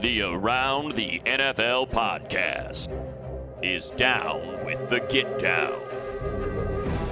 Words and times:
The 0.00 0.22
Around 0.22 0.96
the 0.96 1.20
NFL 1.26 1.90
podcast 1.90 2.88
is 3.62 3.84
down 3.98 4.64
with 4.64 4.88
the 4.88 5.00
get 5.00 5.38
down. 5.38 5.78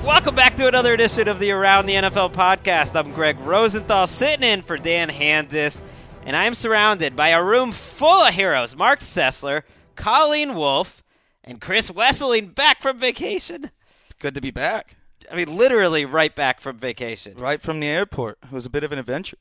Welcome 0.03 0.35
back 0.35 0.57
to 0.57 0.67
another 0.67 0.95
edition 0.95 1.29
of 1.29 1.39
the 1.39 1.51
Around 1.51 1.85
the 1.85 1.97
NFL 1.97 2.33
podcast. 2.33 2.99
I'm 2.99 3.13
Greg 3.13 3.39
Rosenthal, 3.41 4.07
sitting 4.07 4.43
in 4.43 4.63
for 4.63 4.79
Dan 4.79 5.11
Hanzus, 5.11 5.83
and 6.25 6.35
I'm 6.35 6.55
surrounded 6.55 7.15
by 7.15 7.29
a 7.29 7.45
room 7.45 7.73
full 7.73 8.23
of 8.23 8.33
heroes 8.33 8.75
Mark 8.75 9.01
Sessler, 9.01 9.65
Colleen 9.95 10.55
Wolfe, 10.55 11.03
and 11.45 11.61
Chris 11.61 11.91
Wesseling 11.91 12.55
back 12.55 12.81
from 12.81 12.99
vacation. 12.99 13.71
Good 14.19 14.33
to 14.33 14.41
be 14.41 14.51
back. 14.51 14.97
I 15.31 15.37
mean, 15.37 15.59
literally 15.59 16.07
right 16.07 16.35
back 16.35 16.63
from 16.63 16.79
vacation. 16.79 17.37
Right 17.37 17.61
from 17.61 17.81
the 17.81 17.87
airport. 17.87 18.39
It 18.45 18.53
was 18.53 18.65
a 18.65 18.71
bit 18.71 18.83
of 18.83 18.93
an 18.93 18.99
adventure. 18.99 19.37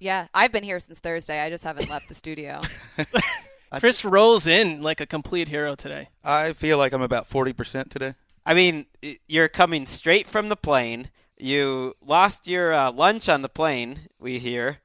Yeah, 0.00 0.26
I've 0.32 0.50
been 0.50 0.64
here 0.64 0.80
since 0.80 0.98
Thursday. 0.98 1.40
I 1.40 1.50
just 1.50 1.62
haven't 1.62 1.90
left 1.90 2.08
the 2.08 2.14
studio. 2.14 2.62
Chris 3.78 4.04
rolls 4.04 4.46
in 4.46 4.82
like 4.82 5.00
a 5.00 5.06
complete 5.06 5.48
hero 5.48 5.74
today. 5.74 6.08
I 6.24 6.54
feel 6.54 6.78
like 6.78 6.92
I'm 6.92 7.02
about 7.02 7.28
40% 7.28 7.90
today. 7.90 8.14
I 8.44 8.54
mean, 8.54 8.86
you're 9.28 9.48
coming 9.48 9.84
straight 9.86 10.26
from 10.26 10.48
the 10.48 10.56
plane. 10.56 11.10
You 11.36 11.94
lost 12.04 12.48
your 12.48 12.72
uh, 12.72 12.90
lunch 12.90 13.28
on 13.28 13.42
the 13.42 13.48
plane, 13.48 14.00
we 14.18 14.38
hear. 14.38 14.78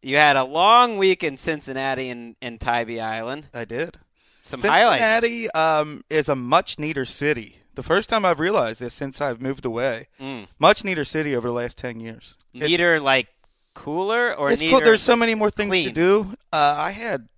You 0.00 0.16
had 0.16 0.36
a 0.36 0.44
long 0.44 0.96
week 0.96 1.22
in 1.22 1.36
Cincinnati 1.36 2.08
and, 2.08 2.36
and 2.40 2.60
Tybee 2.60 3.00
Island. 3.00 3.48
I 3.52 3.64
did. 3.64 3.98
Some 4.42 4.60
highlights. 4.60 5.02
Cincinnati 5.02 5.50
um, 5.50 6.02
is 6.08 6.28
a 6.28 6.34
much 6.36 6.78
neater 6.78 7.04
city. 7.04 7.58
The 7.74 7.82
first 7.82 8.08
time 8.08 8.24
I've 8.24 8.40
realized 8.40 8.80
this 8.80 8.94
since 8.94 9.20
I've 9.20 9.40
moved 9.40 9.64
away. 9.64 10.08
Mm. 10.20 10.46
Much 10.58 10.84
neater 10.84 11.04
city 11.04 11.34
over 11.34 11.48
the 11.48 11.54
last 11.54 11.78
10 11.78 12.00
years. 12.00 12.34
It's- 12.54 12.68
Neater, 12.68 13.00
like 13.00 13.28
cooler, 13.74 14.34
or 14.34 14.50
it's 14.50 14.62
cool. 14.62 14.80
There's 14.80 15.02
so 15.02 15.16
many 15.16 15.34
more 15.34 15.50
things 15.50 15.70
clean? 15.70 15.88
to 15.88 15.92
do. 15.92 16.34
Uh, 16.52 16.74
I 16.78 16.90
had 16.92 17.28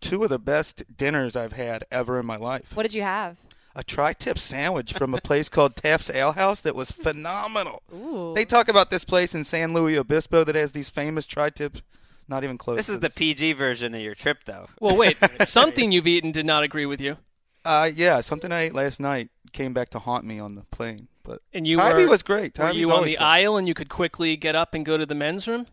two 0.00 0.22
of 0.24 0.30
the 0.30 0.38
best 0.38 0.82
dinners 0.96 1.36
I've 1.36 1.52
had 1.52 1.84
ever 1.90 2.18
in 2.18 2.26
my 2.26 2.36
life. 2.36 2.74
what 2.76 2.82
did 2.82 2.94
you 2.94 3.02
have? 3.02 3.36
A 3.74 3.82
tri-tip 3.82 4.38
sandwich 4.38 4.92
from 4.92 5.14
a 5.14 5.20
place 5.20 5.48
called 5.50 5.76
Taft's 5.76 6.10
Ale 6.10 6.32
House 6.32 6.60
that 6.60 6.74
was 6.74 6.90
phenomenal. 6.90 7.82
Ooh. 7.94 8.32
They 8.34 8.44
talk 8.44 8.68
about 8.68 8.90
this 8.90 9.04
place 9.04 9.34
in 9.34 9.44
San 9.44 9.72
Luis 9.72 9.98
Obispo 9.98 10.44
that 10.44 10.54
has 10.54 10.72
these 10.72 10.88
famous 10.90 11.24
tri-tips. 11.24 11.82
Not 12.28 12.44
even 12.44 12.58
close. 12.58 12.76
This 12.76 12.86
to 12.86 12.92
is 12.94 13.00
the 13.00 13.10
PG 13.10 13.54
version 13.54 13.94
of 13.94 14.00
your 14.00 14.14
trip, 14.14 14.38
though. 14.44 14.68
Well, 14.80 14.96
wait, 14.96 15.16
something 15.44 15.90
you've 15.90 16.06
eaten 16.06 16.32
did 16.32 16.46
not 16.46 16.62
agree 16.62 16.86
with 16.86 17.00
you, 17.00 17.16
Uh, 17.64 17.90
yeah, 17.94 18.20
something 18.20 18.52
I 18.52 18.62
ate 18.62 18.74
last 18.74 19.00
night 19.00 19.30
came 19.52 19.72
back 19.72 19.88
to 19.90 19.98
haunt 19.98 20.24
me 20.24 20.38
on 20.38 20.54
the 20.54 20.62
plane. 20.70 21.08
But 21.24 21.40
and 21.52 21.66
you 21.66 21.76
Tybee 21.76 22.04
were 22.04 22.10
was 22.10 22.22
great. 22.22 22.58
Were 22.58 22.66
Tybee's 22.66 22.76
you 22.78 22.92
on 22.92 23.04
the 23.04 23.14
fun. 23.16 23.24
aisle 23.24 23.56
and 23.56 23.66
you 23.68 23.74
could 23.74 23.88
quickly 23.88 24.36
get 24.36 24.54
up 24.54 24.74
and 24.74 24.84
go 24.84 24.96
to 24.98 25.06
the 25.06 25.14
men's 25.14 25.46
room? 25.48 25.66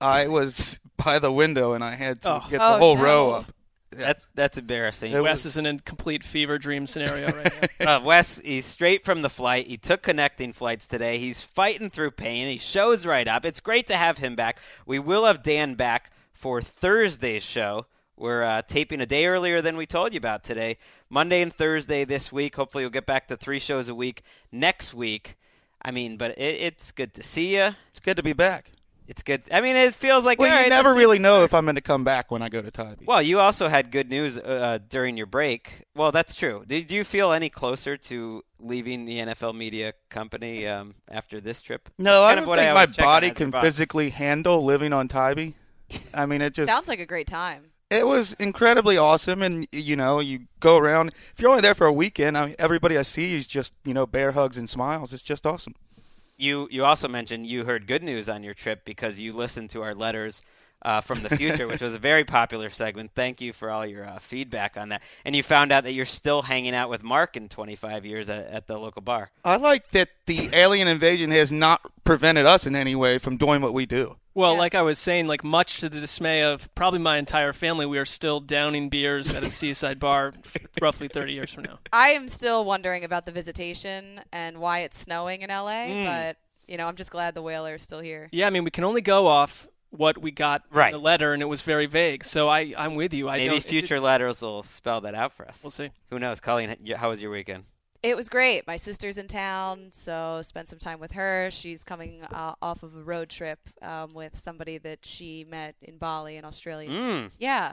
I 0.00 0.28
was 0.28 0.78
by 0.96 1.18
the 1.18 1.32
window 1.32 1.72
and 1.74 1.82
I 1.84 1.94
had 1.94 2.22
to 2.22 2.30
Oh. 2.36 2.42
get 2.50 2.60
Oh, 2.60 2.72
the 2.74 2.78
whole 2.78 2.96
no. 2.96 3.02
row 3.02 3.30
up. 3.30 3.52
That's 3.90 4.26
that's 4.34 4.58
embarrassing. 4.58 5.12
It 5.12 5.20
Wes 5.22 5.44
was- 5.44 5.52
is 5.52 5.56
in 5.56 5.66
a 5.66 5.78
complete 5.78 6.24
fever 6.24 6.58
dream 6.58 6.84
scenario 6.86 7.30
right 7.32 7.52
now. 7.80 7.96
Uh, 7.98 8.00
Wes, 8.00 8.40
he's 8.44 8.66
straight 8.66 9.04
from 9.04 9.22
the 9.22 9.30
flight. 9.30 9.68
He 9.68 9.76
took 9.76 10.02
connecting 10.02 10.52
flights 10.52 10.86
today. 10.88 11.18
He's 11.18 11.42
fighting 11.42 11.90
through 11.90 12.10
pain. 12.12 12.48
He 12.48 12.58
shows 12.58 13.06
right 13.06 13.28
up. 13.28 13.44
It's 13.44 13.60
great 13.60 13.86
to 13.86 13.96
have 13.96 14.18
him 14.18 14.34
back. 14.34 14.58
We 14.84 14.98
will 14.98 15.24
have 15.26 15.44
Dan 15.44 15.74
back 15.74 16.10
for 16.32 16.60
Thursday's 16.60 17.44
show. 17.44 17.86
We're 18.16 18.42
uh, 18.42 18.62
taping 18.62 19.00
a 19.00 19.06
day 19.06 19.26
earlier 19.26 19.60
than 19.62 19.76
we 19.76 19.86
told 19.86 20.12
you 20.12 20.18
about 20.18 20.42
today. 20.42 20.76
Monday 21.08 21.40
and 21.42 21.52
Thursday 21.52 22.04
this 22.04 22.32
week. 22.32 22.56
Hopefully, 22.56 22.82
we'll 22.82 22.90
get 22.90 23.06
back 23.06 23.28
to 23.28 23.36
three 23.36 23.60
shows 23.60 23.88
a 23.88 23.94
week 23.94 24.22
next 24.50 24.92
week. 24.92 25.36
I 25.82 25.92
mean, 25.92 26.16
but 26.16 26.32
it, 26.32 26.40
it's 26.62 26.90
good 26.90 27.14
to 27.14 27.22
see 27.22 27.54
you. 27.56 27.70
It's 27.90 28.00
good 28.00 28.16
to 28.16 28.22
be 28.24 28.32
back. 28.32 28.70
It's 29.06 29.22
good. 29.22 29.42
I 29.52 29.60
mean, 29.60 29.76
it 29.76 29.94
feels 29.94 30.24
like 30.24 30.38
Well, 30.38 30.50
all 30.50 30.56
you 30.56 30.62
right, 30.62 30.68
never 30.70 30.94
really 30.94 31.18
know 31.18 31.34
started. 31.34 31.44
if 31.44 31.54
I'm 31.54 31.64
going 31.66 31.74
to 31.74 31.80
come 31.82 32.04
back 32.04 32.30
when 32.30 32.40
I 32.40 32.48
go 32.48 32.62
to 32.62 32.70
Tybee. 32.70 33.04
Well, 33.06 33.20
you 33.20 33.38
also 33.38 33.68
had 33.68 33.90
good 33.90 34.08
news 34.08 34.38
uh, 34.38 34.78
during 34.88 35.16
your 35.18 35.26
break. 35.26 35.82
Well, 35.94 36.10
that's 36.10 36.34
true. 36.34 36.64
Did 36.66 36.90
you 36.90 37.04
feel 37.04 37.32
any 37.32 37.50
closer 37.50 37.96
to 37.98 38.42
leaving 38.58 39.04
the 39.04 39.18
NFL 39.18 39.54
media 39.54 39.92
company 40.08 40.66
um, 40.66 40.94
after 41.10 41.38
this 41.40 41.60
trip? 41.60 41.90
no, 41.98 42.22
I 42.22 42.34
don't 42.34 42.46
what 42.46 42.58
think 42.58 42.70
I 42.70 42.74
my 42.74 42.80
always 42.80 42.96
check 42.96 43.04
on 43.04 43.12
body 43.12 43.30
can 43.30 43.50
boss. 43.50 43.62
physically 43.64 44.08
handle 44.10 44.64
living 44.64 44.92
on 44.94 45.08
Tybee. 45.08 45.52
I 46.14 46.24
mean, 46.24 46.40
it 46.40 46.54
just 46.54 46.68
Sounds 46.70 46.88
like 46.88 46.98
a 47.00 47.06
great 47.06 47.26
time. 47.26 47.72
it 47.90 48.06
was 48.06 48.32
incredibly 48.40 48.96
awesome, 48.96 49.42
and 49.42 49.68
you 49.70 49.96
know, 49.96 50.18
you 50.20 50.46
go 50.60 50.78
around. 50.78 51.12
If 51.34 51.40
you're 51.42 51.50
only 51.50 51.60
there 51.60 51.74
for 51.74 51.86
a 51.86 51.92
weekend, 51.92 52.38
I 52.38 52.46
mean, 52.46 52.54
everybody 52.58 52.96
I 52.96 53.02
see 53.02 53.36
is 53.36 53.46
just 53.46 53.74
you 53.84 53.92
know 53.92 54.06
bear 54.06 54.32
hugs 54.32 54.56
and 54.56 54.68
smiles. 54.68 55.12
It's 55.12 55.22
just 55.22 55.44
awesome. 55.44 55.74
You 56.36 56.68
you 56.70 56.84
also 56.84 57.08
mentioned 57.08 57.46
you 57.46 57.64
heard 57.64 57.86
good 57.86 58.02
news 58.02 58.28
on 58.28 58.42
your 58.42 58.54
trip 58.54 58.84
because 58.84 59.18
you 59.18 59.32
listened 59.32 59.70
to 59.70 59.82
our 59.82 59.94
letters 59.94 60.42
uh, 60.84 61.00
from 61.00 61.22
the 61.22 61.30
future, 61.36 61.66
which 61.66 61.80
was 61.80 61.94
a 61.94 61.98
very 61.98 62.24
popular 62.24 62.70
segment. 62.70 63.12
Thank 63.14 63.40
you 63.40 63.52
for 63.52 63.70
all 63.70 63.86
your 63.86 64.06
uh, 64.06 64.18
feedback 64.18 64.76
on 64.76 64.90
that. 64.90 65.02
And 65.24 65.34
you 65.34 65.42
found 65.42 65.72
out 65.72 65.84
that 65.84 65.92
you're 65.92 66.04
still 66.04 66.42
hanging 66.42 66.74
out 66.74 66.90
with 66.90 67.02
Mark 67.02 67.36
in 67.36 67.48
25 67.48 68.04
years 68.04 68.28
at, 68.28 68.46
at 68.46 68.66
the 68.66 68.78
local 68.78 69.02
bar. 69.02 69.30
I 69.44 69.56
like 69.56 69.90
that 69.90 70.10
the 70.26 70.50
alien 70.52 70.88
invasion 70.88 71.30
has 71.30 71.50
not 71.50 71.80
prevented 72.04 72.46
us 72.46 72.66
in 72.66 72.76
any 72.76 72.94
way 72.94 73.18
from 73.18 73.36
doing 73.36 73.62
what 73.62 73.72
we 73.72 73.86
do. 73.86 74.16
Well, 74.34 74.54
Yeah. 74.54 74.58
like 74.58 74.74
I 74.74 74.82
was 74.82 74.98
saying, 74.98 75.26
like 75.28 75.44
much 75.44 75.80
to 75.80 75.88
the 75.88 76.00
dismay 76.00 76.42
of 76.42 76.72
probably 76.74 76.98
my 76.98 77.18
entire 77.18 77.52
family, 77.52 77.86
we 77.86 77.98
are 77.98 78.04
still 78.04 78.40
downing 78.40 78.88
beers 78.88 79.32
at 79.32 79.42
a 79.44 79.50
seaside 79.50 79.98
bar 80.00 80.34
roughly 80.82 81.08
30 81.08 81.32
years 81.32 81.52
from 81.52 81.64
now. 81.64 81.78
I 81.92 82.10
am 82.10 82.26
still 82.28 82.64
wondering 82.64 83.04
about 83.04 83.26
the 83.26 83.32
visitation 83.32 84.20
and 84.32 84.58
why 84.58 84.80
it's 84.80 85.00
snowing 85.00 85.42
in 85.42 85.50
LA, 85.50 85.86
Mm. 85.86 86.04
but 86.06 86.36
you 86.66 86.76
know, 86.78 86.86
I'm 86.88 86.96
just 86.96 87.10
glad 87.10 87.34
the 87.34 87.42
whaler 87.42 87.74
is 87.74 87.82
still 87.82 88.00
here. 88.00 88.28
Yeah, 88.32 88.46
I 88.46 88.50
mean, 88.50 88.64
we 88.64 88.70
can 88.70 88.84
only 88.84 89.02
go 89.02 89.26
off 89.26 89.68
what 89.90 90.18
we 90.18 90.32
got 90.32 90.62
Right. 90.70 90.92
in 90.92 90.98
the 90.98 91.04
letter, 91.04 91.32
and 91.34 91.40
it 91.42 91.44
was 91.46 91.60
very 91.60 91.86
vague. 91.86 92.24
So 92.24 92.48
I, 92.48 92.74
I'm 92.76 92.96
with 92.96 93.14
you. 93.14 93.28
I 93.28 93.36
Maybe 93.36 93.50
don't, 93.50 93.62
future 93.62 93.96
did- 93.96 94.00
letters 94.02 94.42
will 94.42 94.62
spell 94.64 95.00
that 95.02 95.14
out 95.14 95.32
for 95.32 95.46
us. 95.46 95.62
We'll 95.62 95.70
see. 95.70 95.90
Who 96.10 96.18
knows? 96.18 96.40
Colleen, 96.40 96.74
how 96.96 97.10
was 97.10 97.22
your 97.22 97.30
weekend? 97.30 97.64
It 98.04 98.16
was 98.16 98.28
great. 98.28 98.66
My 98.66 98.76
sister's 98.76 99.16
in 99.16 99.28
town, 99.28 99.88
so 99.90 100.40
spent 100.42 100.68
some 100.68 100.78
time 100.78 101.00
with 101.00 101.12
her. 101.12 101.48
She's 101.50 101.82
coming 101.82 102.22
uh, 102.30 102.52
off 102.60 102.82
of 102.82 102.94
a 102.94 103.00
road 103.02 103.30
trip 103.30 103.58
um, 103.80 104.12
with 104.12 104.38
somebody 104.38 104.76
that 104.76 105.06
she 105.06 105.46
met 105.48 105.74
in 105.80 105.96
Bali 105.96 106.36
in 106.36 106.44
Australia. 106.44 106.90
Mm. 106.90 107.30
Yeah, 107.38 107.72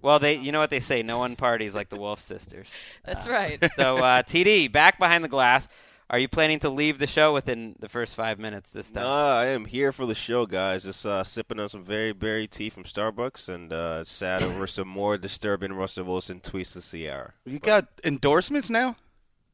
Well, 0.00 0.18
they, 0.18 0.36
you 0.38 0.50
know 0.50 0.60
what 0.60 0.70
they 0.70 0.80
say, 0.80 1.02
no 1.02 1.18
one 1.18 1.36
parties 1.36 1.74
like 1.74 1.90
the 1.90 1.96
Wolfe 1.96 2.22
sisters. 2.22 2.68
that's 3.04 3.26
Uh, 3.26 3.30
right. 3.30 3.62
So 3.76 3.98
uh, 3.98 4.22
TD 4.22 4.72
back 4.72 4.98
behind 4.98 5.22
the 5.22 5.28
glass. 5.28 5.68
Are 6.08 6.18
you 6.20 6.28
planning 6.28 6.60
to 6.60 6.70
leave 6.70 6.98
the 7.00 7.06
show 7.06 7.34
within 7.34 7.74
the 7.80 7.88
first 7.88 8.14
five 8.14 8.38
minutes 8.38 8.70
this 8.70 8.90
time? 8.92 9.02
Nah, 9.02 9.40
I 9.40 9.46
am 9.48 9.64
here 9.66 9.92
for 9.92 10.06
the 10.06 10.14
show, 10.14 10.46
guys. 10.46 10.84
Just 10.84 11.04
uh, 11.04 11.22
sipping 11.24 11.58
on 11.60 11.68
some 11.68 11.84
very 11.84 12.12
berry 12.12 12.46
tea 12.46 12.70
from 12.70 12.84
Starbucks 12.84 13.48
and 13.48 13.72
uh, 13.72 14.04
sad 14.04 14.42
over 14.42 14.66
some 14.68 14.86
more 14.88 15.18
disturbing 15.18 15.72
Russell 15.74 16.04
Wilson 16.04 16.40
tweets 16.40 16.72
to 16.74 16.80
Ciara. 16.80 17.34
You 17.44 17.58
got 17.58 17.88
endorsements 18.04 18.70
now? 18.70 18.96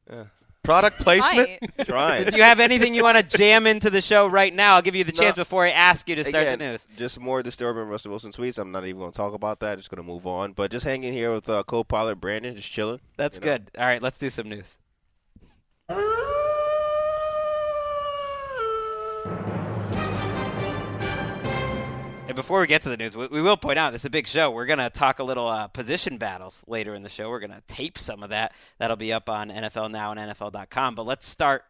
Yeah. 0.09 0.25
Product 0.63 0.97
placement? 0.99 1.49
Might. 1.77 1.77
Trying. 1.87 2.23
Do 2.25 2.37
you 2.37 2.43
have 2.43 2.61
anything 2.61 2.93
you 2.93 3.03
want 3.03 3.17
to 3.17 3.37
jam 3.37 3.67
into 3.67 3.89
the 3.89 4.01
show 4.01 4.27
right 4.27 4.53
now? 4.53 4.75
I'll 4.75 4.81
give 4.81 4.95
you 4.95 5.03
the 5.03 5.11
No. 5.11 5.23
chance 5.23 5.35
before 5.35 5.65
I 5.65 5.71
ask 5.71 6.07
you 6.07 6.15
to 6.15 6.23
start 6.23 6.43
Again, 6.43 6.59
the 6.59 6.65
news. 6.65 6.87
just 6.95 7.19
more 7.19 7.43
disturbing 7.43 7.83
Russell 7.83 8.11
Wilson 8.11 8.31
tweets. 8.31 8.57
I'm 8.57 8.71
not 8.71 8.85
even 8.85 8.99
going 8.99 9.11
to 9.11 9.17
talk 9.17 9.33
about 9.33 9.59
that. 9.59 9.77
Just 9.77 9.89
going 9.89 10.01
to 10.01 10.09
move 10.09 10.25
on. 10.25 10.53
But 10.53 10.71
just 10.71 10.85
hanging 10.85 11.11
here 11.11 11.33
with 11.33 11.49
uh, 11.49 11.63
co-pilot 11.63 12.21
Brandon, 12.21 12.55
just 12.55 12.71
chilling. 12.71 13.01
That's 13.17 13.37
you 13.37 13.41
know. 13.45 13.57
good. 13.57 13.71
All 13.77 13.85
right, 13.85 14.01
let's 14.01 14.17
do 14.17 14.29
some 14.29 14.47
news. 14.47 14.77
And 22.33 22.35
before 22.35 22.61
we 22.61 22.65
get 22.65 22.81
to 22.81 22.89
the 22.89 22.97
news, 22.97 23.15
we, 23.15 23.27
we 23.27 23.43
will 23.43 23.57
point 23.57 23.77
out 23.77 23.91
this 23.91 24.01
is 24.01 24.05
a 24.05 24.09
big 24.09 24.25
show. 24.25 24.49
We're 24.49 24.65
going 24.65 24.79
to 24.79 24.89
talk 24.89 25.19
a 25.19 25.23
little 25.23 25.47
uh, 25.47 25.67
position 25.67 26.17
battles 26.17 26.63
later 26.65 26.95
in 26.95 27.03
the 27.03 27.09
show. 27.09 27.29
We're 27.29 27.39
going 27.39 27.51
to 27.51 27.61
tape 27.67 27.99
some 27.99 28.23
of 28.23 28.31
that. 28.31 28.53
That'll 28.79 28.97
be 28.97 29.13
up 29.13 29.29
on 29.29 29.51
NFL 29.51 29.91
Now 29.91 30.11
and 30.13 30.19
NFL.com. 30.19 30.95
But 30.95 31.05
let's 31.05 31.27
start 31.27 31.63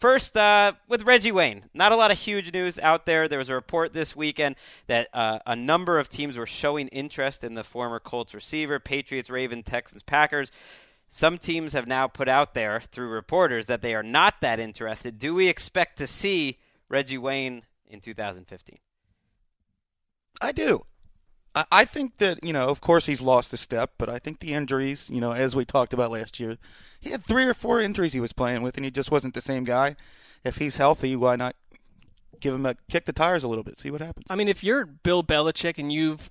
first 0.00 0.34
uh, 0.34 0.72
with 0.88 1.02
Reggie 1.02 1.32
Wayne. 1.32 1.64
Not 1.74 1.92
a 1.92 1.96
lot 1.96 2.10
of 2.10 2.18
huge 2.18 2.50
news 2.54 2.78
out 2.78 3.04
there. 3.04 3.28
There 3.28 3.38
was 3.38 3.50
a 3.50 3.54
report 3.54 3.92
this 3.92 4.16
weekend 4.16 4.56
that 4.86 5.08
uh, 5.12 5.40
a 5.44 5.54
number 5.54 5.98
of 5.98 6.08
teams 6.08 6.38
were 6.38 6.46
showing 6.46 6.88
interest 6.88 7.44
in 7.44 7.52
the 7.52 7.62
former 7.62 8.00
Colts 8.00 8.32
receiver 8.32 8.80
Patriots, 8.80 9.28
Ravens, 9.28 9.64
Texans, 9.66 10.02
Packers. 10.02 10.50
Some 11.10 11.36
teams 11.36 11.74
have 11.74 11.86
now 11.86 12.08
put 12.08 12.30
out 12.30 12.54
there 12.54 12.80
through 12.80 13.08
reporters 13.08 13.66
that 13.66 13.82
they 13.82 13.94
are 13.94 14.02
not 14.02 14.40
that 14.40 14.60
interested. 14.60 15.18
Do 15.18 15.34
we 15.34 15.48
expect 15.48 15.98
to 15.98 16.06
see 16.06 16.56
Reggie 16.88 17.18
Wayne 17.18 17.64
in 17.86 18.00
2015? 18.00 18.78
I 20.40 20.52
do. 20.52 20.84
I, 21.54 21.64
I 21.72 21.84
think 21.84 22.18
that, 22.18 22.42
you 22.44 22.52
know, 22.52 22.68
of 22.68 22.80
course 22.80 23.06
he's 23.06 23.20
lost 23.20 23.52
a 23.52 23.56
step, 23.56 23.92
but 23.98 24.08
I 24.08 24.18
think 24.18 24.40
the 24.40 24.52
injuries, 24.52 25.08
you 25.10 25.20
know, 25.20 25.32
as 25.32 25.56
we 25.56 25.64
talked 25.64 25.92
about 25.92 26.10
last 26.10 26.38
year, 26.38 26.58
he 27.00 27.10
had 27.10 27.24
three 27.24 27.44
or 27.44 27.54
four 27.54 27.80
injuries 27.80 28.12
he 28.12 28.20
was 28.20 28.32
playing 28.32 28.62
with, 28.62 28.76
and 28.76 28.84
he 28.84 28.90
just 28.90 29.10
wasn't 29.10 29.34
the 29.34 29.40
same 29.40 29.64
guy. 29.64 29.96
If 30.44 30.56
he's 30.56 30.76
healthy, 30.76 31.16
why 31.16 31.36
not 31.36 31.56
give 32.40 32.54
him 32.54 32.66
a 32.66 32.76
kick 32.90 33.06
the 33.06 33.12
tires 33.12 33.42
a 33.42 33.48
little 33.48 33.64
bit, 33.64 33.78
see 33.78 33.90
what 33.90 34.00
happens? 34.00 34.26
I 34.28 34.36
mean, 34.36 34.48
if 34.48 34.62
you're 34.62 34.84
Bill 34.84 35.24
Belichick 35.24 35.78
and 35.78 35.90
you've 35.90 36.30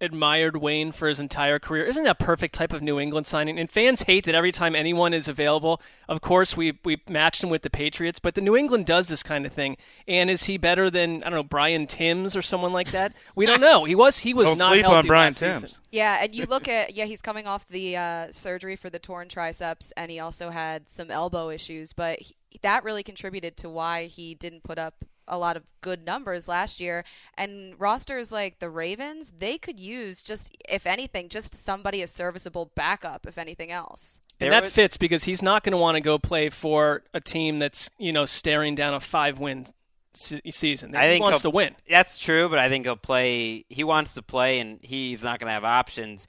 admired 0.00 0.56
Wayne 0.56 0.92
for 0.92 1.08
his 1.08 1.20
entire 1.20 1.58
career, 1.58 1.84
isn't 1.84 2.04
that 2.04 2.10
a 2.10 2.24
perfect 2.24 2.54
type 2.54 2.72
of 2.72 2.82
New 2.82 2.98
England 3.00 3.26
signing? 3.26 3.58
And 3.58 3.70
fans 3.70 4.02
hate 4.02 4.24
that 4.24 4.34
every 4.34 4.52
time 4.52 4.74
anyone 4.74 5.12
is 5.12 5.28
available, 5.28 5.80
of 6.08 6.20
course 6.20 6.56
we 6.56 6.78
we 6.84 7.02
matched 7.08 7.42
him 7.42 7.50
with 7.50 7.62
the 7.62 7.70
Patriots, 7.70 8.18
but 8.18 8.34
the 8.34 8.40
New 8.40 8.56
England 8.56 8.86
does 8.86 9.08
this 9.08 9.22
kind 9.22 9.44
of 9.46 9.52
thing. 9.52 9.76
And 10.06 10.30
is 10.30 10.44
he 10.44 10.58
better 10.58 10.90
than 10.90 11.22
I 11.22 11.30
don't 11.30 11.34
know 11.34 11.42
Brian 11.42 11.86
Tyms 11.86 12.36
or 12.36 12.42
someone 12.42 12.72
like 12.72 12.90
that? 12.92 13.14
We 13.34 13.46
don't 13.46 13.60
know. 13.60 13.84
He 13.84 13.94
was 13.94 14.18
he 14.18 14.34
was 14.34 14.46
Don't 14.46 14.58
not 14.58 14.72
sleep 14.72 14.82
healthy 14.82 14.96
on 14.96 15.06
Brian 15.06 15.28
last 15.28 15.38
season. 15.38 15.70
Yeah, 15.90 16.18
and 16.22 16.34
you 16.34 16.44
look 16.44 16.68
at 16.68 16.94
yeah, 16.94 17.04
he's 17.04 17.20
coming 17.20 17.46
off 17.46 17.66
the 17.68 17.96
uh, 17.96 18.32
surgery 18.32 18.76
for 18.76 18.90
the 18.90 18.98
torn 18.98 19.28
triceps, 19.28 19.92
and 19.96 20.10
he 20.10 20.20
also 20.20 20.50
had 20.50 20.90
some 20.90 21.10
elbow 21.10 21.50
issues. 21.50 21.92
But 21.92 22.20
he, 22.20 22.34
that 22.62 22.84
really 22.84 23.02
contributed 23.02 23.56
to 23.58 23.68
why 23.68 24.06
he 24.06 24.34
didn't 24.34 24.62
put 24.62 24.78
up 24.78 25.04
a 25.28 25.38
lot 25.38 25.56
of 25.56 25.62
good 25.80 26.04
numbers 26.04 26.48
last 26.48 26.80
year. 26.80 27.04
And 27.36 27.74
rosters 27.78 28.32
like 28.32 28.58
the 28.58 28.70
Ravens, 28.70 29.32
they 29.38 29.58
could 29.58 29.78
use 29.78 30.22
just 30.22 30.56
if 30.68 30.86
anything, 30.86 31.28
just 31.28 31.54
somebody 31.54 32.02
a 32.02 32.06
serviceable 32.06 32.72
backup, 32.74 33.26
if 33.26 33.38
anything 33.38 33.70
else. 33.70 34.20
And 34.40 34.52
that 34.52 34.66
fits 34.66 34.96
because 34.96 35.24
he's 35.24 35.42
not 35.42 35.64
going 35.64 35.72
to 35.72 35.78
want 35.78 35.96
to 35.96 36.00
go 36.00 36.16
play 36.18 36.48
for 36.48 37.02
a 37.12 37.20
team 37.20 37.58
that's 37.58 37.90
you 37.98 38.12
know 38.12 38.24
staring 38.24 38.74
down 38.76 38.94
a 38.94 39.00
five 39.00 39.38
win 39.40 39.66
se- 40.14 40.42
season. 40.50 40.94
I 40.94 41.06
he 41.06 41.12
think 41.14 41.22
wants 41.24 41.42
he'll- 41.42 41.50
to 41.50 41.56
win. 41.56 41.74
That's 41.90 42.18
true, 42.18 42.48
but 42.48 42.58
I 42.60 42.68
think 42.68 42.86
he'll 42.86 42.94
play. 42.96 43.64
He 43.68 43.82
wants 43.82 44.14
to 44.14 44.22
play, 44.22 44.60
and 44.60 44.78
he's 44.82 45.22
not 45.24 45.40
going 45.40 45.48
to 45.48 45.52
have 45.54 45.64
options. 45.64 46.28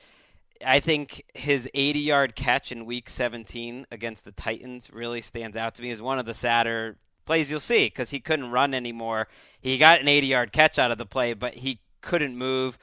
I 0.65 0.79
think 0.81 1.23
his 1.35 1.69
80 1.73 1.99
yard 1.99 2.35
catch 2.35 2.71
in 2.71 2.85
week 2.85 3.09
17 3.09 3.85
against 3.91 4.25
the 4.25 4.31
Titans 4.31 4.91
really 4.91 5.21
stands 5.21 5.55
out 5.55 5.75
to 5.75 5.81
me 5.81 5.91
as 5.91 6.01
one 6.01 6.19
of 6.19 6.25
the 6.25 6.33
sadder 6.33 6.97
plays 7.29 7.51
you'll 7.51 7.59
see 7.59 7.85
because 7.85 8.09
he 8.09 8.19
couldn't 8.19 8.49
run 8.49 8.73
anymore. 8.73 9.27
He 9.61 9.77
got 9.77 10.01
an 10.01 10.07
80 10.07 10.25
yard 10.25 10.51
catch 10.51 10.79
out 10.79 10.89
of 10.89 10.97
the 10.97 11.05
play, 11.05 11.33
but 11.33 11.53
he 11.53 11.79
couldn't 12.01 12.35
move. 12.35 12.79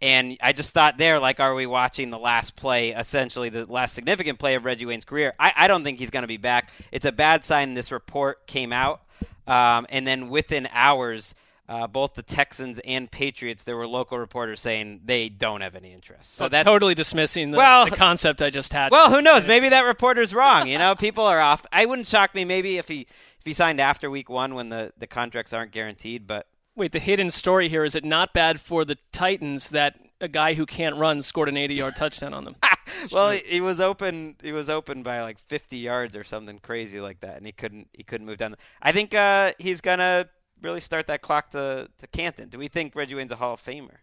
And 0.00 0.36
I 0.40 0.52
just 0.52 0.72
thought 0.72 0.98
there, 0.98 1.18
like, 1.18 1.40
are 1.40 1.52
we 1.52 1.66
watching 1.66 2.10
the 2.10 2.18
last 2.18 2.54
play, 2.54 2.90
essentially 2.90 3.48
the 3.48 3.66
last 3.66 3.96
significant 3.96 4.38
play 4.38 4.54
of 4.54 4.64
Reggie 4.64 4.86
Wayne's 4.86 5.04
career? 5.04 5.34
I, 5.40 5.52
I 5.56 5.66
don't 5.66 5.82
think 5.82 5.98
he's 5.98 6.10
going 6.10 6.22
to 6.22 6.28
be 6.28 6.36
back. 6.36 6.70
It's 6.92 7.06
a 7.06 7.10
bad 7.10 7.44
sign 7.44 7.74
this 7.74 7.90
report 7.90 8.46
came 8.46 8.72
out. 8.72 9.02
Um, 9.48 9.84
and 9.88 10.06
then 10.06 10.28
within 10.28 10.68
hours, 10.70 11.34
uh, 11.68 11.86
both 11.86 12.14
the 12.14 12.22
Texans 12.22 12.80
and 12.84 13.10
Patriots, 13.10 13.64
there 13.64 13.76
were 13.76 13.86
local 13.86 14.18
reporters 14.18 14.60
saying 14.60 15.02
they 15.04 15.28
don't 15.28 15.60
have 15.60 15.74
any 15.74 15.92
interest. 15.92 16.34
So 16.34 16.48
that 16.48 16.64
totally 16.64 16.94
dismissing 16.94 17.50
the, 17.50 17.58
Well- 17.58 17.84
the 17.86 17.96
concept 17.96 18.40
I 18.40 18.50
just 18.50 18.72
had. 18.72 18.90
well, 18.90 19.10
who 19.10 19.20
knows? 19.20 19.46
Maybe 19.46 19.68
that 19.68 19.82
reporter's 19.82 20.32
wrong. 20.32 20.66
You 20.68 20.78
know, 20.78 20.94
people 20.94 21.24
are 21.24 21.40
off. 21.40 21.66
I 21.70 21.84
wouldn't 21.84 22.06
shock 22.08 22.34
me 22.34 22.44
maybe 22.44 22.78
if 22.78 22.88
he 22.88 23.02
if 23.38 23.44
he 23.44 23.52
signed 23.52 23.80
after 23.80 24.10
week 24.10 24.28
one 24.30 24.54
when 24.54 24.70
the, 24.70 24.92
the 24.98 25.06
contracts 25.06 25.52
aren't 25.52 25.72
guaranteed. 25.72 26.26
But 26.26 26.46
Wait, 26.74 26.92
the 26.92 27.00
hidden 27.00 27.28
story 27.28 27.68
here 27.68 27.84
is 27.84 27.94
it 27.94 28.04
not 28.04 28.32
bad 28.32 28.60
for 28.60 28.84
the 28.84 28.96
Titans 29.12 29.70
that 29.70 29.96
a 30.20 30.28
guy 30.28 30.54
who 30.54 30.64
can't 30.64 30.96
run 30.96 31.20
scored 31.22 31.48
an 31.48 31.54
80-yard 31.56 31.96
touchdown 31.96 32.32
on 32.34 32.44
them? 32.44 32.56
well, 33.12 33.30
he, 33.30 33.40
he 33.46 33.60
was 33.60 33.80
open. 33.80 34.36
He 34.42 34.52
was 34.52 34.70
open 34.70 35.02
by 35.02 35.20
like 35.22 35.38
50 35.38 35.76
yards 35.76 36.16
or 36.16 36.24
something 36.24 36.58
crazy 36.60 37.00
like 37.00 37.20
that, 37.20 37.36
and 37.36 37.46
he 37.46 37.52
couldn't 37.52 37.88
he 37.92 38.02
couldn't 38.04 38.26
move 38.26 38.38
down. 38.38 38.54
I 38.80 38.92
think 38.92 39.14
uh, 39.14 39.52
he's 39.58 39.80
gonna 39.80 40.28
really 40.62 40.80
start 40.80 41.06
that 41.06 41.22
clock 41.22 41.50
to 41.50 41.88
to 41.98 42.06
Canton. 42.06 42.48
Do 42.48 42.58
we 42.58 42.68
think 42.68 42.94
Reggie 42.94 43.14
Wayne's 43.14 43.32
a 43.32 43.36
Hall 43.36 43.54
of 43.54 43.62
Famer? 43.62 43.98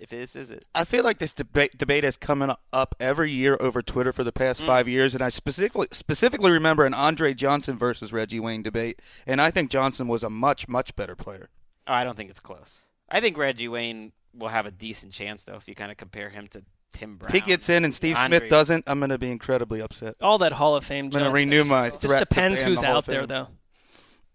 If 0.00 0.12
it 0.12 0.20
is, 0.20 0.36
is 0.36 0.50
it? 0.50 0.64
I 0.74 0.84
feel 0.84 1.02
like 1.04 1.18
this 1.18 1.32
debate 1.32 1.76
debate 1.76 2.04
has 2.04 2.16
coming 2.16 2.52
up 2.72 2.94
every 3.00 3.30
year 3.30 3.56
over 3.60 3.82
Twitter 3.82 4.12
for 4.12 4.24
the 4.24 4.32
past 4.32 4.60
mm. 4.60 4.66
five 4.66 4.88
years, 4.88 5.14
and 5.14 5.22
I 5.22 5.28
specifically 5.28 5.88
specifically 5.92 6.50
remember 6.50 6.86
an 6.86 6.94
Andre 6.94 7.34
Johnson 7.34 7.76
versus 7.76 8.12
Reggie 8.12 8.40
Wayne 8.40 8.62
debate, 8.62 9.00
and 9.26 9.40
I 9.40 9.50
think 9.50 9.70
Johnson 9.70 10.08
was 10.08 10.22
a 10.22 10.30
much 10.30 10.68
much 10.68 10.94
better 10.94 11.16
player. 11.16 11.48
Oh, 11.86 11.94
I 11.94 12.04
don't 12.04 12.16
think 12.16 12.30
it's 12.30 12.40
close. 12.40 12.82
I 13.08 13.20
think 13.20 13.36
Reggie 13.36 13.68
Wayne 13.68 14.12
will 14.34 14.48
have 14.48 14.66
a 14.66 14.70
decent 14.70 15.12
chance 15.12 15.42
though 15.44 15.56
if 15.56 15.66
you 15.66 15.74
kind 15.74 15.90
of 15.90 15.96
compare 15.96 16.30
him 16.30 16.46
to 16.48 16.62
Tim 16.92 17.16
Brown. 17.16 17.30
If 17.30 17.34
he 17.34 17.40
gets 17.40 17.68
in 17.68 17.84
and 17.84 17.94
Steve 17.94 18.16
Andre- 18.16 18.38
Smith 18.38 18.50
doesn't, 18.50 18.84
I'm 18.86 18.98
going 18.98 19.10
to 19.10 19.18
be 19.18 19.30
incredibly 19.30 19.80
upset. 19.80 20.16
All 20.20 20.38
that 20.38 20.52
Hall 20.52 20.76
of 20.76 20.84
Fame. 20.84 21.06
I'm 21.06 21.10
going 21.10 21.24
to 21.24 21.30
renew 21.30 21.64
my 21.64 21.90
Just 21.90 22.02
threat. 22.02 22.18
to 22.18 22.24
depends 22.24 22.60
ban 22.60 22.68
who's 22.68 22.80
the 22.80 22.86
out 22.86 23.06
there, 23.06 23.26
though. 23.26 23.48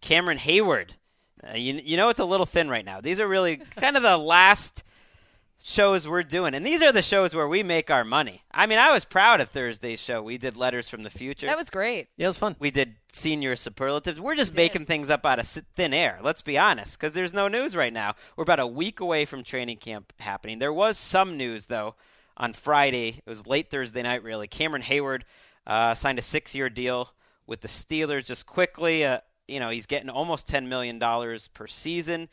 Cameron 0.02 0.38
Heyward. 0.38 0.92
Uh, 1.48 1.58
you, 1.58 1.82
you 1.84 1.98
know 1.98 2.10
it's 2.10 2.20
a 2.20 2.26
little 2.26 2.46
thin 2.46 2.70
right 2.70 2.86
now. 2.86 3.02
These 3.02 3.20
are 3.20 3.28
really 3.28 3.58
kind 3.76 3.98
of 3.98 4.04
the 4.04 4.18
last 4.18 4.84
shows 5.66 6.06
we're 6.08 6.24
doing, 6.24 6.54
and 6.54 6.66
these 6.66 6.82
are 6.82 6.92
the 6.92 7.02
shows 7.02 7.34
where 7.34 7.48
we 7.48 7.64
make 7.64 7.90
our 7.90 8.04
money. 8.04 8.44
I 8.52 8.66
mean, 8.66 8.80
I 8.80 8.92
was 8.92 9.06
proud 9.06 9.40
of 9.40 9.50
Thursday's 9.50 10.00
show. 10.00 10.22
We 10.22 10.38
did 10.38 10.58
letters 10.58 10.90
from 10.90 11.04
the 11.04 11.10
future. 11.10 11.48
That 11.48 11.58
was 11.58 11.70
great. 11.70 12.10
Yeah, 12.18 12.26
it 12.26 12.28
was 12.28 12.38
fun. 12.38 12.56
we 12.60 12.70
did 12.70 12.96
senior 13.12 13.56
superlatives. 13.56 14.20
We're 14.20 14.36
just 14.36 14.52
did. 14.52 14.58
making 14.58 14.86
things 14.86 15.10
up 15.10 15.26
out 15.26 15.40
of 15.40 15.48
thin 15.48 15.94
air. 15.94 16.20
Let's 16.22 16.42
be 16.42 16.58
honest, 16.58 17.00
because 17.00 17.14
there's 17.14 17.34
no 17.34 17.48
news 17.48 17.76
right 17.76 17.94
now. 17.94 18.16
We're 18.36 18.44
about 18.44 18.60
a 18.60 18.68
week 18.68 19.00
away 19.00 19.26
from 19.26 19.44
training 19.44 19.78
camp 19.78 20.12
happening. 20.20 20.60
There 20.60 20.74
was 20.74 20.98
some 20.98 21.38
news 21.38 21.68
though 21.68 21.96
on 22.36 22.54
Friday. 22.54 23.22
It 23.26 23.30
was 23.30 23.48
late 23.48 23.70
Thursday 23.70 24.02
night, 24.04 24.24
really. 24.24 24.48
Cameron 24.48 24.84
Heyward 24.84 25.22
uh, 25.66 25.94
signed 25.94 26.20
a 26.20 26.24
six-year 26.24 26.70
deal 26.70 27.12
with 27.48 27.62
the 27.62 27.68
Steelers. 27.68 28.26
Just 28.26 28.46
quickly, 28.46 29.06
uh, 29.06 29.20
you 29.54 29.60
know, 29.60 29.70
he's 29.70 29.86
getting 29.86 30.10
almost 30.10 30.48
ten 30.48 30.68
million 30.68 31.00
dollars 31.00 31.48
per 31.54 31.68
season. 31.68 32.30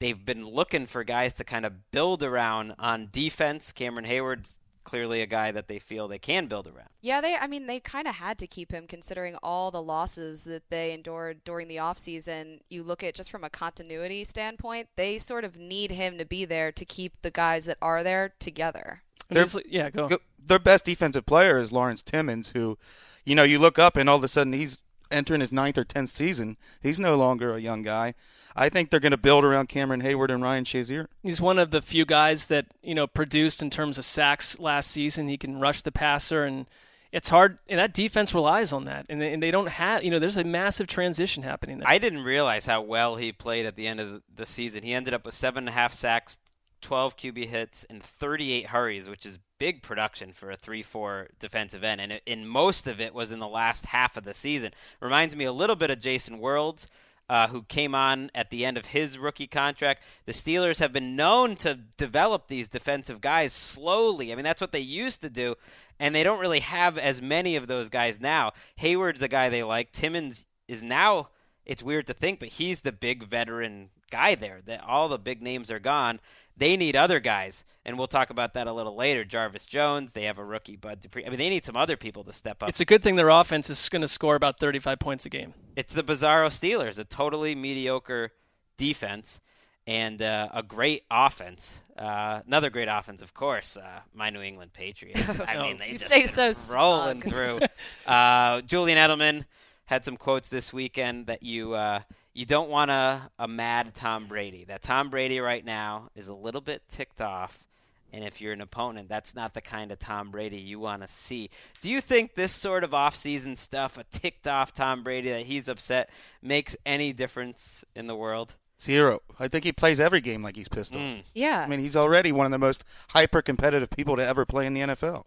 They've 0.00 0.24
been 0.24 0.46
looking 0.46 0.86
for 0.86 1.02
guys 1.04 1.32
to 1.34 1.44
kind 1.44 1.64
of 1.66 1.90
build 1.90 2.22
around 2.22 2.74
on 2.78 3.08
defense. 3.10 3.72
Cameron 3.72 4.04
Heyward's 4.06 4.58
clearly 4.84 5.20
a 5.20 5.26
guy 5.26 5.50
that 5.50 5.68
they 5.68 5.78
feel 5.78 6.08
they 6.08 6.18
can 6.18 6.46
build 6.46 6.66
around. 6.66 6.88
Yeah, 7.02 7.20
they. 7.20 7.36
I 7.36 7.46
mean, 7.46 7.66
they 7.66 7.78
kind 7.80 8.06
of 8.08 8.14
had 8.14 8.38
to 8.38 8.46
keep 8.46 8.70
him 8.72 8.86
considering 8.86 9.36
all 9.42 9.70
the 9.70 9.82
losses 9.82 10.44
that 10.44 10.62
they 10.70 10.92
endured 10.92 11.44
during 11.44 11.68
the 11.68 11.76
offseason. 11.76 12.60
You 12.70 12.82
look 12.82 13.02
at 13.02 13.14
just 13.14 13.30
from 13.30 13.44
a 13.44 13.50
continuity 13.50 14.24
standpoint, 14.24 14.88
they 14.96 15.18
sort 15.18 15.44
of 15.44 15.56
need 15.56 15.90
him 15.90 16.16
to 16.18 16.24
be 16.24 16.44
there 16.44 16.72
to 16.72 16.84
keep 16.84 17.12
the 17.22 17.30
guys 17.30 17.64
that 17.66 17.78
are 17.82 18.02
there 18.02 18.32
together. 18.38 19.02
And 19.28 19.36
They're- 19.38 19.62
yeah, 19.68 19.90
go. 19.90 20.08
Go- 20.08 20.18
Their 20.38 20.58
best 20.58 20.84
defensive 20.86 21.26
player 21.26 21.58
is 21.58 21.70
Lawrence 21.72 22.02
Timmons, 22.02 22.50
who, 22.50 22.78
you 23.24 23.34
know, 23.34 23.42
you 23.42 23.58
look 23.58 23.78
up 23.78 23.96
and 23.96 24.08
all 24.08 24.16
of 24.16 24.24
a 24.24 24.28
sudden 24.28 24.54
he's 24.54 24.78
entering 25.10 25.40
his 25.40 25.52
ninth 25.52 25.78
or 25.78 25.84
tenth 25.84 26.10
season. 26.10 26.56
He's 26.80 26.98
no 26.98 27.16
longer 27.16 27.54
a 27.54 27.60
young 27.60 27.82
guy. 27.82 28.14
I 28.56 28.68
think 28.68 28.90
they're 28.90 29.00
going 29.00 29.12
to 29.12 29.16
build 29.16 29.44
around 29.44 29.68
Cameron 29.68 30.02
Heyward 30.02 30.30
and 30.30 30.42
Ryan 30.42 30.64
Shazier. 30.64 31.06
He's 31.22 31.40
one 31.40 31.58
of 31.58 31.70
the 31.70 31.80
few 31.80 32.04
guys 32.04 32.46
that 32.46 32.66
you 32.82 32.94
know 32.94 33.06
produced 33.06 33.62
in 33.62 33.70
terms 33.70 33.98
of 33.98 34.04
sacks 34.04 34.58
last 34.58 34.90
season. 34.90 35.28
He 35.28 35.36
can 35.36 35.60
rush 35.60 35.82
the 35.82 35.92
passer, 35.92 36.44
and 36.44 36.66
it's 37.12 37.28
hard. 37.28 37.58
And 37.68 37.78
that 37.78 37.94
defense 37.94 38.34
relies 38.34 38.72
on 38.72 38.84
that, 38.86 39.06
and 39.08 39.20
they, 39.20 39.32
and 39.32 39.42
they 39.42 39.50
don't 39.50 39.68
have. 39.68 40.02
You 40.02 40.10
know, 40.10 40.18
there's 40.18 40.36
a 40.36 40.44
massive 40.44 40.88
transition 40.88 41.44
happening 41.44 41.78
there. 41.78 41.88
I 41.88 41.98
didn't 41.98 42.24
realize 42.24 42.66
how 42.66 42.82
well 42.82 43.16
he 43.16 43.32
played 43.32 43.64
at 43.64 43.76
the 43.76 43.86
end 43.86 44.00
of 44.00 44.22
the 44.34 44.46
season. 44.46 44.82
He 44.82 44.92
ended 44.92 45.14
up 45.14 45.24
with 45.24 45.34
seven 45.34 45.62
and 45.62 45.68
a 45.68 45.72
half 45.72 45.92
sacks 45.92 46.40
12 46.80 47.16
QB 47.16 47.46
hits, 47.46 47.84
and 47.88 48.02
38 48.02 48.66
hurries, 48.66 49.08
which 49.08 49.26
is 49.26 49.38
big 49.58 49.82
production 49.82 50.32
for 50.32 50.50
a 50.50 50.56
3-4 50.56 51.28
defensive 51.38 51.84
end. 51.84 52.00
And, 52.00 52.20
and 52.26 52.48
most 52.48 52.86
of 52.86 53.00
it 53.00 53.14
was 53.14 53.32
in 53.32 53.38
the 53.38 53.48
last 53.48 53.86
half 53.86 54.16
of 54.16 54.24
the 54.24 54.34
season. 54.34 54.72
Reminds 55.00 55.36
me 55.36 55.44
a 55.44 55.52
little 55.52 55.76
bit 55.76 55.90
of 55.90 56.00
Jason 56.00 56.38
Worilds. 56.38 56.86
Uh, 57.30 57.46
who 57.48 57.62
came 57.64 57.94
on 57.94 58.30
at 58.34 58.48
the 58.48 58.64
end 58.64 58.78
of 58.78 58.86
his 58.86 59.18
rookie 59.18 59.46
contract. 59.46 60.02
The 60.24 60.32
Steelers 60.32 60.78
have 60.78 60.94
been 60.94 61.14
known 61.14 61.56
to 61.56 61.74
develop 61.98 62.48
these 62.48 62.68
defensive 62.68 63.20
guys 63.20 63.52
slowly. 63.52 64.32
I 64.32 64.34
mean, 64.34 64.44
that's 64.44 64.62
what 64.62 64.72
they 64.72 64.80
used 64.80 65.20
to 65.20 65.28
do, 65.28 65.54
and 66.00 66.14
they 66.14 66.22
don't 66.22 66.40
really 66.40 66.60
have 66.60 66.96
as 66.96 67.20
many 67.20 67.54
of 67.56 67.66
those 67.66 67.90
guys 67.90 68.18
now. 68.18 68.52
Heyward's 68.80 69.20
a 69.20 69.28
guy 69.28 69.50
they 69.50 69.62
like. 69.62 69.92
Timmons 69.92 70.46
is 70.68 70.82
now. 70.82 71.28
It's 71.66 71.82
weird 71.82 72.06
to 72.06 72.14
think, 72.14 72.40
but 72.40 72.48
he's 72.48 72.80
the 72.80 72.92
big 72.92 73.28
veteran 73.28 73.90
guy 74.10 74.34
there. 74.34 74.62
That 74.64 74.82
all 74.82 75.08
the 75.08 75.18
big 75.18 75.42
names 75.42 75.70
are 75.70 75.78
gone. 75.78 76.20
They 76.58 76.76
need 76.76 76.96
other 76.96 77.20
guys, 77.20 77.64
and 77.84 77.96
we'll 77.96 78.08
talk 78.08 78.30
about 78.30 78.54
that 78.54 78.66
a 78.66 78.72
little 78.72 78.96
later. 78.96 79.24
Jarvis 79.24 79.64
Jones. 79.64 80.12
They 80.12 80.24
have 80.24 80.38
a 80.38 80.44
rookie, 80.44 80.76
Bud 80.76 81.00
Dupree. 81.00 81.24
I 81.24 81.28
mean, 81.30 81.38
they 81.38 81.48
need 81.48 81.64
some 81.64 81.76
other 81.76 81.96
people 81.96 82.24
to 82.24 82.32
step 82.32 82.62
up. 82.62 82.68
It's 82.68 82.80
a 82.80 82.84
good 82.84 83.02
thing 83.02 83.16
their 83.16 83.28
offense 83.28 83.70
is 83.70 83.88
going 83.88 84.02
to 84.02 84.08
score 84.08 84.34
about 84.34 84.58
35 84.58 84.98
points 84.98 85.24
a 85.26 85.28
game. 85.28 85.54
It's 85.76 85.94
the 85.94 86.02
Bizarro 86.02 86.48
Steelers, 86.48 86.98
a 86.98 87.04
totally 87.04 87.54
mediocre 87.54 88.32
defense 88.76 89.40
and 89.86 90.20
uh, 90.20 90.48
a 90.52 90.62
great 90.62 91.04
offense. 91.10 91.80
Uh, 91.96 92.40
another 92.46 92.68
great 92.70 92.88
offense, 92.88 93.22
of 93.22 93.32
course, 93.32 93.76
uh, 93.76 94.00
my 94.12 94.28
New 94.30 94.42
England 94.42 94.72
Patriots. 94.74 95.22
I 95.48 95.56
mean, 95.62 95.78
they 95.78 95.92
You 95.92 95.98
just 95.98 96.10
say 96.10 96.24
been 96.26 96.54
so 96.54 96.74
rolling 96.74 97.22
smug. 97.22 97.32
through. 97.32 97.60
Uh, 98.06 98.60
Julian 98.62 98.98
Edelman 98.98 99.44
had 99.86 100.04
some 100.04 100.16
quotes 100.16 100.48
this 100.48 100.72
weekend 100.72 101.26
that 101.28 101.42
you 101.42 101.72
uh, 101.74 102.00
you 102.38 102.46
don't 102.46 102.70
want 102.70 102.88
a, 102.88 103.32
a 103.40 103.48
mad 103.48 103.96
Tom 103.96 104.28
Brady. 104.28 104.64
That 104.66 104.80
Tom 104.80 105.10
Brady 105.10 105.40
right 105.40 105.64
now 105.64 106.08
is 106.14 106.28
a 106.28 106.32
little 106.32 106.60
bit 106.60 106.82
ticked 106.88 107.20
off. 107.20 107.64
And 108.12 108.22
if 108.22 108.40
you're 108.40 108.52
an 108.52 108.60
opponent, 108.60 109.08
that's 109.08 109.34
not 109.34 109.54
the 109.54 109.60
kind 109.60 109.90
of 109.90 109.98
Tom 109.98 110.30
Brady 110.30 110.58
you 110.58 110.78
want 110.78 111.02
to 111.02 111.08
see. 111.08 111.50
Do 111.80 111.90
you 111.90 112.00
think 112.00 112.36
this 112.36 112.52
sort 112.52 112.84
of 112.84 112.94
off-season 112.94 113.56
stuff, 113.56 113.98
a 113.98 114.04
ticked 114.04 114.46
off 114.46 114.72
Tom 114.72 115.02
Brady 115.02 115.30
that 115.30 115.46
he's 115.46 115.68
upset, 115.68 116.10
makes 116.40 116.76
any 116.86 117.12
difference 117.12 117.84
in 117.96 118.06
the 118.06 118.14
world? 118.14 118.54
Zero. 118.80 119.20
I 119.40 119.48
think 119.48 119.64
he 119.64 119.72
plays 119.72 119.98
every 119.98 120.20
game 120.20 120.40
like 120.40 120.54
he's 120.54 120.68
pissed 120.68 120.94
off. 120.94 121.00
Mm. 121.00 121.24
Yeah. 121.34 121.64
I 121.64 121.66
mean, 121.66 121.80
he's 121.80 121.96
already 121.96 122.30
one 122.30 122.46
of 122.46 122.52
the 122.52 122.58
most 122.58 122.84
hyper 123.10 123.42
competitive 123.42 123.90
people 123.90 124.14
to 124.14 124.24
ever 124.24 124.46
play 124.46 124.64
in 124.64 124.74
the 124.74 124.80
NFL. 124.82 125.24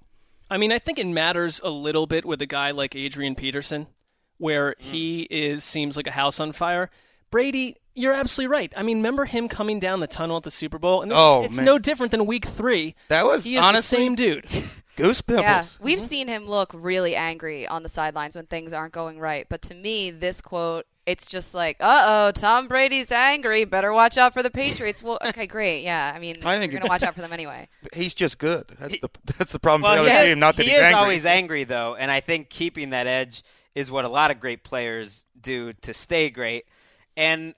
I 0.50 0.58
mean, 0.58 0.72
I 0.72 0.80
think 0.80 0.98
it 0.98 1.08
matters 1.08 1.60
a 1.62 1.70
little 1.70 2.08
bit 2.08 2.24
with 2.24 2.42
a 2.42 2.46
guy 2.46 2.72
like 2.72 2.96
Adrian 2.96 3.36
Peterson, 3.36 3.88
where 4.42 4.72
Mm. 4.72 4.82
he 4.82 5.22
is 5.30 5.64
seems 5.64 5.96
like 5.96 6.08
a 6.08 6.12
house 6.12 6.40
on 6.40 6.52
fire. 6.52 6.90
Brady, 7.30 7.78
you're 7.96 8.14
absolutely 8.14 8.52
right. 8.52 8.74
I 8.76 8.84
mean, 8.84 8.98
remember 8.98 9.26
him 9.26 9.48
coming 9.48 9.80
down 9.80 10.00
the 10.02 10.08
tunnel 10.08 10.38
at 10.38 10.44
the 10.44 10.52
Super 10.52 10.78
Bowl, 10.80 11.02
and 11.02 11.12
this- 11.12 11.18
Oh, 11.18 11.44
it's 11.44 11.58
man. 11.58 11.66
no 11.66 11.80
different 11.80 12.12
than 12.12 12.26
Week 12.26 12.46
Three. 12.46 12.96
That 13.08 13.26
was 13.26 13.44
he 13.46 13.56
is 13.56 13.64
honestly 13.64 13.98
the 13.98 14.04
same 14.04 14.16
dude. 14.16 14.46
goose 14.98 15.22
pimples. 15.22 15.44
Yeah, 15.46 15.66
we've 15.80 16.02
seen 16.02 16.28
him 16.28 16.48
look 16.48 16.72
really 16.74 17.16
angry 17.16 17.66
on 17.68 17.84
the 17.84 17.90
sidelines 17.90 18.36
when 18.36 18.46
things 18.48 18.74
aren't 18.74 18.94
going 18.94 19.20
right. 19.20 19.46
But 19.50 19.62
to 19.64 19.74
me, 19.76 20.12
this 20.12 20.42
quote, 20.42 20.86
it's 21.06 21.28
just 21.28 21.54
like, 21.56 21.78
"Uh 21.80 22.04
oh, 22.06 22.32
Tom 22.32 22.68
Brady's 22.68 23.12
angry. 23.12 23.64
Better 23.66 23.92
watch 23.94 24.18
out 24.18 24.34
for 24.34 24.44
the 24.44 24.52
Patriots." 24.52 25.02
Well, 25.02 25.18
okay, 25.26 25.48
great. 25.48 25.84
Yeah, 25.84 26.12
I 26.14 26.20
mean, 26.20 26.38
I 26.46 26.60
think 26.60 26.72
you're 26.72 26.80
gonna 26.82 26.90
watch 26.92 27.04
out 27.04 27.16
for 27.16 27.22
them 27.22 27.34
anyway. 27.34 27.70
He's 27.94 28.14
just 28.14 28.38
good. 28.38 28.66
That's 28.80 29.00
the 29.00 29.10
that's 29.38 29.52
the 29.54 29.60
problem 29.60 29.84
Well, 29.84 29.98
for 29.98 30.04
the 30.04 30.12
he, 30.12 30.18
other 30.18 30.28
team. 30.30 30.40
Not 30.40 30.58
that 30.58 30.64
he 30.64 30.70
he's 30.70 30.78
is 30.80 30.84
angry. 30.84 31.00
always 31.00 31.26
angry 31.26 31.64
though, 31.64 31.96
and 31.96 32.12
I 32.12 32.20
think 32.20 32.50
keeping 32.50 32.90
that 32.92 33.08
edge 33.08 33.42
is 33.76 33.90
what 33.90 34.06
a 34.06 34.10
lot 34.10 34.32
of 34.32 34.40
great 34.40 34.64
players 34.64 35.26
do 35.40 35.74
to 35.74 35.94
stay 35.94 36.30
great. 36.30 36.66
And 37.16 37.56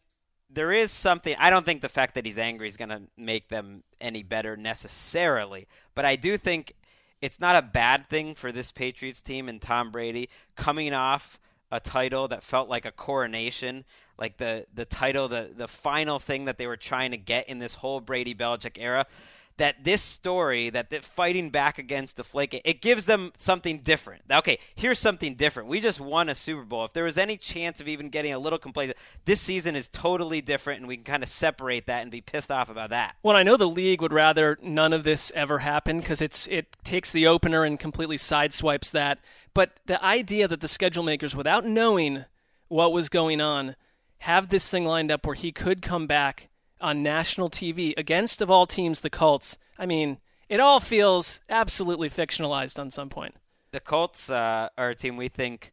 there 0.49 0.71
is 0.71 0.91
something. 0.91 1.35
I 1.39 1.49
don't 1.49 1.65
think 1.65 1.81
the 1.81 1.89
fact 1.89 2.15
that 2.15 2.25
he's 2.25 2.37
angry 2.37 2.67
is 2.67 2.77
going 2.77 2.89
to 2.89 3.01
make 3.17 3.49
them 3.49 3.83
any 3.99 4.23
better 4.23 4.55
necessarily, 4.55 5.67
but 5.95 6.05
I 6.05 6.15
do 6.15 6.37
think 6.37 6.73
it's 7.21 7.39
not 7.39 7.55
a 7.55 7.61
bad 7.61 8.05
thing 8.05 8.35
for 8.35 8.51
this 8.51 8.71
Patriots 8.71 9.21
team 9.21 9.47
and 9.47 9.61
Tom 9.61 9.91
Brady 9.91 10.29
coming 10.55 10.93
off 10.93 11.39
a 11.71 11.79
title 11.79 12.27
that 12.27 12.43
felt 12.43 12.69
like 12.69 12.85
a 12.85 12.91
coronation, 12.91 13.85
like 14.19 14.37
the 14.37 14.67
the 14.73 14.85
title, 14.85 15.27
the 15.27 15.49
the 15.55 15.67
final 15.67 16.19
thing 16.19 16.45
that 16.45 16.57
they 16.57 16.67
were 16.67 16.77
trying 16.77 17.11
to 17.11 17.17
get 17.17 17.49
in 17.49 17.59
this 17.59 17.73
whole 17.75 17.99
Brady 17.99 18.35
Belichick 18.35 18.77
era. 18.77 19.07
That 19.57 19.83
this 19.83 20.01
story, 20.01 20.71
that, 20.71 20.89
that 20.89 21.03
fighting 21.03 21.51
back 21.51 21.77
against 21.77 22.17
Deflate, 22.17 22.61
it 22.65 22.81
gives 22.81 23.05
them 23.05 23.31
something 23.37 23.79
different. 23.79 24.23
Okay, 24.31 24.57
here's 24.75 24.97
something 24.97 25.35
different. 25.35 25.69
We 25.69 25.79
just 25.79 25.99
won 25.99 26.27
a 26.27 26.35
Super 26.35 26.63
Bowl. 26.63 26.85
If 26.85 26.93
there 26.93 27.03
was 27.03 27.19
any 27.19 27.37
chance 27.37 27.79
of 27.79 27.87
even 27.87 28.09
getting 28.09 28.33
a 28.33 28.39
little 28.39 28.57
complacent, 28.57 28.97
this 29.25 29.39
season 29.39 29.75
is 29.75 29.87
totally 29.87 30.41
different, 30.41 30.79
and 30.79 30.87
we 30.87 30.97
can 30.97 31.03
kind 31.03 31.23
of 31.23 31.29
separate 31.29 31.85
that 31.85 32.01
and 32.01 32.09
be 32.09 32.21
pissed 32.21 32.51
off 32.51 32.69
about 32.69 32.89
that. 32.89 33.15
Well, 33.21 33.35
I 33.35 33.43
know 33.43 33.57
the 33.57 33.67
league 33.67 34.01
would 34.01 34.13
rather 34.13 34.57
none 34.61 34.91
of 34.91 35.03
this 35.03 35.31
ever 35.35 35.59
happen 35.59 35.99
because 35.99 36.21
it's 36.21 36.47
it 36.47 36.75
takes 36.83 37.11
the 37.11 37.27
opener 37.27 37.63
and 37.63 37.79
completely 37.79 38.17
sideswipes 38.17 38.91
that. 38.91 39.19
But 39.53 39.79
the 39.85 40.03
idea 40.03 40.47
that 40.47 40.61
the 40.61 40.67
schedule 40.67 41.03
makers, 41.03 41.35
without 41.35 41.65
knowing 41.65 42.25
what 42.69 42.91
was 42.91 43.07
going 43.09 43.39
on, 43.39 43.75
have 44.19 44.49
this 44.49 44.69
thing 44.69 44.85
lined 44.85 45.11
up 45.11 45.25
where 45.25 45.35
he 45.35 45.51
could 45.51 45.81
come 45.81 46.07
back 46.07 46.49
on 46.83 47.01
national 47.01 47.49
TV 47.49 47.93
against 47.97 48.41
of 48.41 48.51
all 48.51 48.67
teams 48.67 49.01
the 49.01 49.09
Colts. 49.09 49.57
I 49.79 49.85
mean, 49.85 50.19
it 50.49 50.59
all 50.59 50.79
feels 50.79 51.39
absolutely 51.49 52.09
fictionalized 52.09 52.77
on 52.77 52.91
some 52.91 53.09
point. 53.09 53.35
The 53.71 53.79
Colts 53.79 54.29
uh, 54.29 54.69
are 54.77 54.89
a 54.89 54.95
team 54.95 55.17
we 55.17 55.29
think 55.29 55.71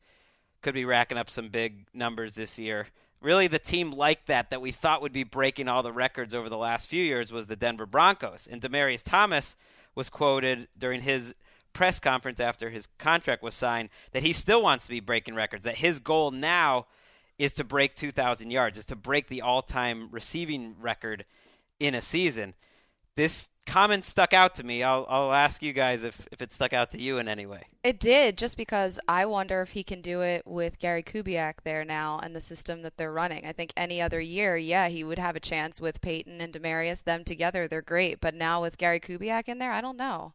could 0.62 0.72
be 0.72 0.84
racking 0.84 1.18
up 1.18 1.28
some 1.28 1.48
big 1.48 1.86
numbers 1.92 2.34
this 2.34 2.58
year. 2.58 2.86
Really, 3.20 3.48
the 3.48 3.58
team 3.58 3.90
like 3.90 4.26
that 4.26 4.50
that 4.50 4.62
we 4.62 4.70
thought 4.70 5.02
would 5.02 5.12
be 5.12 5.24
breaking 5.24 5.68
all 5.68 5.82
the 5.82 5.92
records 5.92 6.32
over 6.32 6.48
the 6.48 6.56
last 6.56 6.86
few 6.86 7.04
years 7.04 7.30
was 7.32 7.46
the 7.46 7.56
Denver 7.56 7.84
Broncos. 7.84 8.48
And 8.50 8.62
Demaryius 8.62 9.02
Thomas 9.04 9.56
was 9.94 10.08
quoted 10.08 10.68
during 10.78 11.02
his 11.02 11.34
press 11.72 12.00
conference 12.00 12.40
after 12.40 12.70
his 12.70 12.88
contract 12.98 13.42
was 13.42 13.54
signed 13.54 13.90
that 14.12 14.22
he 14.22 14.32
still 14.32 14.62
wants 14.62 14.86
to 14.86 14.90
be 14.90 15.00
breaking 15.00 15.34
records. 15.34 15.64
That 15.64 15.76
his 15.76 15.98
goal 15.98 16.30
now 16.30 16.86
is 17.40 17.54
to 17.54 17.64
break 17.64 17.96
2,000 17.96 18.50
yards, 18.50 18.76
is 18.76 18.84
to 18.84 18.94
break 18.94 19.28
the 19.28 19.40
all-time 19.40 20.08
receiving 20.10 20.76
record 20.78 21.24
in 21.80 21.94
a 21.94 22.00
season. 22.02 22.52
This 23.16 23.48
comment 23.64 24.04
stuck 24.04 24.34
out 24.34 24.54
to 24.56 24.62
me. 24.62 24.82
I'll, 24.82 25.06
I'll 25.08 25.32
ask 25.32 25.62
you 25.62 25.72
guys 25.72 26.04
if, 26.04 26.28
if 26.30 26.42
it 26.42 26.52
stuck 26.52 26.74
out 26.74 26.90
to 26.90 27.00
you 27.00 27.16
in 27.16 27.28
any 27.28 27.46
way. 27.46 27.62
It 27.82 27.98
did, 27.98 28.36
just 28.36 28.58
because 28.58 29.00
I 29.08 29.24
wonder 29.24 29.62
if 29.62 29.70
he 29.70 29.82
can 29.82 30.02
do 30.02 30.20
it 30.20 30.42
with 30.46 30.78
Gary 30.78 31.02
Kubiak 31.02 31.62
there 31.64 31.82
now 31.82 32.20
and 32.22 32.36
the 32.36 32.42
system 32.42 32.82
that 32.82 32.98
they're 32.98 33.12
running. 33.12 33.46
I 33.46 33.52
think 33.52 33.72
any 33.74 34.02
other 34.02 34.20
year, 34.20 34.58
yeah, 34.58 34.88
he 34.88 35.02
would 35.02 35.18
have 35.18 35.34
a 35.34 35.40
chance 35.40 35.80
with 35.80 36.02
Peyton 36.02 36.42
and 36.42 36.52
Demaryius. 36.52 37.04
Them 37.04 37.24
together, 37.24 37.66
they're 37.66 37.80
great. 37.80 38.20
But 38.20 38.34
now 38.34 38.60
with 38.60 38.76
Gary 38.76 39.00
Kubiak 39.00 39.48
in 39.48 39.58
there, 39.58 39.72
I 39.72 39.80
don't 39.80 39.96
know. 39.96 40.34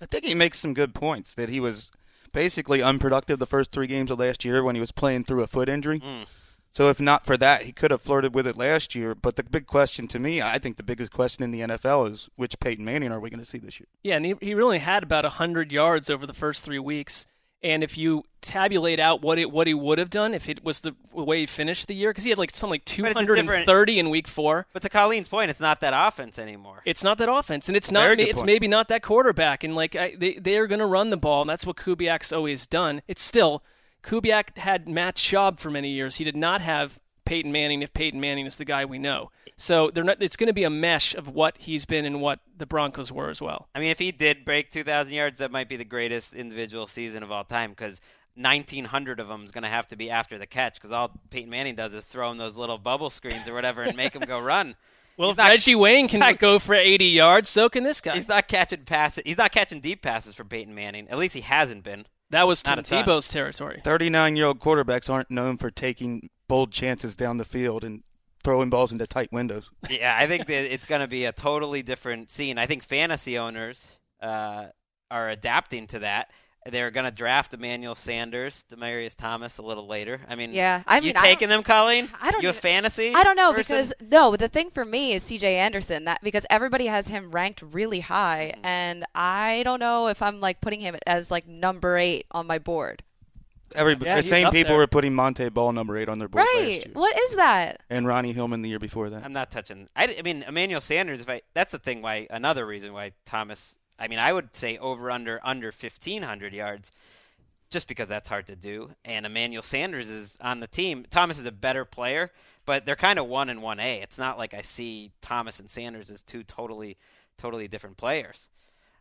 I 0.00 0.06
think 0.06 0.24
he 0.24 0.34
makes 0.34 0.60
some 0.60 0.74
good 0.74 0.94
points 0.94 1.34
that 1.34 1.48
he 1.48 1.58
was 1.58 1.90
basically 2.36 2.82
unproductive 2.82 3.38
the 3.38 3.46
first 3.46 3.72
three 3.72 3.86
games 3.86 4.10
of 4.10 4.18
last 4.18 4.44
year 4.44 4.62
when 4.62 4.74
he 4.74 4.80
was 4.80 4.92
playing 4.92 5.24
through 5.24 5.42
a 5.42 5.46
foot 5.46 5.70
injury. 5.70 6.00
Mm. 6.00 6.26
So 6.70 6.90
if 6.90 7.00
not 7.00 7.24
for 7.24 7.38
that, 7.38 7.62
he 7.62 7.72
could 7.72 7.90
have 7.90 8.02
flirted 8.02 8.34
with 8.34 8.46
it 8.46 8.58
last 8.58 8.94
year. 8.94 9.14
But 9.14 9.36
the 9.36 9.42
big 9.42 9.66
question 9.66 10.06
to 10.08 10.18
me, 10.18 10.42
I 10.42 10.58
think 10.58 10.76
the 10.76 10.82
biggest 10.82 11.10
question 11.10 11.42
in 11.42 11.50
the 11.50 11.60
NFL 11.60 12.12
is 12.12 12.28
which 12.36 12.60
Peyton 12.60 12.84
Manning 12.84 13.10
are 13.10 13.18
we 13.18 13.30
going 13.30 13.40
to 13.40 13.46
see 13.46 13.56
this 13.56 13.80
year? 13.80 13.86
Yeah, 14.02 14.16
and 14.16 14.26
he, 14.26 14.34
he 14.42 14.52
really 14.52 14.80
had 14.80 15.02
about 15.02 15.24
100 15.24 15.72
yards 15.72 16.10
over 16.10 16.26
the 16.26 16.34
first 16.34 16.62
three 16.62 16.78
weeks. 16.78 17.26
And 17.66 17.82
if 17.82 17.98
you 17.98 18.24
tabulate 18.42 19.00
out 19.00 19.22
what 19.22 19.38
it 19.40 19.50
what 19.50 19.66
he 19.66 19.74
would 19.74 19.98
have 19.98 20.08
done 20.08 20.32
if 20.32 20.48
it 20.48 20.62
was 20.64 20.78
the 20.80 20.94
way 21.12 21.40
he 21.40 21.46
finished 21.46 21.88
the 21.88 21.94
year, 21.94 22.10
because 22.10 22.22
he 22.22 22.30
had 22.30 22.38
like 22.38 22.54
something 22.54 22.70
like 22.74 22.84
But 22.84 23.10
it's 23.10 23.20
a 23.20 23.26
different- 23.26 23.66
230 23.66 23.98
in 23.98 24.10
week 24.10 24.28
four. 24.28 24.66
But 24.72 24.82
to 24.82 24.88
Colleen's 24.88 25.26
point, 25.26 25.50
it's 25.50 25.58
not 25.58 25.80
that 25.80 25.92
offense 25.96 26.38
anymore. 26.38 26.82
It's 26.84 27.02
not 27.02 27.18
that 27.18 27.28
offense, 27.28 27.66
and 27.66 27.76
it's 27.76 27.90
not. 27.90 28.04
Very 28.04 28.22
It's 28.30 28.40
point. 28.40 28.46
maybe 28.46 28.68
not 28.68 28.86
that 28.88 29.02
quarterback, 29.02 29.64
and 29.64 29.74
like 29.74 29.96
I, 29.96 30.14
they 30.16 30.34
they 30.34 30.56
are 30.58 30.66
going 30.68 30.78
to 30.78 30.86
run 30.86 31.10
the 31.10 31.16
ball, 31.16 31.40
and 31.42 31.50
that's 31.50 31.66
what 31.66 31.76
Kubiak's 31.76 32.32
always 32.32 32.66
done. 32.68 33.02
It's 33.08 33.22
still 33.22 33.64
Kubiak 34.04 34.56
had 34.58 34.88
Matt 34.88 35.16
Schaub 35.16 35.58
for 35.58 35.70
many 35.70 35.90
years. 35.90 36.16
He 36.16 36.24
did 36.24 36.36
not 36.36 36.60
have 36.60 37.00
Peyton 37.26 37.52
Manning. 37.52 37.82
If 37.82 37.92
Peyton 37.92 38.18
Manning 38.20 38.46
is 38.46 38.56
the 38.56 38.64
guy 38.64 38.86
we 38.86 38.98
know, 38.98 39.30
so 39.58 39.90
they're 39.90 40.04
not. 40.04 40.22
It's 40.22 40.36
going 40.36 40.46
to 40.46 40.54
be 40.54 40.64
a 40.64 40.70
mesh 40.70 41.14
of 41.14 41.28
what 41.28 41.58
he's 41.58 41.84
been 41.84 42.06
and 42.06 42.22
what 42.22 42.40
the 42.56 42.64
Broncos 42.66 43.12
were 43.12 43.28
as 43.28 43.42
well. 43.42 43.68
I 43.74 43.80
mean, 43.80 43.90
if 43.90 43.98
he 43.98 44.12
did 44.12 44.44
break 44.44 44.70
2,000 44.70 45.12
yards, 45.12 45.38
that 45.40 45.50
might 45.50 45.68
be 45.68 45.76
the 45.76 45.84
greatest 45.84 46.32
individual 46.34 46.86
season 46.86 47.22
of 47.22 47.30
all 47.30 47.44
time 47.44 47.70
because 47.70 48.00
1,900 48.36 49.20
of 49.20 49.28
them 49.28 49.44
is 49.44 49.50
going 49.50 49.64
to 49.64 49.68
have 49.70 49.86
to 49.88 49.96
be 49.96 50.10
after 50.10 50.38
the 50.38 50.46
catch 50.46 50.74
because 50.74 50.92
all 50.92 51.10
Peyton 51.30 51.50
Manning 51.50 51.74
does 51.74 51.94
is 51.94 52.04
throw 52.04 52.30
him 52.30 52.36
those 52.38 52.56
little 52.56 52.78
bubble 52.78 53.10
screens 53.10 53.48
or 53.48 53.54
whatever 53.54 53.82
and 53.82 53.96
make 53.96 54.14
him 54.14 54.22
go 54.22 54.38
run. 54.38 54.74
Well, 55.18 55.28
He's 55.30 55.32
if 55.32 55.38
not- 55.38 55.48
Reggie 55.48 55.74
Wayne 55.74 56.08
can 56.08 56.20
not- 56.20 56.38
go 56.38 56.58
for 56.58 56.74
80 56.74 57.06
yards, 57.06 57.48
so 57.48 57.70
can 57.70 57.84
this 57.84 58.02
guy. 58.02 58.16
He's 58.16 58.28
not 58.28 58.48
catching 58.48 58.84
passes. 58.84 59.22
He's 59.24 59.38
not 59.38 59.50
catching 59.50 59.80
deep 59.80 60.02
passes 60.02 60.34
for 60.34 60.44
Peyton 60.44 60.74
Manning. 60.74 61.08
At 61.08 61.16
least 61.16 61.34
he 61.34 61.40
hasn't 61.40 61.84
been. 61.84 62.04
that 62.28 62.46
was 62.46 62.62
not 62.66 62.84
Tim. 62.84 63.02
Tebow's 63.02 63.26
territory. 63.30 63.80
39 63.82 64.36
year 64.36 64.44
old 64.44 64.60
quarterbacks 64.60 65.08
aren't 65.08 65.30
known 65.30 65.56
for 65.56 65.70
taking 65.70 66.28
bold 66.48 66.72
chances 66.72 67.16
down 67.16 67.38
the 67.38 67.44
field 67.44 67.84
and 67.84 68.02
throwing 68.44 68.70
balls 68.70 68.92
into 68.92 69.06
tight 69.06 69.32
windows. 69.32 69.70
Yeah, 69.90 70.14
I 70.16 70.26
think 70.26 70.46
that 70.46 70.72
it's 70.72 70.86
going 70.86 71.00
to 71.00 71.08
be 71.08 71.24
a 71.24 71.32
totally 71.32 71.82
different 71.82 72.30
scene. 72.30 72.58
I 72.58 72.66
think 72.66 72.82
fantasy 72.82 73.38
owners 73.38 73.98
uh, 74.20 74.66
are 75.10 75.28
adapting 75.30 75.86
to 75.88 75.98
that. 76.00 76.30
they're 76.70 76.90
going 76.90 77.04
to 77.04 77.10
draft 77.12 77.54
Emmanuel 77.54 77.94
Sanders, 77.94 78.64
Demaryius 78.72 79.14
Thomas 79.16 79.58
a 79.58 79.62
little 79.62 79.86
later. 79.86 80.20
I 80.28 80.34
mean, 80.34 80.52
Yeah, 80.52 80.82
I 80.86 80.96
you 80.96 81.02
mean, 81.02 81.16
I 81.16 81.20
taking 81.22 81.48
them, 81.48 81.62
Colleen? 81.62 82.08
I 82.20 82.30
don't 82.32 82.42
You 82.42 82.48
a 82.50 82.52
fantasy? 82.52 83.12
I 83.14 83.22
don't 83.24 83.36
know 83.36 83.52
person? 83.52 83.76
because 83.78 83.92
no, 84.00 84.34
the 84.36 84.48
thing 84.48 84.70
for 84.70 84.84
me 84.84 85.12
is 85.12 85.22
C.J. 85.22 85.56
Anderson 85.58 86.04
that 86.06 86.20
because 86.24 86.44
everybody 86.50 86.86
has 86.86 87.06
him 87.08 87.30
ranked 87.30 87.62
really 87.62 88.00
high, 88.00 88.52
Mm-hmm. 88.56 88.66
and 88.66 89.04
I 89.14 89.62
don't 89.64 89.78
know 89.80 90.08
if 90.08 90.20
I'm 90.22 90.40
like 90.40 90.60
putting 90.60 90.80
him 90.80 90.96
as 91.06 91.30
like 91.30 91.46
number 91.48 91.96
eight 91.98 92.26
on 92.32 92.46
my 92.48 92.58
board. 92.58 93.02
Every 93.74 93.96
Yeah, 94.00 94.16
the 94.16 94.22
same 94.22 94.50
people 94.50 94.70
there. 94.70 94.78
were 94.78 94.86
putting 94.86 95.12
Montee 95.14 95.48
Ball 95.48 95.72
number 95.72 95.96
eight 95.96 96.08
on 96.08 96.18
their 96.18 96.28
board 96.28 96.46
right? 96.54 96.68
last 96.76 96.86
year, 96.86 96.94
What 96.94 97.18
is 97.18 97.34
that? 97.36 97.80
and 97.90 98.06
Ronnie 98.06 98.32
Hillman 98.32 98.62
the 98.62 98.68
year 98.68 98.78
before 98.78 99.10
that. 99.10 99.24
I'm 99.24 99.32
not 99.32 99.50
touching. 99.50 99.88
I, 99.96 100.16
I 100.18 100.22
mean, 100.22 100.44
Emmanuel 100.44 100.80
Sanders. 100.80 101.20
If 101.20 101.28
I 101.28 101.42
that's 101.54 101.72
the 101.72 101.78
thing. 101.78 102.02
Why 102.02 102.26
another 102.30 102.66
reason 102.66 102.92
why 102.92 103.12
Thomas. 103.24 103.78
I 103.98 104.08
mean, 104.08 104.18
I 104.18 104.32
would 104.32 104.54
say 104.54 104.76
over 104.78 105.10
under 105.10 105.40
under 105.42 105.68
1500 105.68 106.52
yards, 106.52 106.92
just 107.70 107.88
because 107.88 108.08
that's 108.08 108.28
hard 108.28 108.46
to 108.46 108.56
do. 108.56 108.90
And 109.04 109.26
Emmanuel 109.26 109.62
Sanders 109.62 110.08
is 110.08 110.38
on 110.40 110.60
the 110.60 110.66
team. 110.66 111.06
Thomas 111.10 111.38
is 111.38 111.46
a 111.46 111.52
better 111.52 111.84
player, 111.84 112.30
but 112.66 112.84
they're 112.86 112.94
kind 112.94 113.18
of 113.18 113.26
one 113.26 113.48
and 113.48 113.62
one 113.62 113.80
A. 113.80 114.00
It's 114.00 114.18
not 114.18 114.38
like 114.38 114.54
I 114.54 114.60
see 114.62 115.12
Thomas 115.22 115.58
and 115.60 115.68
Sanders 115.68 116.10
as 116.10 116.22
two 116.22 116.42
totally 116.44 116.96
totally 117.38 117.68
different 117.68 117.96
players. 117.96 118.48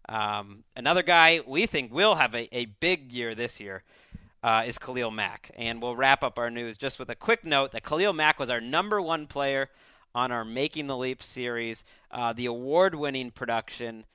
Um, 0.08 0.64
another 0.76 1.04
guy 1.04 1.42
we 1.46 1.66
think 1.66 1.94
will 1.94 2.16
have 2.16 2.36
a, 2.36 2.48
a 2.56 2.66
big 2.66 3.12
year 3.12 3.34
this 3.36 3.60
year 3.60 3.84
uh, 4.46 4.64
is 4.68 4.78
Khalil 4.78 5.10
Mack. 5.10 5.50
And 5.58 5.82
we'll 5.82 5.96
wrap 5.96 6.24
up 6.24 6.38
our 6.38 6.52
news 6.52 6.78
just 6.78 7.00
with 7.00 7.10
a 7.10 7.16
quick 7.16 7.44
note 7.44 7.72
that 7.72 7.84
Khalil 7.84 8.14
Mack 8.14 8.40
was 8.40 8.52
our 8.52 8.62
number 8.62 9.02
one 9.02 9.26
player 9.26 9.70
on 10.14 10.32
our 10.32 10.46
Making 10.46 10.86
the 10.86 10.96
Leap 10.96 11.24
series, 11.24 11.84
uh, 12.12 12.32
the 12.32 12.46
award 12.46 12.94
winning 12.94 13.32
production. 13.32 14.06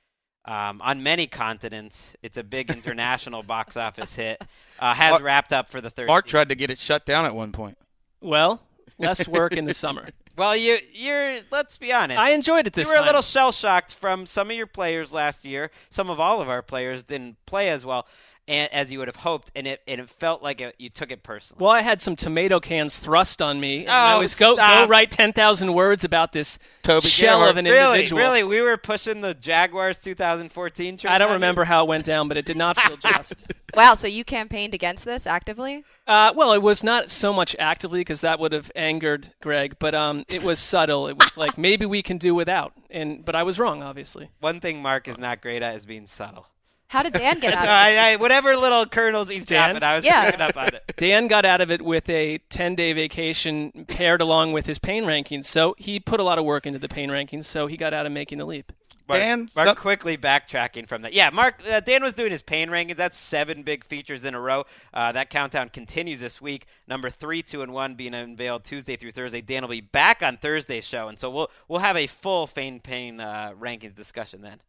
Um, 0.45 0.81
on 0.81 1.03
many 1.03 1.27
continents, 1.27 2.15
it's 2.23 2.37
a 2.37 2.43
big 2.43 2.71
international 2.71 3.43
box 3.43 3.75
office 3.75 4.15
hit. 4.15 4.41
Uh, 4.79 4.93
has 4.93 5.11
Mark- 5.11 5.23
wrapped 5.23 5.53
up 5.53 5.69
for 5.69 5.81
the 5.81 5.89
third. 5.89 6.07
Mark 6.07 6.25
season. 6.25 6.31
tried 6.31 6.49
to 6.49 6.55
get 6.55 6.69
it 6.71 6.79
shut 6.79 7.05
down 7.05 7.25
at 7.25 7.35
one 7.35 7.51
point. 7.51 7.77
Well, 8.21 8.61
less 8.97 9.27
work 9.27 9.51
in 9.51 9.65
the 9.65 9.73
summer. 9.73 10.07
Well, 10.37 10.55
you, 10.55 10.77
you're. 10.93 11.39
Let's 11.51 11.75
be 11.77 11.91
honest. 11.91 12.17
I 12.17 12.29
enjoyed 12.31 12.67
it 12.67 12.73
this 12.73 12.87
you 12.87 12.93
were 12.93 12.99
time. 12.99 13.03
a 13.03 13.07
little 13.07 13.21
shell 13.21 13.51
shocked 13.51 13.93
from 13.93 14.25
some 14.25 14.49
of 14.49 14.55
your 14.55 14.65
players 14.65 15.11
last 15.13 15.43
year. 15.45 15.71
Some 15.89 16.09
of 16.09 16.21
all 16.21 16.41
of 16.41 16.47
our 16.47 16.61
players 16.61 17.03
didn't 17.03 17.35
play 17.45 17.69
as 17.69 17.85
well 17.85 18.07
a- 18.47 18.73
as 18.75 18.91
you 18.91 18.99
would 18.99 19.07
have 19.07 19.15
hoped, 19.17 19.51
and 19.55 19.67
it 19.67 19.81
and 19.87 20.01
it 20.01 20.09
felt 20.09 20.41
like 20.43 20.61
it, 20.61 20.75
you 20.77 20.89
took 20.89 21.11
it 21.11 21.23
personally. 21.23 21.61
Well, 21.63 21.71
I 21.71 21.81
had 21.81 22.01
some 22.01 22.15
tomato 22.15 22.59
cans 22.59 22.97
thrust 22.97 23.41
on 23.41 23.59
me. 23.59 23.81
And 23.81 23.89
I 23.89 24.15
Oh, 24.15 24.19
was 24.19 24.35
go 24.35 24.55
go 24.55 24.87
write 24.87 25.11
ten 25.11 25.33
thousand 25.33 25.73
words 25.73 26.03
about 26.03 26.31
this 26.33 26.59
Toby 26.83 27.07
shell 27.07 27.37
Gilmore. 27.37 27.49
of 27.49 27.57
an 27.57 27.65
really, 27.65 27.99
individual. 27.99 28.21
really, 28.21 28.43
we 28.43 28.61
were 28.61 28.77
pushing 28.77 29.21
the 29.21 29.33
Jaguars 29.33 29.97
2014. 29.99 30.97
trade 30.97 31.11
I 31.11 31.17
don't 31.17 31.33
remember 31.33 31.63
how 31.65 31.83
it 31.83 31.87
went 31.87 32.05
down, 32.05 32.27
but 32.27 32.37
it 32.37 32.45
did 32.45 32.57
not 32.57 32.77
feel 32.79 32.97
just. 32.97 33.45
Wow, 33.73 33.93
so 33.93 34.05
you 34.05 34.25
campaigned 34.25 34.73
against 34.73 35.05
this 35.05 35.25
actively? 35.25 35.85
Uh, 36.05 36.33
well, 36.35 36.51
it 36.51 36.61
was 36.61 36.83
not 36.83 37.09
so 37.09 37.31
much 37.31 37.55
actively 37.57 38.01
because 38.01 38.19
that 38.19 38.37
would 38.37 38.51
have 38.51 38.69
angered 38.75 39.29
Greg, 39.41 39.77
but 39.79 39.95
um, 39.95 40.25
it 40.27 40.43
was 40.43 40.59
subtle. 40.59 41.07
It 41.07 41.15
was 41.17 41.37
like 41.37 41.57
maybe 41.57 41.85
we 41.85 42.01
can 42.01 42.17
do 42.17 42.35
without, 42.35 42.73
and 42.89 43.23
but 43.23 43.33
I 43.33 43.43
was 43.43 43.57
wrong, 43.59 43.81
obviously. 43.81 44.29
One 44.41 44.59
thing 44.59 44.81
Mark 44.81 45.07
is 45.07 45.17
not 45.17 45.41
great 45.41 45.61
at 45.61 45.73
is 45.75 45.85
being 45.85 46.05
subtle. 46.05 46.47
How 46.91 47.03
did 47.03 47.13
Dan 47.13 47.39
get 47.39 47.53
out 47.55 47.59
of 47.59 47.63
it? 47.63 47.69
I, 47.69 48.11
I, 48.11 48.15
whatever 48.17 48.55
little 48.57 48.85
kernels 48.85 49.29
he's 49.29 49.45
Dan? 49.45 49.69
dropping, 49.69 49.83
I 49.83 49.95
was 49.95 50.03
Yeah. 50.05 50.25
picking 50.25 50.41
up 50.41 50.57
on 50.57 50.67
it. 50.75 50.93
Dan 50.97 51.27
got 51.27 51.45
out 51.45 51.61
of 51.61 51.71
it 51.71 51.81
with 51.81 52.09
a 52.09 52.37
10 52.49 52.75
day 52.75 52.91
vacation 52.91 53.85
paired 53.87 54.19
along 54.21 54.51
with 54.51 54.65
his 54.65 54.77
pain 54.77 55.05
rankings. 55.05 55.45
So 55.45 55.73
he 55.77 55.99
put 56.01 56.19
a 56.19 56.23
lot 56.23 56.37
of 56.37 56.43
work 56.45 56.65
into 56.67 56.79
the 56.79 56.89
pain 56.89 57.09
rankings, 57.09 57.45
so 57.45 57.67
he 57.67 57.77
got 57.77 57.93
out 57.93 58.05
of 58.05 58.11
making 58.11 58.39
the 58.39 58.45
leap. 58.45 58.73
Mark, 59.07 59.19
Dan, 59.21 59.49
Mark 59.55 59.67
some- 59.69 59.75
quickly 59.77 60.17
backtracking 60.17 60.87
from 60.87 61.01
that. 61.03 61.11
Yeah, 61.13 61.29
Mark. 61.31 61.61
Uh, 61.69 61.79
Dan 61.79 62.03
was 62.03 62.13
doing 62.13 62.31
his 62.31 62.41
pain 62.41 62.69
rankings. 62.69 62.97
That's 62.97 63.17
seven 63.17 63.63
big 63.63 63.83
features 63.85 64.23
in 64.25 64.35
a 64.35 64.39
row. 64.39 64.65
Uh, 64.93 65.11
that 65.13 65.29
countdown 65.29 65.69
continues 65.69 66.19
this 66.19 66.39
week. 66.41 66.65
Number 66.87 67.09
three, 67.09 67.41
two, 67.41 67.61
and 67.61 67.73
one 67.73 67.95
being 67.95 68.13
unveiled 68.13 68.63
Tuesday 68.63 68.95
through 68.97 69.11
Thursday. 69.11 69.41
Dan 69.41 69.63
will 69.63 69.69
be 69.69 69.81
back 69.81 70.21
on 70.23 70.37
Thursday's 70.37 70.85
show, 70.85 71.07
and 71.07 71.17
so 71.19 71.29
we'll 71.29 71.49
we'll 71.67 71.79
have 71.79 71.97
a 71.97 72.07
full 72.07 72.47
Fane 72.47 72.79
Pain 72.79 73.19
uh, 73.19 73.51
rankings 73.59 73.95
discussion 73.95 74.41
then. 74.41 74.61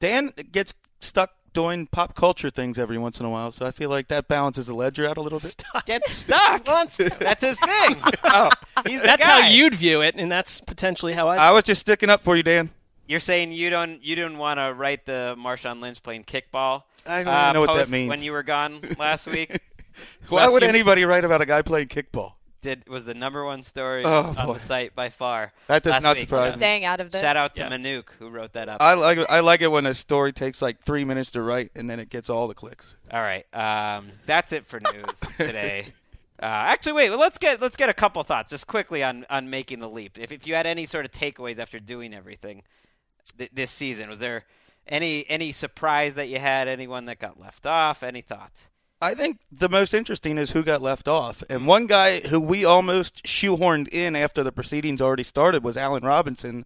Dan 0.00 0.32
gets 0.52 0.72
stuck 1.00 1.32
doing 1.52 1.86
pop 1.86 2.14
culture 2.14 2.50
things 2.50 2.78
every 2.78 2.98
once 2.98 3.20
in 3.20 3.26
a 3.26 3.30
while, 3.30 3.52
so 3.52 3.66
I 3.66 3.70
feel 3.70 3.90
like 3.90 4.08
that 4.08 4.28
balances 4.28 4.66
the 4.66 4.74
ledger 4.74 5.08
out 5.08 5.16
a 5.16 5.20
little 5.20 5.38
bit. 5.38 5.62
Get 5.86 6.06
stuck. 6.08 6.64
that's 6.64 6.96
his 6.96 7.58
thing. 7.58 7.96
oh, 8.24 8.50
He's 8.86 9.00
the 9.00 9.06
That's 9.06 9.24
how 9.24 9.48
you'd 9.48 9.74
view 9.74 10.02
it, 10.02 10.14
and 10.16 10.30
that's 10.30 10.60
potentially 10.60 11.12
how 11.12 11.28
I. 11.28 11.36
I 11.36 11.50
was 11.50 11.64
just 11.64 11.80
sticking 11.80 12.10
up 12.10 12.22
for 12.22 12.36
you, 12.36 12.42
Dan. 12.42 12.70
You're 13.06 13.20
saying 13.20 13.52
you 13.52 13.70
don't 13.70 14.04
you 14.04 14.14
didn't 14.16 14.38
want 14.38 14.58
to 14.58 14.72
write 14.74 15.06
the 15.06 15.34
Marshawn 15.38 15.80
Lynch 15.80 16.02
playing 16.02 16.24
kickball. 16.24 16.82
I 17.06 17.24
don't 17.24 17.32
uh, 17.32 17.40
even 17.40 17.54
know 17.54 17.60
what 17.60 17.76
that 17.76 17.90
means. 17.90 18.10
when 18.10 18.22
you 18.22 18.32
were 18.32 18.42
gone 18.42 18.80
last 18.98 19.26
week. 19.26 19.50
Why 20.28 20.44
Wes, 20.44 20.52
would 20.52 20.62
you- 20.62 20.68
anybody 20.68 21.04
write 21.04 21.24
about 21.24 21.40
a 21.40 21.46
guy 21.46 21.62
playing 21.62 21.88
kickball? 21.88 22.34
Did 22.60 22.88
was 22.88 23.04
the 23.04 23.14
number 23.14 23.44
one 23.44 23.62
story 23.62 24.04
Oh, 24.04 24.34
on 24.36 24.46
boy. 24.46 24.54
the 24.54 24.58
site 24.60 24.94
by 24.94 25.10
far. 25.10 25.52
That 25.68 25.82
does 25.84 25.92
last 25.92 26.02
not 26.02 26.16
week. 26.16 26.28
surprise 26.28 26.52
me. 26.54 26.58
Staying 26.58 26.84
out 26.84 26.98
of 27.00 27.12
this. 27.12 27.20
Shout 27.20 27.36
out 27.36 27.54
to 27.56 27.62
Yeah. 27.62 27.68
Manuk 27.70 28.10
who 28.18 28.28
wrote 28.30 28.52
that 28.54 28.68
up. 28.68 28.82
I 28.82 28.94
like 28.94 29.18
it, 29.18 29.26
I 29.30 29.40
like 29.40 29.60
it 29.60 29.68
when 29.68 29.86
a 29.86 29.94
story 29.94 30.32
takes 30.32 30.60
like 30.60 30.80
three 30.82 31.04
minutes 31.04 31.30
to 31.32 31.42
write 31.42 31.70
and 31.76 31.88
then 31.88 32.00
it 32.00 32.08
gets 32.10 32.28
all 32.28 32.48
the 32.48 32.54
clicks. 32.54 32.96
All 33.12 33.20
right, 33.20 33.46
um, 33.54 34.10
that's 34.26 34.52
it 34.52 34.66
for 34.66 34.80
news 34.80 35.18
today. 35.36 35.92
Uh, 36.40 36.46
actually, 36.46 36.92
wait. 36.94 37.10
well, 37.10 37.18
Let's 37.20 37.38
get 37.38 37.60
let's 37.60 37.76
get 37.76 37.88
a 37.88 37.94
couple 37.94 38.22
thoughts 38.24 38.50
just 38.50 38.66
quickly 38.66 39.02
on 39.04 39.24
on 39.30 39.48
making 39.50 39.78
the 39.78 39.88
leap. 39.88 40.18
If 40.18 40.32
if 40.32 40.46
you 40.46 40.54
had 40.54 40.66
any 40.66 40.84
sort 40.84 41.04
of 41.04 41.10
takeaways 41.12 41.58
after 41.60 41.78
doing 41.78 42.12
everything 42.14 42.62
th- 43.38 43.50
this 43.52 43.70
season, 43.70 44.08
was 44.08 44.18
there 44.20 44.44
any 44.86 45.24
any 45.28 45.52
surprise 45.52 46.14
that 46.14 46.28
you 46.28 46.38
had? 46.40 46.66
Anyone 46.66 47.04
that 47.04 47.18
got 47.20 47.38
left 47.40 47.66
off? 47.66 48.02
Any 48.02 48.20
thoughts? 48.20 48.68
I 49.00 49.14
think 49.14 49.38
the 49.52 49.68
most 49.68 49.94
interesting 49.94 50.38
is 50.38 50.50
who 50.50 50.64
got 50.64 50.82
left 50.82 51.06
off. 51.06 51.42
And 51.48 51.66
one 51.66 51.86
guy 51.86 52.20
who 52.20 52.40
we 52.40 52.64
almost 52.64 53.22
shoehorned 53.24 53.88
in 53.88 54.16
after 54.16 54.42
the 54.42 54.50
proceedings 54.50 55.00
already 55.00 55.22
started 55.22 55.62
was 55.62 55.76
Allen 55.76 56.04
Robinson 56.04 56.64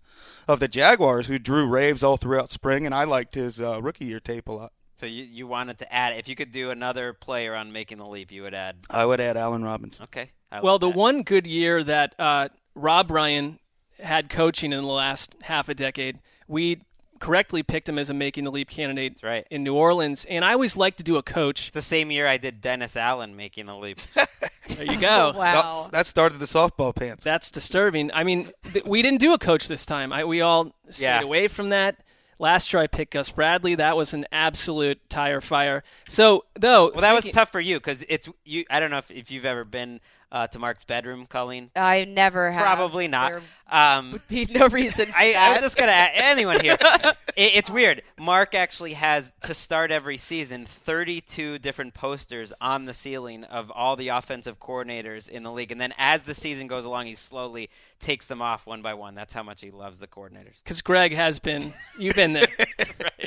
of 0.49 0.59
the 0.59 0.69
Jaguars, 0.69 1.27
who 1.27 1.39
drew 1.39 1.67
raves 1.67 2.03
all 2.03 2.17
throughout 2.17 2.51
spring, 2.51 2.87
and 2.87 2.95
I 2.95 3.05
liked 3.05 3.35
his 3.35 3.61
uh, 3.61 3.83
rookie 3.83 4.07
year 4.07 4.21
tape 4.21 4.49
a 4.49 4.53
lot. 4.53 4.73
So 4.97 5.07
you 5.07 5.25
you 5.25 5.47
wanted 5.47 5.79
to 5.81 5.93
add 5.93 6.17
if 6.17 6.29
you 6.29 6.37
could 6.37 6.53
do 6.53 6.71
another 6.71 7.13
player 7.13 7.55
on 7.55 7.73
making 7.73 7.99
the 7.99 8.07
leap, 8.07 8.31
you 8.31 8.43
would 8.43 8.55
add. 8.55 8.77
I 8.89 9.05
would 9.05 9.21
add 9.21 9.37
Allen 9.37 9.65
Robinson. 9.65 10.05
Okay. 10.05 10.31
I 10.51 10.61
well, 10.61 10.79
the 10.79 10.89
that. 10.89 10.97
one 10.97 11.23
good 11.23 11.47
year 11.47 11.83
that 11.83 12.15
uh, 12.19 12.49
Rob 12.75 13.11
Ryan 13.11 13.59
had 13.99 14.29
coaching 14.29 14.73
in 14.73 14.83
the 14.83 14.89
last 14.89 15.37
half 15.43 15.69
a 15.69 15.75
decade, 15.75 16.19
we 16.47 16.83
correctly 17.23 17.63
picked 17.63 17.89
him 17.89 17.99
as 18.01 18.11
a 18.11 18.15
making 18.15 18.43
the 18.43 18.51
leap 18.51 18.69
candidate 18.69 19.15
That's 19.15 19.23
right. 19.23 19.47
in 19.49 19.63
New 19.63 19.75
Orleans. 19.77 20.25
And 20.29 20.45
I 20.45 20.53
always 20.55 20.77
like 20.77 20.97
to 20.97 21.05
do 21.05 21.17
a 21.19 21.23
coach. 21.23 21.69
It's 21.69 21.75
the 21.75 21.81
same 21.81 22.11
year 22.11 22.27
I 22.27 22.37
did 22.37 22.61
Dennis 22.61 22.97
Allen 22.97 23.37
making 23.37 23.67
the 23.67 23.77
leap. 23.77 24.01
There 24.69 24.85
you 24.87 24.99
go. 25.01 25.33
wow. 25.33 25.89
That 25.93 26.07
started 26.07 26.39
the 26.39 26.47
softball 26.47 26.95
pants. 26.95 27.25
That's 27.25 27.51
disturbing. 27.51 28.11
I 28.15 28.23
mean, 28.25 28.51
th- 28.73 28.85
we 28.85 29.03
didn't 29.03 29.21
do 29.21 29.35
a 29.35 29.39
coach 29.39 29.67
this 29.69 29.85
time. 29.85 30.13
I, 30.13 30.25
we 30.25 30.41
all 30.41 30.73
stayed 30.89 31.05
Yeah. 31.05 31.21
away 31.21 31.49
from 31.49 31.71
that. 31.71 31.97
Last 32.39 32.73
year 32.73 32.81
I 32.81 32.87
picked 32.87 33.13
Gus 33.13 33.29
Bradley. 33.31 33.75
That 33.75 33.97
was 33.97 34.15
an 34.15 34.25
absolute 34.33 34.99
tire 35.11 35.41
fire. 35.41 35.83
So 36.09 36.45
though, 36.59 36.91
Well, 36.93 37.01
that 37.03 37.13
was 37.13 37.29
tough 37.31 37.51
for 37.53 37.61
you 37.61 37.77
because 37.77 38.05
it's 38.09 38.29
you. 38.45 38.65
I 38.71 38.79
don't 38.81 38.91
know 38.91 38.99
if, 38.99 39.11
if 39.11 39.31
you've 39.31 39.45
ever 39.45 39.65
been 39.65 40.01
uh, 40.33 40.47
to 40.49 40.59
Mark's 40.59 40.85
bedroom, 40.85 41.27
Colleen. 41.27 41.71
I 41.77 42.05
never 42.07 42.51
have. 42.51 42.63
Probably 42.63 43.07
not. 43.07 43.31
There 43.31 43.43
Um, 43.71 44.13
would 44.13 44.27
be 44.29 44.47
no 44.51 44.67
reason. 44.69 45.07
For 45.07 45.17
I, 45.17 45.35
I 45.39 45.51
was 45.53 45.61
just 45.61 45.77
gonna 45.77 45.93
ask 45.93 46.13
anyone 46.17 46.61
here. 46.61 46.77
it, 46.83 47.17
it's 47.37 47.71
weird. 47.71 48.03
Mark 48.19 48.55
actually 48.55 48.95
has 48.95 49.33
to 49.43 49.55
start 49.55 49.93
every 49.93 50.17
season 50.17 50.65
32 50.67 51.59
different 51.59 51.95
posters 51.95 52.53
on 52.61 52.87
the 52.87 52.95
ceiling 52.95 53.45
of 53.45 53.71
all 53.71 53.95
the 53.95 54.09
offensive 54.09 54.59
coordinators 54.59 55.29
in 55.29 55.43
the 55.43 55.53
league, 55.53 55.71
and 55.71 55.81
then 55.81 55.93
as 55.99 56.23
the 56.25 56.35
season 56.35 56.67
goes 56.67 56.87
along, 56.87 57.07
he 57.07 57.15
slowly 57.15 57.69
takes 58.01 58.27
them 58.27 58.43
off 58.43 58.67
one 58.67 58.83
by 58.83 58.95
one. 58.95 59.15
That's 59.15 59.35
how 59.35 59.43
much 59.43 59.61
he 59.61 59.71
loves 59.71 60.01
the 60.01 60.07
coordinators. 60.09 60.57
because 60.65 60.81
Greg 60.83 61.15
has 61.15 61.39
been. 61.39 61.73
You've 61.99 62.17
been 62.17 62.33
there. 62.33 62.47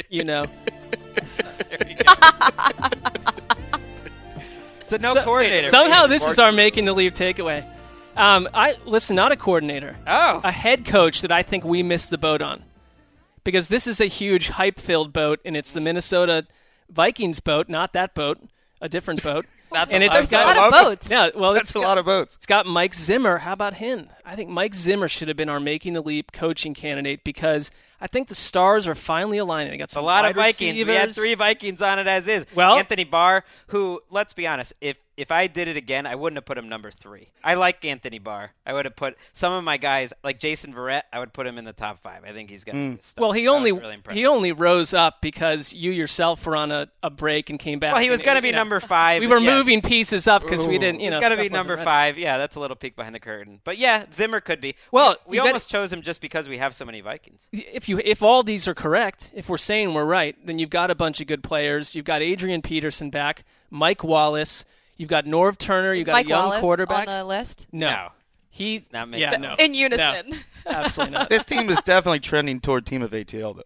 You 0.10 0.24
know. 0.26 0.46
So 4.86 4.98
no 4.98 5.13
So- 5.13 5.24
coordinator. 5.24 5.67
Somehow 5.67 6.08
this 6.08 6.28
is 6.28 6.39
our 6.39 6.52
making 6.52 6.86
the 6.86 6.93
leave 6.93 7.13
takeaway. 7.13 7.65
Um, 8.15 8.48
I 8.54 8.76
listen, 8.86 9.15
not 9.15 9.32
a 9.32 9.36
coordinator, 9.36 9.98
Oh, 10.08 10.39
a 10.43 10.52
head 10.52 10.86
coach 10.86 11.21
that 11.21 11.32
I 11.34 11.43
think 11.43 11.65
we 11.65 11.84
missed 11.84 12.12
the 12.12 12.17
boat 12.17 12.41
on, 12.41 12.63
because 13.43 13.67
this 13.67 13.88
is 13.88 14.00
a 14.00 14.06
huge 14.06 14.50
hype-filled 14.50 15.12
boat, 15.12 15.41
and 15.43 15.58
it's 15.58 15.71
the 15.74 15.82
Minnesota 15.82 16.45
Vikings 16.89 17.41
boat, 17.41 17.67
not 17.67 17.91
that 17.91 18.13
boat, 18.13 18.39
a 18.80 18.88
different 18.88 19.21
boat. 19.21 19.45
Not 19.76 19.90
the 19.90 19.94
and 19.96 20.04
it's 20.04 20.14
There's 20.14 20.32
a 20.32 20.36
lot 20.38 20.58
of 20.58 20.72
boats. 20.72 21.10
yeah, 21.12 21.30
well, 21.36 21.54
That's 21.54 21.64
it's 21.70 21.76
a 21.76 21.80
got, 21.80 21.86
lot 21.86 21.98
of 21.98 22.06
votes. 22.06 22.36
It's 22.36 22.46
got 22.46 22.66
Mike 22.66 22.94
Zimmer. 22.96 23.40
How 23.40 23.52
about 23.54 23.76
him? 23.76 24.10
I 24.26 24.36
think 24.36 24.50
Mike 24.50 24.74
Zimmer 24.74 25.08
should 25.10 25.28
have 25.28 25.36
been 25.38 25.50
our 25.50 25.60
making 25.60 25.94
the 25.94 26.02
leap 26.02 26.32
coaching 26.32 26.74
candidate 26.74 27.24
because 27.26 27.72
I 28.00 28.08
think 28.08 28.30
the 28.30 28.36
stars 28.36 28.88
are 28.88 28.96
finally 28.96 29.38
aligning. 29.38 29.72
They 29.72 29.78
got 29.78 29.84
It's 29.86 29.94
a 29.94 29.96
some 29.96 30.06
lot 30.06 30.24
of 30.26 30.36
wide 30.38 30.56
Vikings. 30.56 30.86
We 30.86 30.94
had 30.94 31.14
three 31.14 31.36
Vikings 31.36 31.82
on 31.82 32.00
it 32.00 32.08
as 32.08 32.28
is. 32.28 32.46
Well- 32.56 32.78
Anthony 32.78 33.04
Barr, 33.04 33.44
who, 33.68 34.02
let's 34.10 34.34
be 34.34 34.48
honest, 34.48 34.74
if 34.82 34.96
if 35.17 35.32
I 35.32 35.47
did 35.47 35.67
it 35.67 35.78
again, 35.78 36.06
I 36.06 36.15
wouldn't 36.15 36.38
have 36.38 36.45
put 36.45 36.58
him 36.58 36.67
number 36.67 36.91
three. 36.91 37.32
I 37.43 37.54
like 37.54 37.84
Anthony 37.86 38.19
Barr. 38.19 38.51
I 38.65 38.73
would 38.73 38.86
have 38.86 38.95
put 38.95 39.17
some 39.32 39.54
of 39.54 39.63
my 39.63 39.78
guys, 39.78 40.13
like 40.23 40.39
Jason 40.39 40.73
Verrett, 40.73 41.04
I 41.13 41.19
would 41.19 41.34
put 41.34 41.47
him 41.47 41.58
in 41.58 41.65
the 41.65 41.73
top 41.73 42.01
five. 42.01 42.23
I 42.25 42.34
think 42.34 42.49
he's 42.49 42.63
going 42.63 42.91
hmm. 42.91 42.95
to. 42.95 43.21
Well, 43.21 43.32
he 43.32 43.47
I 43.47 43.51
was 43.51 43.58
only 43.58 43.71
really 43.71 43.99
he 44.12 44.25
only 44.25 44.51
rose 44.51 44.93
up 44.93 45.21
because 45.21 45.73
you 45.73 45.91
yourself 45.91 46.45
were 46.45 46.56
on 46.56 46.71
a, 46.71 46.89
a 47.01 47.10
break 47.10 47.49
and 47.49 47.60
came 47.60 47.80
back. 47.80 47.93
Well, 47.93 48.01
he 48.01 48.10
was 48.10 48.19
and, 48.19 48.25
going 48.25 48.36
to 48.36 48.41
be 48.41 48.51
know, 48.51 48.58
number 48.58 48.80
five. 48.80 49.21
We 49.21 49.28
were 49.28 49.39
yes. 49.39 49.54
moving 49.54 49.82
pieces 49.82 50.28
up 50.28 50.41
because 50.41 50.65
we 50.65 50.78
didn't, 50.78 50.99
you 50.99 51.10
know. 51.10 51.17
He's 51.17 51.30
got 51.30 51.36
to 51.36 51.41
be 51.41 51.49
number 51.49 51.78
five. 51.78 52.17
Yeah, 52.17 52.38
that's 52.38 52.56
a 52.56 52.60
little 52.60 52.75
peek 52.75 52.95
behind 52.95 53.15
the 53.15 53.19
curtain. 53.19 53.62
But 53.63 53.78
yeah, 53.78 54.06
Zimmer 54.13 54.41
could 54.41 54.62
be. 54.62 54.75
Well, 54.91 55.15
we 55.25 55.38
you 55.38 55.41
gotta- 55.41 55.51
almost 55.51 55.69
chose 55.69 55.91
him 55.91 56.01
just 56.01 56.21
because 56.21 56.49
we 56.49 56.58
have 56.58 56.75
so 56.75 56.86
many 56.86 57.01
Vikings. 57.01 57.47
If 57.51 57.88
you 57.88 57.99
if 58.04 58.21
all 58.21 58.43
these 58.43 58.67
are 58.67 58.75
correct, 58.75 59.32
if 59.34 59.49
we're 59.49 59.58
saying 59.58 59.93
we're 59.93 60.06
right, 60.06 60.36
then 60.45 60.60
you've 60.60 60.69
got 60.69 60.91
a 60.91 60.95
bunch 60.95 61.21
of 61.21 61.28
good 61.28 61.43
players. 61.43 61.95
You've 61.95 62.06
got 62.06 62.21
Adrian 62.21 62.62
Peterson 62.62 63.10
back, 63.10 63.45
Mike 63.69 64.04
Wallace. 64.04 64.65
You've 64.97 65.10
got 65.10 65.25
Norv 65.25 65.58
Turner. 65.58 65.93
Is 65.93 65.99
You've 65.99 66.05
got 66.08 66.13
Mike 66.13 66.25
a 66.27 66.29
young 66.29 66.43
Wallace 66.45 66.62
quarterback. 66.62 67.08
on 67.08 67.17
the 67.17 67.23
list? 67.25 67.67
no. 67.71 67.89
No. 67.89 68.08
He's 68.49 68.89
not 68.93 69.10
making 69.10 69.21
Yeah, 69.29 69.38
no. 69.38 69.55
In 69.60 69.73
No. 69.73 69.77
unison. 69.77 70.34
Absolutely 70.65 71.13
not. 71.17 71.29
This 71.29 71.43
team 71.43 71.69
is 71.69 71.77
definitely 71.84 72.21
trending 72.21 72.62
toward 72.62 72.86
team 72.86 73.01
of 73.01 73.12
ATL. 73.12 73.53
Though. 73.58 73.63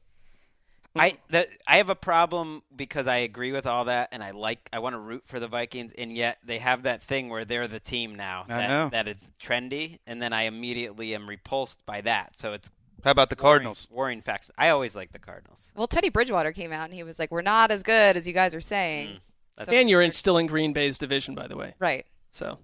I 0.95 1.17
the, 1.29 1.47
I 1.67 1.77
have 1.77 1.89
a 1.89 1.95
problem 1.95 2.63
because 2.75 3.05
I 3.05 3.17
agree 3.17 3.51
with 3.51 3.67
all 3.67 3.85
that, 3.85 4.09
and 4.11 4.23
I 4.23 4.31
like 4.31 4.67
I 4.73 4.79
want 4.79 4.95
to 4.95 4.99
root 4.99 5.21
for 5.27 5.39
the 5.39 5.47
Vikings, 5.47 5.93
and 5.95 6.11
yet 6.11 6.39
they 6.43 6.57
have 6.57 6.83
that 6.83 7.03
thing 7.03 7.29
where 7.29 7.45
they're 7.45 7.67
the 7.67 7.79
team 7.79 8.15
now 8.15 8.45
I 8.49 8.57
that, 8.57 8.67
know. 8.67 8.89
that 8.89 9.07
is 9.07 9.17
trendy, 9.39 9.99
and 10.07 10.19
then 10.19 10.33
I 10.33 10.43
immediately 10.43 11.13
am 11.13 11.29
repulsed 11.29 11.85
by 11.85 12.01
that. 12.01 12.35
So 12.35 12.53
it's 12.53 12.71
How 13.03 13.11
about 13.11 13.29
the 13.29 13.35
worrying- 13.35 13.41
Cardinals? 13.43 13.87
Worrying 13.91 14.21
facts. 14.23 14.49
I 14.57 14.69
always 14.69 14.95
like 14.95 15.11
the 15.11 15.19
Cardinals. 15.19 15.71
Well, 15.75 15.85
Teddy 15.87 16.09
Bridgewater 16.09 16.51
came 16.51 16.71
out 16.73 16.85
and 16.85 16.93
he 16.95 17.03
was 17.03 17.19
like, 17.19 17.29
"We're 17.29 17.43
not 17.43 17.69
as 17.69 17.83
good 17.83 18.17
as 18.17 18.27
you 18.27 18.33
guys 18.33 18.55
are 18.55 18.59
saying." 18.61 19.07
Mm. 19.09 19.19
That's- 19.59 19.71
So- 19.73 19.79
and 19.79 19.87
you're 19.89 20.01
in, 20.01 20.09
still 20.11 20.37
in 20.37 20.47
Green 20.47 20.73
Bay's 20.73 20.97
division, 20.97 21.35
by 21.35 21.47
the 21.47 21.55
way. 21.55 21.75
right. 21.79 22.05
So 22.31 22.57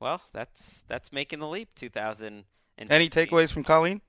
Well, 0.00 0.20
that's 0.34 0.84
that's 0.88 1.12
making 1.12 1.38
the 1.38 1.48
leap. 1.48 1.70
2000. 1.76 2.44
Any 2.78 3.08
takeaways 3.08 3.50
from 3.52 3.64
Colleen? 3.64 4.02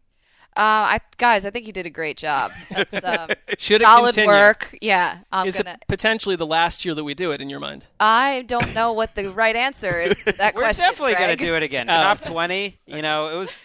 Uh, 0.56 0.98
I 0.98 1.00
guys, 1.18 1.46
I 1.46 1.52
think 1.52 1.68
you 1.68 1.72
did 1.74 1.86
a 1.86 1.90
great 1.92 2.18
job. 2.18 2.52
That's 2.72 3.04
um, 3.06 3.30
should 3.60 3.82
it 3.82 3.86
solid 3.86 4.08
continue? 4.16 4.32
work. 4.32 4.76
Yeah, 4.82 5.20
I'm 5.32 5.48
Is 5.48 5.58
gonna. 5.58 5.74
it 5.80 5.86
potentially 5.88 6.36
the 6.36 6.48
last 6.48 6.84
year 6.84 6.96
that 6.96 7.04
we 7.04 7.14
do 7.14 7.32
it 7.32 7.42
in 7.42 7.50
your 7.50 7.60
mind? 7.60 7.86
I 8.00 8.42
don't 8.48 8.74
know 8.74 8.92
what 8.92 9.14
the 9.14 9.30
right 9.30 9.56
answer 9.56 10.02
is 10.02 10.18
to 10.24 10.32
that 10.34 10.56
question. 10.56 10.84
We're 10.84 10.90
definitely 10.90 11.14
Greg. 11.16 11.38
gonna 11.38 11.50
do 11.50 11.56
it 11.56 11.62
again. 11.64 11.88
Oh. 11.90 11.94
Top 12.02 12.22
20. 12.24 12.76
You 12.88 13.02
know, 13.04 13.30
it 13.36 13.38
was. 13.38 13.62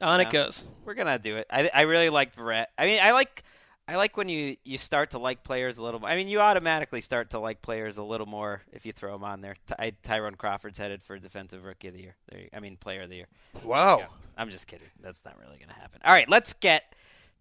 On 0.00 0.18
Yeah. 0.20 0.26
it 0.28 0.32
goes. 0.32 0.64
We're 0.86 0.94
gonna 0.94 1.18
do 1.18 1.36
it. 1.36 1.46
I 1.50 1.68
I 1.74 1.80
really 1.82 2.08
like 2.08 2.34
Verrett. 2.34 2.66
I 2.78 2.86
mean, 2.86 3.00
I 3.02 3.12
like 3.12 3.42
I 3.88 3.94
like 3.96 4.16
when 4.16 4.28
you 4.28 4.56
you 4.64 4.78
start 4.78 5.10
to 5.10 5.18
like 5.18 5.44
players 5.44 5.78
a 5.78 5.82
little. 5.82 6.00
More. 6.00 6.10
I 6.10 6.16
mean, 6.16 6.26
you 6.26 6.40
automatically 6.40 7.00
start 7.00 7.30
to 7.30 7.38
like 7.38 7.62
players 7.62 7.98
a 7.98 8.02
little 8.02 8.26
more 8.26 8.62
if 8.72 8.84
you 8.84 8.92
throw 8.92 9.12
them 9.12 9.22
on 9.22 9.42
there. 9.42 9.54
Ty, 9.66 9.92
Tyrone 10.02 10.34
Crawford's 10.34 10.78
headed 10.78 11.04
for 11.04 11.18
defensive 11.18 11.64
rookie 11.64 11.88
of 11.88 11.94
the 11.94 12.00
year. 12.00 12.16
There, 12.28 12.40
you, 12.40 12.48
I 12.52 12.58
mean, 12.58 12.76
player 12.76 13.02
of 13.02 13.10
the 13.10 13.16
year. 13.16 13.28
Wow. 13.62 14.02
I'm 14.36 14.50
just 14.50 14.66
kidding. 14.66 14.88
That's 15.00 15.24
not 15.24 15.38
really 15.38 15.58
gonna 15.58 15.78
happen. 15.78 16.00
All 16.04 16.12
right, 16.12 16.28
let's 16.28 16.52
get 16.52 16.94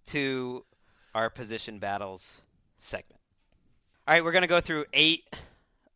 to 0.07 0.65
our 1.15 1.31
position 1.31 1.79
battles 1.79 2.41
segment. 2.79 3.19
All 4.07 4.13
right, 4.13 4.23
we're 4.23 4.31
gonna 4.31 4.45
go 4.45 4.61
through 4.61 4.85
eight 4.93 5.23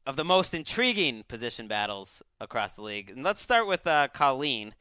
of 0.07 0.15
the 0.15 0.25
most 0.25 0.55
intriguing 0.55 1.23
position 1.27 1.67
battles 1.67 2.23
across 2.41 2.73
the 2.73 2.81
league, 2.81 3.12
and 3.12 3.23
let's 3.23 3.41
start 3.41 3.67
with 3.67 3.85
uh, 3.85 4.07
Colleen. 4.07 4.73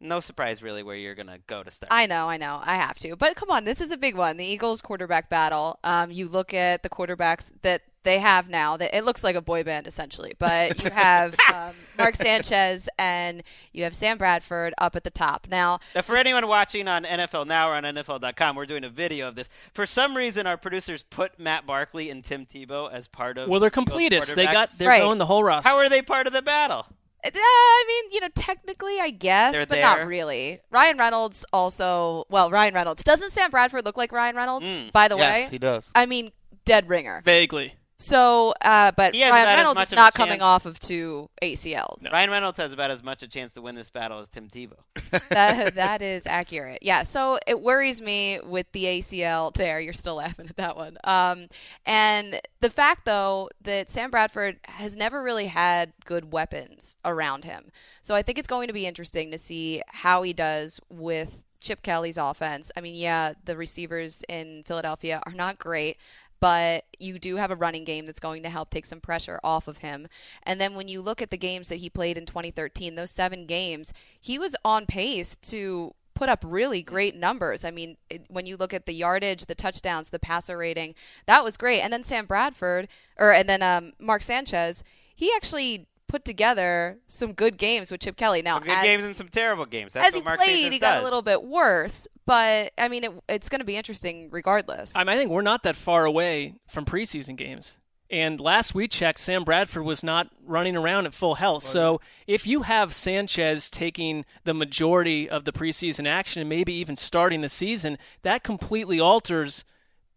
No 0.00 0.20
surprise, 0.20 0.62
really, 0.62 0.82
where 0.84 0.94
you're 0.96 1.14
gonna 1.16 1.38
go 1.46 1.62
to 1.62 1.70
start. 1.70 1.92
I 1.92 2.06
know, 2.06 2.28
I 2.28 2.36
know, 2.36 2.60
I 2.62 2.76
have 2.76 2.98
to. 3.00 3.16
But 3.16 3.34
come 3.34 3.50
on, 3.50 3.64
this 3.64 3.80
is 3.80 3.90
a 3.90 3.96
big 3.96 4.16
one. 4.16 4.36
The 4.36 4.44
Eagles 4.44 4.80
quarterback 4.80 5.28
battle. 5.28 5.78
Um, 5.82 6.10
you 6.12 6.28
look 6.28 6.54
at 6.54 6.82
the 6.84 6.88
quarterbacks 6.88 7.50
that 7.62 7.82
they 8.04 8.20
have 8.20 8.48
now. 8.48 8.76
That 8.76 8.96
it 8.96 9.04
looks 9.04 9.24
like 9.24 9.34
a 9.34 9.40
boy 9.40 9.64
band 9.64 9.88
essentially. 9.88 10.34
But 10.38 10.80
you 10.82 10.88
have 10.92 11.34
um, 11.52 11.74
Mark 11.98 12.14
Sanchez 12.14 12.88
and 12.96 13.42
you 13.72 13.82
have 13.82 13.94
Sam 13.94 14.18
Bradford 14.18 14.72
up 14.78 14.94
at 14.94 15.02
the 15.02 15.10
top. 15.10 15.48
Now, 15.50 15.80
Now, 15.96 16.02
for 16.02 16.16
anyone 16.16 16.46
watching 16.46 16.86
on 16.86 17.02
NFL 17.04 17.48
Now 17.48 17.68
or 17.68 17.74
on 17.74 17.82
NFL.com, 17.82 18.54
we're 18.54 18.66
doing 18.66 18.84
a 18.84 18.88
video 18.88 19.26
of 19.26 19.34
this. 19.34 19.48
For 19.74 19.84
some 19.84 20.16
reason, 20.16 20.46
our 20.46 20.56
producers 20.56 21.02
put 21.02 21.40
Matt 21.40 21.66
Barkley 21.66 22.08
and 22.08 22.22
Tim 22.24 22.46
Tebow 22.46 22.90
as 22.92 23.08
part 23.08 23.36
of. 23.36 23.48
Well, 23.48 23.58
they're 23.58 23.68
completists. 23.68 24.34
They 24.36 24.44
got 24.44 24.68
quarterbacks. 24.68 24.76
they're 24.78 24.88
Right. 24.88 25.02
going 25.02 25.18
the 25.18 25.26
whole 25.26 25.42
roster. 25.42 25.68
How 25.68 25.76
are 25.76 25.88
they 25.88 26.02
part 26.02 26.28
of 26.28 26.32
the 26.32 26.40
battle? 26.42 26.86
Uh, 27.24 27.30
I 27.34 27.84
mean, 27.88 28.12
you 28.12 28.20
know, 28.20 28.28
technically, 28.34 29.00
I 29.00 29.10
guess, 29.10 29.52
They're 29.52 29.66
but 29.66 29.76
there. 29.76 29.82
not 29.82 30.06
really. 30.06 30.60
Ryan 30.70 30.98
Reynolds 30.98 31.44
also. 31.52 32.24
Well, 32.30 32.50
Ryan 32.50 32.74
Reynolds 32.74 33.02
doesn't 33.02 33.30
Sam 33.30 33.50
Bradford 33.50 33.84
look 33.84 33.96
like 33.96 34.12
Ryan 34.12 34.36
Reynolds? 34.36 34.66
Mm. 34.66 34.92
By 34.92 35.08
the 35.08 35.16
way. 35.16 35.22
yes, 35.22 35.46
way, 35.46 35.50
he 35.50 35.58
does. 35.58 35.90
I 35.94 36.06
mean, 36.06 36.30
dead 36.64 36.88
ringer. 36.88 37.22
Vaguely. 37.24 37.74
So, 38.00 38.54
uh, 38.60 38.92
but 38.96 39.12
Ryan 39.14 39.46
Reynolds 39.46 39.80
is 39.80 39.88
of 39.88 39.92
a 39.92 39.96
not 39.96 40.14
chance- 40.14 40.16
coming 40.16 40.40
off 40.40 40.66
of 40.66 40.78
two 40.78 41.28
ACLs. 41.42 42.10
Ryan 42.12 42.30
Reynolds 42.30 42.58
has 42.58 42.72
about 42.72 42.92
as 42.92 43.02
much 43.02 43.24
a 43.24 43.28
chance 43.28 43.54
to 43.54 43.62
win 43.62 43.74
this 43.74 43.90
battle 43.90 44.20
as 44.20 44.28
Tim 44.28 44.48
Tebow. 44.48 44.78
that 45.30 45.74
that 45.74 46.00
is 46.00 46.26
accurate. 46.26 46.78
Yeah. 46.82 47.02
So 47.02 47.38
it 47.46 47.60
worries 47.60 48.00
me 48.00 48.38
with 48.40 48.70
the 48.72 48.84
ACL 48.84 49.52
tear. 49.52 49.80
You're 49.80 49.92
still 49.92 50.14
laughing 50.14 50.46
at 50.48 50.56
that 50.56 50.76
one. 50.76 50.96
Um, 51.02 51.48
and 51.84 52.40
the 52.60 52.70
fact 52.70 53.04
though 53.04 53.50
that 53.62 53.90
Sam 53.90 54.10
Bradford 54.12 54.58
has 54.64 54.94
never 54.94 55.22
really 55.22 55.46
had 55.46 55.92
good 56.04 56.32
weapons 56.32 56.96
around 57.04 57.44
him. 57.44 57.72
So 58.00 58.14
I 58.14 58.22
think 58.22 58.38
it's 58.38 58.48
going 58.48 58.68
to 58.68 58.74
be 58.74 58.86
interesting 58.86 59.32
to 59.32 59.38
see 59.38 59.82
how 59.88 60.22
he 60.22 60.32
does 60.32 60.78
with 60.88 61.42
Chip 61.60 61.82
Kelly's 61.82 62.16
offense. 62.16 62.70
I 62.76 62.80
mean, 62.80 62.94
yeah, 62.94 63.32
the 63.44 63.56
receivers 63.56 64.22
in 64.28 64.62
Philadelphia 64.64 65.20
are 65.26 65.32
not 65.32 65.58
great. 65.58 65.96
But 66.40 66.84
you 66.98 67.18
do 67.18 67.36
have 67.36 67.50
a 67.50 67.56
running 67.56 67.84
game 67.84 68.06
that's 68.06 68.20
going 68.20 68.42
to 68.44 68.50
help 68.50 68.70
take 68.70 68.86
some 68.86 69.00
pressure 69.00 69.40
off 69.42 69.66
of 69.66 69.78
him. 69.78 70.06
And 70.44 70.60
then 70.60 70.74
when 70.74 70.86
you 70.88 71.02
look 71.02 71.20
at 71.20 71.30
the 71.30 71.36
games 71.36 71.68
that 71.68 71.76
he 71.76 71.90
played 71.90 72.16
in 72.16 72.26
2013, 72.26 72.94
those 72.94 73.10
seven 73.10 73.46
games, 73.46 73.92
he 74.20 74.38
was 74.38 74.54
on 74.64 74.86
pace 74.86 75.36
to 75.36 75.94
put 76.14 76.28
up 76.28 76.44
really 76.46 76.82
great 76.82 77.16
numbers. 77.16 77.64
I 77.64 77.70
mean, 77.70 77.96
it, 78.08 78.24
when 78.28 78.46
you 78.46 78.56
look 78.56 78.72
at 78.72 78.86
the 78.86 78.92
yardage, 78.92 79.46
the 79.46 79.54
touchdowns, 79.54 80.10
the 80.10 80.18
passer 80.18 80.58
rating, 80.58 80.94
that 81.26 81.42
was 81.42 81.56
great. 81.56 81.80
And 81.80 81.92
then 81.92 82.04
Sam 82.04 82.26
Bradford, 82.26 82.88
or 83.16 83.32
and 83.32 83.48
then 83.48 83.62
um, 83.62 83.92
Mark 83.98 84.22
Sanchez, 84.22 84.84
he 85.14 85.32
actually 85.34 85.87
put 86.08 86.24
together 86.24 86.98
some 87.06 87.32
good 87.32 87.56
games 87.58 87.90
with 87.90 88.00
Chip 88.00 88.16
Kelly. 88.16 88.42
Now, 88.42 88.56
Some 88.56 88.64
good 88.64 88.78
as, 88.78 88.84
games 88.84 89.04
and 89.04 89.16
some 89.16 89.28
terrible 89.28 89.66
games. 89.66 89.92
That's 89.92 90.08
as 90.08 90.14
he 90.14 90.22
Mark 90.22 90.38
played, 90.38 90.48
Sanchez 90.48 90.72
he 90.72 90.78
got 90.78 90.94
does. 90.94 91.00
a 91.02 91.04
little 91.04 91.22
bit 91.22 91.42
worse. 91.44 92.08
But 92.26 92.72
I 92.76 92.88
mean, 92.88 93.04
it, 93.04 93.12
it's 93.28 93.48
going 93.48 93.60
to 93.60 93.64
be 93.64 93.76
interesting 93.76 94.28
regardless. 94.30 94.96
I, 94.96 95.00
mean, 95.00 95.10
I 95.10 95.16
think 95.16 95.30
we're 95.30 95.42
not 95.42 95.62
that 95.62 95.76
far 95.76 96.04
away 96.04 96.54
from 96.68 96.84
preseason 96.84 97.36
games. 97.36 97.78
And 98.10 98.40
last 98.40 98.74
we 98.74 98.88
checked, 98.88 99.18
Sam 99.18 99.44
Bradford 99.44 99.84
was 99.84 100.02
not 100.02 100.30
running 100.42 100.76
around 100.76 101.04
at 101.04 101.12
full 101.12 101.34
health. 101.34 101.62
So 101.62 102.00
if 102.26 102.46
you 102.46 102.62
have 102.62 102.94
Sanchez 102.94 103.70
taking 103.70 104.24
the 104.44 104.54
majority 104.54 105.28
of 105.28 105.44
the 105.44 105.52
preseason 105.52 106.08
action 106.08 106.40
and 106.40 106.48
maybe 106.48 106.72
even 106.72 106.96
starting 106.96 107.42
the 107.42 107.50
season, 107.50 107.98
that 108.22 108.42
completely 108.42 108.98
alters 108.98 109.62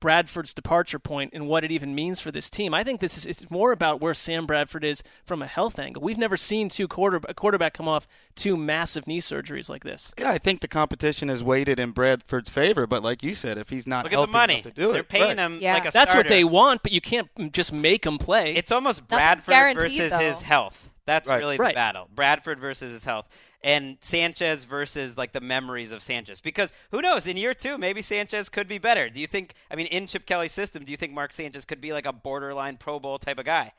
Bradford's 0.01 0.53
departure 0.53 0.99
point 0.99 1.29
and 1.33 1.47
what 1.47 1.63
it 1.63 1.71
even 1.71 1.95
means 1.95 2.19
for 2.19 2.31
this 2.31 2.49
team. 2.49 2.73
I 2.73 2.83
think 2.83 2.99
this 2.99 3.15
is 3.17 3.25
it's 3.25 3.49
more 3.49 3.71
about 3.71 4.01
where 4.01 4.13
Sam 4.13 4.45
Bradford 4.45 4.83
is 4.83 5.01
from 5.23 5.41
a 5.41 5.47
health 5.47 5.79
angle. 5.79 6.01
We've 6.03 6.17
never 6.17 6.35
seen 6.35 6.67
two 6.67 6.89
quarter 6.89 7.21
a 7.29 7.33
quarterback 7.33 7.73
come 7.73 7.87
off 7.87 8.07
two 8.35 8.57
massive 8.57 9.07
knee 9.07 9.21
surgeries 9.21 9.69
like 9.69 9.83
this. 9.85 10.13
Yeah, 10.19 10.31
I 10.31 10.37
think 10.39 10.59
the 10.59 10.67
competition 10.67 11.29
is 11.29 11.41
weighted 11.43 11.79
in 11.79 11.91
Bradford's 11.91 12.49
favor, 12.49 12.85
but 12.85 13.03
like 13.03 13.23
you 13.23 13.33
said, 13.35 13.57
if 13.57 13.69
he's 13.69 13.87
not 13.87 14.03
Look 14.03 14.11
at 14.11 14.17
healthy 14.17 14.31
the 14.31 14.37
money. 14.37 14.53
enough 14.55 14.63
to 14.63 14.71
do 14.81 14.91
They're 14.91 15.01
it, 15.01 15.07
paying 15.09 15.23
right. 15.23 15.37
him 15.37 15.59
Yeah. 15.61 15.75
like 15.75 15.87
a 15.87 15.91
That's 15.91 16.13
what 16.15 16.27
they 16.27 16.43
want, 16.43 16.83
but 16.83 16.91
you 16.91 16.99
can't 16.99 17.29
just 17.53 17.71
make 17.71 18.05
him 18.05 18.17
play. 18.17 18.55
It's 18.55 18.71
almost 18.71 19.01
Nothing's 19.09 19.45
Bradford 19.45 19.77
versus 19.83 20.09
though. 20.11 20.17
his 20.17 20.41
health. 20.41 20.89
That's 21.05 21.29
Right. 21.29 21.37
really 21.39 21.57
the 21.57 21.71
battle. 21.73 22.09
Bradford 22.13 22.59
versus 22.59 22.91
his 22.91 23.05
health. 23.05 23.27
And 23.63 23.97
Sanchez 24.01 24.63
versus 24.63 25.17
like 25.17 25.33
the 25.33 25.41
memories 25.41 25.91
of 25.91 26.01
Sanchez. 26.01 26.41
Because 26.41 26.73
who 26.89 27.01
knows, 27.01 27.27
in 27.27 27.37
year 27.37 27.53
two, 27.53 27.77
maybe 27.77 28.01
Sanchez 28.01 28.49
could 28.49 28.67
be 28.67 28.79
better. 28.79 29.09
Do 29.09 29.19
you 29.19 29.27
think 29.27 29.53
I 29.69 29.75
mean 29.75 29.85
in 29.87 30.07
Chip 30.07 30.25
Kelly's 30.25 30.51
system, 30.51 30.83
do 30.83 30.89
you 30.91 30.97
think 30.97 31.13
Mark 31.13 31.31
Sanchez 31.33 31.65
could 31.65 31.79
be 31.81 31.93
like 31.93 32.05
a 32.07 32.13
borderline 32.13 32.77
Pro 32.77 32.99
Bowl 32.99 33.19
type 33.19 33.37
of 33.37 33.45
guy? 33.45 33.73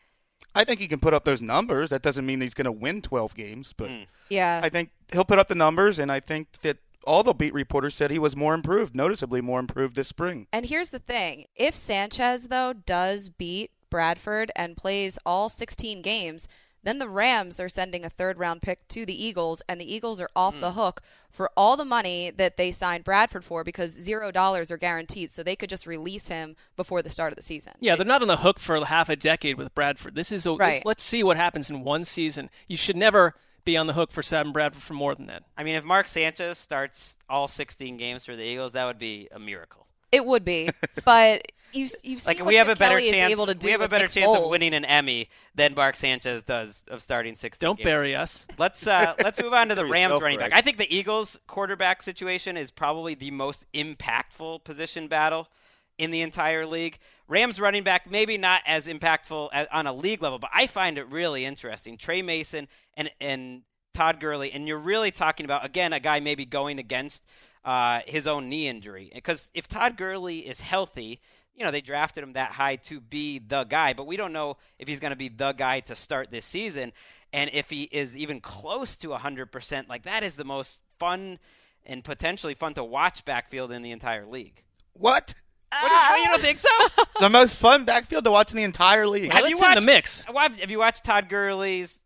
I 0.55 0.64
think 0.64 0.81
he 0.81 0.88
can 0.88 0.99
put 1.01 1.14
up 1.14 1.25
those 1.25 1.40
numbers. 1.42 1.90
That 1.90 2.03
doesn't 2.03 2.27
mean 2.27 2.40
he's 2.40 2.55
going 2.55 2.64
to 2.66 2.73
win 2.73 3.01
12 3.03 3.35
games, 3.35 3.73
but 3.77 3.88
Mm. 3.90 4.07
yeah. 4.29 4.61
I 4.62 4.68
think 4.68 4.90
he'll 5.12 5.25
put 5.25 5.38
up 5.38 5.49
the 5.49 5.55
numbers, 5.55 5.99
and 6.01 6.11
I 6.11 6.18
think 6.21 6.49
that 6.62 6.79
all 7.05 7.23
the 7.23 7.33
beat 7.33 7.55
reporters 7.55 7.95
said 7.95 8.11
he 8.11 8.18
was 8.18 8.37
more 8.37 8.53
improved, 8.55 8.95
noticeably 8.95 9.40
more 9.40 9.61
improved 9.61 9.95
this 9.97 10.09
spring. 10.09 10.47
And 10.53 10.66
here's 10.66 10.90
the 10.90 10.99
thing 10.99 11.47
if 11.57 11.75
Sanchez, 11.77 12.49
though, 12.49 12.73
does 12.73 13.29
beat 13.29 13.71
Bradford 13.88 14.51
and 14.57 14.77
plays 14.77 15.18
all 15.25 15.49
16 15.49 16.03
games, 16.03 16.49
then 16.83 16.99
the 16.99 17.09
Rams 17.09 17.61
are 17.61 17.68
sending 17.68 18.05
a 18.05 18.11
third 18.11 18.38
round 18.38 18.62
pick 18.62 18.87
to 18.88 19.07
the 19.07 19.25
Eagles, 19.25 19.62
and 19.68 19.81
the 19.81 19.95
Eagles 19.95 20.21
are 20.21 20.31
off 20.35 20.59
the 20.61 20.73
hmm. 20.73 20.79
hook 20.79 21.03
for 21.31 21.51
all 21.57 21.77
the 21.77 21.85
money 21.85 22.31
that 22.31 22.57
they 22.57 22.71
signed 22.71 23.05
Bradford 23.05 23.45
for 23.45 23.64
because 23.64 23.92
zero 23.92 24.31
dollars 24.31 24.71
are 24.71 24.77
guaranteed. 24.77 25.31
So 25.31 25.42
they 25.42 25.57
could 25.57 25.71
just 25.71 25.87
release 25.87 26.29
him 26.29 26.57
before 26.77 27.03
the 27.03 27.11
start 27.11 27.33
of 27.33 27.37
the 27.37 27.42
season. 27.42 27.75
Yeah, 27.81 27.97
they're 27.97 28.05
not 28.05 28.23
on 28.23 28.29
the 28.29 28.38
hook 28.38 28.59
for 28.59 28.85
half 28.85 29.09
a 29.09 29.16
decade 29.16 29.57
with 29.57 29.75
Bradford. 29.75 30.14
This 30.14 30.33
is 30.33 30.47
a, 30.47 30.53
Right. 30.53 30.75
this- 30.75 30.85
let's 30.85 31.03
see 31.03 31.23
what 31.23 31.37
happens 31.37 31.71
in 31.71 31.85
one 31.85 32.05
season. 32.05 32.51
You 32.68 32.77
should 32.77 32.97
never 32.97 33.35
be 33.64 33.77
on 33.77 33.87
the 33.87 33.92
hook 33.92 34.11
for 34.11 34.23
Sam 34.23 34.53
Bradford 34.53 34.83
for 34.83 34.95
more 34.95 35.14
than 35.14 35.27
that. 35.27 35.45
I 35.57 35.62
mean, 35.62 35.77
if 35.77 35.85
Mark 35.85 36.09
Sanchez 36.09 36.59
starts 36.59 37.16
all 37.29 37.49
16 37.49 37.97
games 37.97 38.25
for 38.25 38.35
the 38.35 38.42
Eagles, 38.42 38.73
that 38.73 38.85
would 38.85 38.99
be 38.99 39.29
a 39.31 39.38
miracle. 39.38 39.82
It 40.12 40.27
would 40.27 40.44
be, 40.44 40.68
but 41.05 41.51
you 41.72 41.87
you've 42.03 42.20
seen 42.20 42.27
Like 42.27 42.38
what 42.38 42.46
we 42.46 42.57
have 42.57 42.66
Chip 42.66 42.77
a 42.77 42.79
better 42.79 43.01
chance. 43.01 43.33
able 43.33 43.46
to 43.46 43.55
do 43.55 43.66
we 43.66 43.72
have 43.72 43.81
a 43.81 43.88
better 43.88 44.05
Nick 44.05 44.12
chance 44.12 44.35
of 44.35 44.48
winning 44.48 44.75
an 44.75 44.85
Emmy 44.85 45.29
than 45.55 45.75
Mark 45.75 45.96
Sanchez 45.96 46.44
does 46.44 46.83
of 46.88 47.03
starting 47.03 47.35
16. 47.35 47.66
Don't 47.66 47.79
games. 47.79 47.85
bury 47.85 48.14
us. 48.14 48.46
Let's 48.59 48.87
uh, 48.87 49.14
let's 49.22 49.42
move 49.42 49.53
on 49.53 49.68
to 49.68 49.75
the 49.75 49.85
Rams 49.85 50.11
yourself, 50.11 50.22
running 50.22 50.38
back. 50.38 50.53
I 50.53 50.61
think 50.61 50.77
the 50.77 50.94
Eagles 50.94 51.40
quarterback 51.46 52.03
situation 52.03 52.57
is 52.57 52.70
probably 52.70 53.14
the 53.14 53.31
most 53.31 53.64
impactful 53.75 54.64
position 54.64 55.09
battle 55.09 55.48
in 55.98 56.11
the 56.11 56.22
entire 56.22 56.66
league. 56.66 56.98
Rams 57.29 57.59
running 57.59 57.83
back 57.83 58.11
maybe 58.11 58.37
not 58.37 58.62
as 58.66 58.88
impactful 58.88 59.48
as, 59.53 59.66
on 59.72 59.87
a 59.87 59.92
league 59.92 60.22
level, 60.22 60.38
but 60.38 60.51
I 60.53 60.66
find 60.66 60.98
it 60.98 61.09
really 61.09 61.44
interesting. 61.44 61.96
Tre 61.96 62.22
Mason 62.22 62.68
and 62.94 63.11
and 63.20 63.62
Todd 63.94 64.20
Gurley, 64.20 64.53
and 64.53 64.66
you're 64.66 64.79
really 64.79 65.11
talking 65.11 65.44
about 65.44 65.64
again 65.64 65.92
a 65.92 66.01
guy 66.01 66.20
maybe 66.20 66.44
going 66.44 66.79
against 66.79 67.25
uh, 67.64 68.01
his 68.07 68.27
own 68.27 68.48
knee 68.48 68.68
injury 68.68 69.11
because 69.14 69.51
if 69.55 69.68
Todd 69.68 69.96
Gurley 69.96 70.40
is 70.40 70.61
healthy. 70.61 71.20
You 71.55 71.66
know, 71.66 71.70
they 71.70 71.83
drafted 71.83 72.25
him 72.25 72.33
that 72.33 72.53
high 72.53 72.77
to 72.77 72.98
be 72.98 73.38
the 73.38 73.64
guy, 73.64 73.92
but 73.92 74.07
we 74.07 74.16
don't 74.16 74.33
know 74.33 74.57
if 74.79 74.88
he's 74.88 75.01
going 75.01 75.11
to 75.11 75.16
be 75.16 75.29
the 75.29 75.53
guy 75.53 75.81
to 75.81 75.94
start 75.94 76.31
this 76.31 76.46
season. 76.46 76.94
And 77.31 77.51
if 77.53 77.68
he 77.68 77.83
is 77.83 78.16
even 78.16 78.40
close 78.40 78.96
to 78.96 79.09
100%, 79.09 79.87
like 79.87 80.05
that 80.05 80.22
is 80.22 80.35
the 80.35 80.44
most 80.44 80.81
fun 80.98 81.38
and 81.85 82.03
potentially 82.03 82.55
fun 82.55 82.72
to 82.75 82.85
watch 82.85 83.27
backfield 83.27 83.70
in 83.70 83.83
the 83.83 83.90
entire 83.90 84.25
league. 84.25 84.62
What? 84.94 85.35
What 85.70 86.14
do 86.14 86.20
you, 86.20 86.29
don't 86.29 86.40
think 86.40 86.59
so? 86.59 86.68
The 87.20 87.31
most 87.31 87.57
fun 87.57 87.85
backfield 87.85 88.25
to 88.25 88.31
watch 88.31 88.51
in 88.51 88.57
the 88.57 88.64
entire 88.64 89.07
league. 89.07 89.33
Well, 89.33 89.44
it's 89.44 89.62
in 89.62 89.75
the 89.75 89.81
mix. 89.81 90.22
Have 90.22 90.59
have 90.59 90.70
you 90.70 90.79
watched 90.79 91.05
Todd 91.05 91.29
Gurley's? 91.29 92.01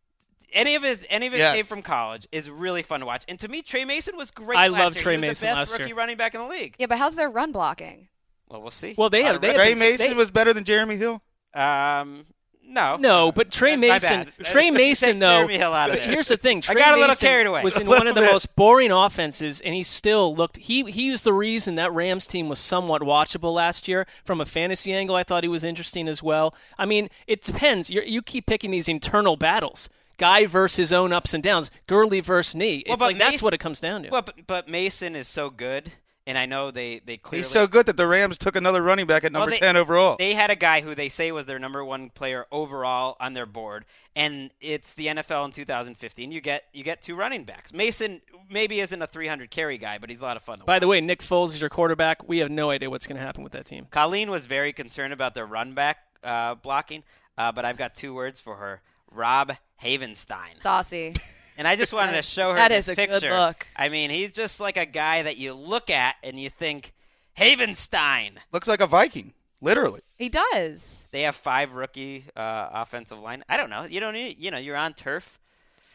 Any 0.52 0.74
of 0.74 0.82
his 0.82 1.04
any 1.10 1.26
of 1.26 1.32
his 1.32 1.40
Yes. 1.40 1.54
tape 1.54 1.66
from 1.66 1.82
college 1.82 2.26
is 2.32 2.48
really 2.48 2.82
fun 2.82 3.00
to 3.00 3.06
watch. 3.06 3.24
And 3.28 3.38
to 3.40 3.48
me, 3.48 3.62
Tre 3.62 3.84
Mason 3.84 4.16
was 4.16 4.30
great. 4.30 4.58
I 4.58 4.68
last 4.68 4.80
love 4.80 4.94
year. 4.94 5.02
Tre 5.02 5.12
he 5.14 5.16
was 5.18 5.22
Mason 5.22 5.46
the 5.48 5.50
best 5.54 5.58
last 5.72 5.78
rookie 5.78 5.88
year. 5.90 5.96
running 5.96 6.16
back 6.16 6.34
in 6.34 6.40
the 6.40 6.46
league. 6.46 6.76
Yeah, 6.78 6.86
but 6.86 6.98
how's 6.98 7.14
their 7.14 7.28
run 7.30 7.52
blocking? 7.52 8.08
Well, 8.48 8.62
we'll 8.62 8.70
see. 8.70 8.94
Well, 8.96 9.10
they 9.10 9.24
have. 9.24 9.40
They 9.40 9.48
have 9.48 9.56
Tre 9.56 9.70
been- 9.70 9.78
Mason 9.80 10.08
they- 10.10 10.14
was 10.14 10.30
better 10.30 10.52
than 10.52 10.64
Jeremy 10.64 10.96
Hill. 10.96 11.20
Um, 11.52 12.26
no, 12.68 12.96
No, 12.96 13.32
but 13.32 13.50
Tre 13.52 13.76
Mason. 13.76 14.30
Tre 14.44 14.70
Mason, 14.72 15.18
though. 15.20 15.26
Jeremy 15.38 15.56
Hill 15.58 15.72
out 15.72 15.90
of 15.90 15.96
there. 15.96 16.06
Here's 16.08 16.28
the 16.28 16.36
thing. 16.36 16.62
I 16.68 16.74
got 16.74 16.90
a 16.90 16.96
little 16.96 17.08
Mason 17.08 17.26
carried 17.26 17.46
away. 17.46 17.62
Was 17.62 17.76
in 17.80 17.86
one 17.86 18.06
of 18.08 18.14
the 18.14 18.20
bit. 18.22 18.32
most 18.32 18.54
boring 18.56 18.90
offenses, 18.92 19.60
and 19.60 19.74
he 19.74 19.82
still 19.82 20.34
looked. 20.34 20.56
He 20.58 20.82
he 20.90 21.10
was 21.10 21.22
the 21.22 21.32
reason 21.32 21.76
that 21.76 21.92
Rams 21.92 22.26
team 22.26 22.48
was 22.48 22.58
somewhat 22.58 23.02
watchable 23.02 23.54
last 23.54 23.86
year. 23.88 24.06
From 24.24 24.40
a 24.40 24.44
fantasy 24.44 24.92
angle, 24.92 25.14
I 25.16 25.22
thought 25.22 25.44
he 25.44 25.48
was 25.48 25.62
interesting 25.64 26.08
as 26.08 26.22
well. 26.22 26.54
I 26.78 26.86
mean, 26.86 27.08
it 27.26 27.42
depends. 27.44 27.88
you 27.90 28.02
you 28.02 28.20
keep 28.22 28.46
picking 28.46 28.70
these 28.72 28.88
internal 28.88 29.36
battles. 29.36 29.88
Guy 30.18 30.46
versus 30.46 30.76
his 30.76 30.92
own 30.92 31.12
ups 31.12 31.34
and 31.34 31.42
downs. 31.42 31.70
Gurley 31.86 32.20
versus 32.20 32.54
knee. 32.54 32.76
It's 32.78 32.88
Well, 32.88 32.96
but 32.96 33.04
like 33.06 33.18
that's 33.18 33.32
Mason- 33.32 33.44
what 33.44 33.54
it 33.54 33.58
comes 33.58 33.80
down 33.80 34.02
to. 34.04 34.08
Well, 34.10 34.22
but, 34.22 34.46
but 34.46 34.68
Mason 34.68 35.14
is 35.14 35.28
so 35.28 35.50
good, 35.50 35.92
and 36.26 36.36
I 36.38 36.46
know 36.46 36.70
they 36.70 37.00
they 37.04 37.16
clearly 37.18 37.42
He's 37.44 37.50
so 37.52 37.66
good 37.66 37.86
that 37.86 37.96
the 37.96 38.06
Rams 38.06 38.38
took 38.38 38.56
another 38.56 38.82
running 38.82 39.06
back 39.06 39.24
at 39.24 39.32
Well, 39.32 39.42
number 39.42 39.50
they- 39.56 39.58
10 39.60 39.76
overall. 39.76 40.16
They 40.18 40.34
had 40.34 40.50
a 40.50 40.56
guy 40.56 40.80
who 40.80 40.94
they 40.94 41.08
say 41.10 41.30
was 41.32 41.46
their 41.46 41.58
number 41.58 41.84
one 41.84 42.10
player 42.10 42.46
overall 42.50 43.16
on 43.20 43.34
their 43.34 43.46
board, 43.46 43.84
and 44.14 44.50
it's 44.60 44.94
the 44.94 45.06
NFL 45.08 45.44
in 45.44 45.52
2015. 45.52 46.32
You 46.32 46.40
get 46.40 46.64
you 46.72 46.82
get 46.82 47.02
two 47.02 47.14
running 47.14 47.44
backs. 47.44 47.72
Mason 47.72 48.22
maybe 48.48 48.80
isn't 48.80 49.02
a 49.02 49.06
300 49.06 49.50
carry 49.50 49.76
guy, 49.76 49.98
but 49.98 50.08
he's 50.08 50.20
a 50.20 50.24
lot 50.24 50.36
of 50.36 50.42
fun. 50.42 50.60
To 50.60 50.64
By 50.64 50.74
watch. 50.74 50.80
the 50.80 50.88
way, 50.88 51.00
Nick 51.00 51.20
Foles 51.20 51.48
is 51.48 51.60
your 51.60 51.68
quarterback. 51.70 52.26
We 52.28 52.38
have 52.38 52.50
no 52.50 52.70
idea 52.70 52.88
what's 52.90 53.06
going 53.06 53.18
to 53.18 53.22
happen 53.24 53.42
with 53.42 53.52
that 53.52 53.66
team. 53.66 53.86
Colleen 53.90 54.30
was 54.30 54.46
very 54.46 54.72
concerned 54.72 55.12
about 55.12 55.34
their 55.34 55.46
run 55.46 55.74
back 55.74 55.98
uh, 56.24 56.54
blocking, 56.54 57.02
uh, 57.36 57.52
but 57.52 57.64
I've 57.64 57.76
got 57.76 57.94
two 57.94 58.14
words 58.14 58.40
for 58.40 58.56
her: 58.56 58.80
Rob 59.10 59.52
Havenstein. 59.82 60.60
Saucy. 60.62 61.14
And 61.58 61.66
I 61.66 61.74
just 61.74 61.94
wanted 61.94 62.12
to 62.12 62.20
show 62.22 62.50
her 62.50 62.56
That 62.56 62.68
this 62.68 62.84
is 62.84 62.88
a 62.90 62.94
good 62.94 63.10
picture. 63.12 63.30
look. 63.34 63.66
I 63.74 63.88
mean, 63.88 64.10
he's 64.10 64.30
just 64.32 64.60
like 64.60 64.76
a 64.76 64.84
guy 64.84 65.22
that 65.22 65.38
you 65.38 65.54
look 65.54 65.88
at 65.88 66.16
and 66.22 66.38
you 66.38 66.50
think, 66.50 66.92
Havenstein. 67.38 68.32
Looks 68.52 68.68
like 68.68 68.80
a 68.80 68.86
Viking, 68.86 69.32
literally. 69.62 70.02
He 70.18 70.28
does. 70.28 71.06
They 71.12 71.22
have 71.22 71.34
five 71.34 71.72
rookie 71.72 72.24
uh, 72.36 72.68
offensive 72.72 73.18
line. 73.20 73.42
I 73.48 73.56
don't 73.56 73.70
know. 73.70 73.84
You 73.84 74.00
don't 74.00 74.12
need. 74.12 74.36
You 74.38 74.50
know, 74.50 74.58
you're 74.58 74.76
on 74.76 74.92
turf. 74.92 75.38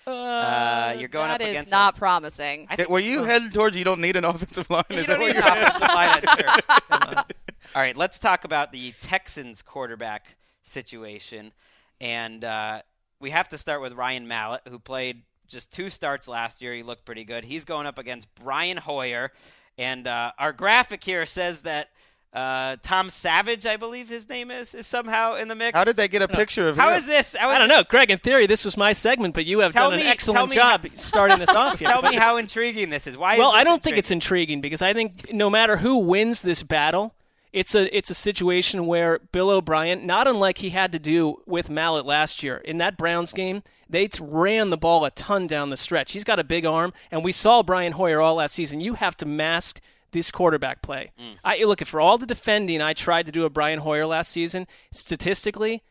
Uh, 0.07 0.95
you're 0.97 1.07
going 1.07 1.27
That 1.27 1.41
up 1.41 1.47
is 1.47 1.49
against. 1.51 1.69
not 1.71 1.95
promising. 1.95 2.67
Think- 2.75 2.89
Were 2.89 2.97
you 2.97 3.23
heading 3.23 3.51
towards 3.51 3.75
you 3.77 3.83
don't 3.83 4.01
need 4.01 4.15
an 4.15 4.25
offensive 4.31 4.67
line? 4.69 4.83
You 4.89 4.97
Is 4.97 5.05
don't 5.05 5.19
that 5.19 5.19
what 5.19 5.27
need 5.27 5.35
an 5.37 5.43
you're- 5.43 5.63
offensive 5.63 5.89
line 6.89 7.05
on 7.07 7.15
turf. 7.25 7.25
All 7.75 7.81
right, 7.83 7.95
let's 7.95 8.17
talk 8.17 8.45
about 8.45 8.71
the 8.71 8.93
Texans 8.99 9.61
quarterback 9.61 10.35
situation, 10.63 11.51
and 12.01 12.43
uh, 12.43 12.81
we 13.21 13.29
have 13.31 13.49
to 13.49 13.57
start 13.57 13.81
with 13.81 13.93
Ryan 13.93 14.27
Mallett, 14.27 14.61
who 14.67 14.79
played 14.79 15.21
just 15.47 15.71
two 15.71 15.89
starts 15.89 16.27
last 16.27 16.61
year. 16.61 16.73
He 16.73 16.83
looked 16.83 17.05
pretty 17.05 17.23
good. 17.23 17.43
He's 17.43 17.65
going 17.65 17.85
up 17.87 17.97
against 17.99 18.27
Brian 18.35 18.77
Hoyer, 18.77 19.31
and 19.77 20.07
uh, 20.07 20.31
our 20.39 20.51
graphic 20.53 21.03
here 21.03 21.25
says 21.25 21.61
that 21.61 21.89
uh, 22.33 22.77
Tom 22.81 23.09
Savage, 23.09 23.65
I 23.65 23.75
believe 23.75 24.07
his 24.07 24.29
name 24.29 24.51
is, 24.51 24.73
is 24.73 24.87
somehow 24.87 25.35
in 25.35 25.49
the 25.49 25.55
mix. 25.55 25.75
How 25.75 25.83
did 25.83 25.97
they 25.97 26.07
get 26.07 26.21
a 26.21 26.29
picture 26.29 26.69
of 26.69 26.77
How 26.77 26.91
him? 26.91 26.97
is 26.97 27.05
this? 27.05 27.35
How 27.37 27.49
is 27.49 27.55
I 27.55 27.59
don't 27.59 27.67
know, 27.67 27.83
Greg. 27.83 28.09
In 28.09 28.19
theory, 28.19 28.47
this 28.47 28.63
was 28.63 28.77
my 28.77 28.93
segment, 28.93 29.33
but 29.33 29.45
you 29.45 29.59
have 29.59 29.73
Tell 29.73 29.89
done 29.89 29.97
me- 29.97 30.03
an 30.03 30.05
tell 30.05 30.13
excellent 30.13 30.49
me 30.51 30.55
job 30.55 30.81
how- 30.87 30.89
starting 30.95 31.39
this 31.39 31.49
off 31.49 31.77
here. 31.79 31.89
Tell 31.89 32.01
me 32.01 32.15
how 32.15 32.37
intriguing 32.37 32.89
this 32.89 33.05
is. 33.05 33.17
Why? 33.17 33.37
well, 33.37 33.49
is 33.49 33.55
this 33.55 33.59
I 33.61 33.63
don't 33.65 33.83
think 33.83 33.97
it's 33.97 34.11
intriguing 34.11 34.61
because 34.61 34.81
I 34.81 34.93
think 34.93 35.33
no 35.33 35.49
matter 35.49 35.75
who 35.77 35.97
wins 35.97 36.41
this 36.41 36.63
battle, 36.63 37.13
it's 37.53 37.75
a 37.75 37.95
it's 37.95 38.09
a 38.09 38.15
situation 38.15 38.85
where 38.85 39.19
Bill 39.31 39.49
O'Brien, 39.49 40.05
not 40.05 40.27
unlike 40.27 40.59
he 40.59 40.69
had 40.69 40.91
to 40.93 40.99
do 40.99 41.41
with 41.45 41.69
Mallett 41.69 42.05
last 42.05 42.43
year 42.43 42.57
in 42.57 42.77
that 42.77 42.97
Browns 42.97 43.33
game, 43.33 43.63
they 43.89 44.07
t- 44.07 44.23
ran 44.23 44.69
the 44.69 44.77
ball 44.77 45.03
a 45.03 45.11
ton 45.11 45.47
down 45.47 45.69
the 45.69 45.77
stretch. 45.77 46.13
He's 46.13 46.23
got 46.23 46.39
a 46.39 46.43
big 46.43 46.65
arm, 46.65 46.93
and 47.11 47.23
we 47.23 47.31
saw 47.31 47.61
Brian 47.61 47.93
Hoyer 47.93 48.21
all 48.21 48.35
last 48.35 48.55
season. 48.55 48.79
You 48.79 48.93
have 48.95 49.17
to 49.17 49.25
mask 49.25 49.81
this 50.11 50.31
quarterback 50.31 50.81
play. 50.81 51.11
Mm. 51.19 51.35
I 51.43 51.63
look 51.63 51.83
for 51.85 51.99
all 51.99 52.17
the 52.17 52.25
defending 52.25 52.81
I 52.81 52.93
tried 52.93 53.25
to 53.25 53.31
do 53.31 53.45
of 53.45 53.53
Brian 53.53 53.79
Hoyer 53.79 54.05
last 54.05 54.31
season. 54.31 54.67
Statistically, 54.91 55.83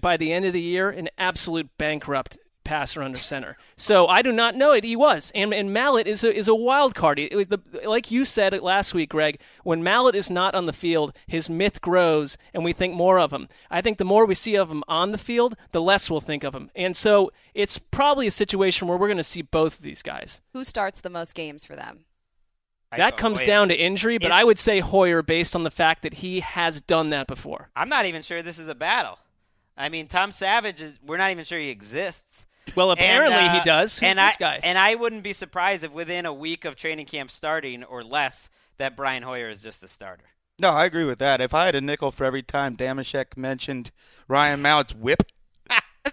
by 0.00 0.16
the 0.16 0.32
end 0.32 0.44
of 0.44 0.52
the 0.52 0.60
year, 0.60 0.90
an 0.90 1.08
absolute 1.18 1.68
bankrupt 1.78 2.38
passer 2.66 3.02
under 3.02 3.18
center. 3.18 3.56
So 3.76 4.06
I 4.08 4.20
do 4.20 4.30
not 4.32 4.54
know 4.56 4.72
it. 4.72 4.84
He 4.84 4.96
was, 4.96 5.32
and 5.34 5.54
and 5.54 5.72
Mallett 5.72 6.06
is 6.06 6.22
a 6.24 6.34
is 6.36 6.48
a 6.48 6.54
wild 6.54 6.94
card. 6.94 7.18
It 7.18 7.34
was 7.34 7.46
the, 7.48 7.60
like 7.86 8.10
you 8.10 8.24
said 8.26 8.52
last 8.60 8.92
week, 8.92 9.08
Greg. 9.10 9.38
When 9.62 9.82
Mallett 9.82 10.14
is 10.14 10.28
not 10.28 10.54
on 10.54 10.66
the 10.66 10.72
field, 10.72 11.16
his 11.26 11.48
myth 11.48 11.80
grows, 11.80 12.36
and 12.52 12.64
we 12.64 12.72
think 12.74 12.94
more 12.94 13.18
of 13.18 13.32
him. 13.32 13.48
I 13.70 13.80
think 13.80 13.96
the 13.96 14.04
more 14.04 14.26
we 14.26 14.34
see 14.34 14.56
of 14.56 14.70
him 14.70 14.84
on 14.88 15.12
the 15.12 15.18
field, 15.18 15.54
the 15.72 15.80
less 15.80 16.10
we'll 16.10 16.20
think 16.20 16.44
of 16.44 16.54
him. 16.54 16.70
And 16.76 16.94
so 16.96 17.30
it's 17.54 17.78
probably 17.78 18.26
a 18.26 18.30
situation 18.30 18.88
where 18.88 18.98
we're 18.98 19.08
going 19.08 19.16
to 19.16 19.22
see 19.22 19.42
both 19.42 19.76
of 19.78 19.82
these 19.82 20.02
guys. 20.02 20.42
Who 20.52 20.64
starts 20.64 21.00
the 21.00 21.08
most 21.10 21.34
games 21.34 21.64
for 21.64 21.76
them? 21.76 22.00
I 22.92 22.98
that 22.98 23.16
comes 23.16 23.40
wait. 23.40 23.46
down 23.46 23.68
to 23.68 23.74
injury, 23.74 24.18
but 24.18 24.26
It- 24.26 24.32
I 24.34 24.44
would 24.44 24.58
say 24.58 24.80
Hoyer 24.80 25.22
based 25.22 25.56
on 25.56 25.64
the 25.64 25.70
fact 25.70 26.02
that 26.02 26.14
he 26.14 26.40
has 26.40 26.80
done 26.80 27.10
that 27.10 27.26
before. 27.26 27.70
I'm 27.74 27.88
not 27.88 28.06
even 28.06 28.22
sure 28.22 28.42
this 28.42 28.58
is 28.58 28.68
a 28.68 28.74
battle. 28.74 29.18
I 29.76 29.88
mean, 29.90 30.06
Tom 30.06 30.30
Savage 30.30 30.80
is. 30.80 30.98
We're 31.04 31.18
not 31.18 31.30
even 31.30 31.44
sure 31.44 31.58
he 31.58 31.68
exists. 31.68 32.46
Well, 32.74 32.90
apparently 32.90 33.36
And, 33.36 33.48
uh, 33.48 33.54
he 33.54 33.60
does. 33.60 33.98
Who's 33.98 34.08
and 34.08 34.18
this 34.18 34.34
I, 34.34 34.38
guy? 34.38 34.60
And 34.62 34.76
I 34.76 34.94
wouldn't 34.94 35.22
be 35.22 35.32
surprised 35.32 35.84
if 35.84 35.92
within 35.92 36.26
a 36.26 36.32
week 36.32 36.64
of 36.64 36.76
training 36.76 37.06
camp 37.06 37.30
starting 37.30 37.84
or 37.84 38.02
less, 38.02 38.48
that 38.78 38.96
Brian 38.96 39.22
Hoyer 39.22 39.48
is 39.48 39.62
just 39.62 39.80
the 39.80 39.88
starter. 39.88 40.24
No, 40.58 40.70
I 40.70 40.84
agree 40.86 41.04
with 41.04 41.18
that. 41.18 41.40
If 41.40 41.52
I 41.54 41.66
had 41.66 41.74
a 41.74 41.80
nickel 41.80 42.10
for 42.10 42.24
every 42.24 42.42
time 42.42 42.76
Damashek 42.76 43.36
mentioned 43.36 43.90
Ryan 44.26 44.62
Mallett's 44.62 44.94
whip, 44.94 45.22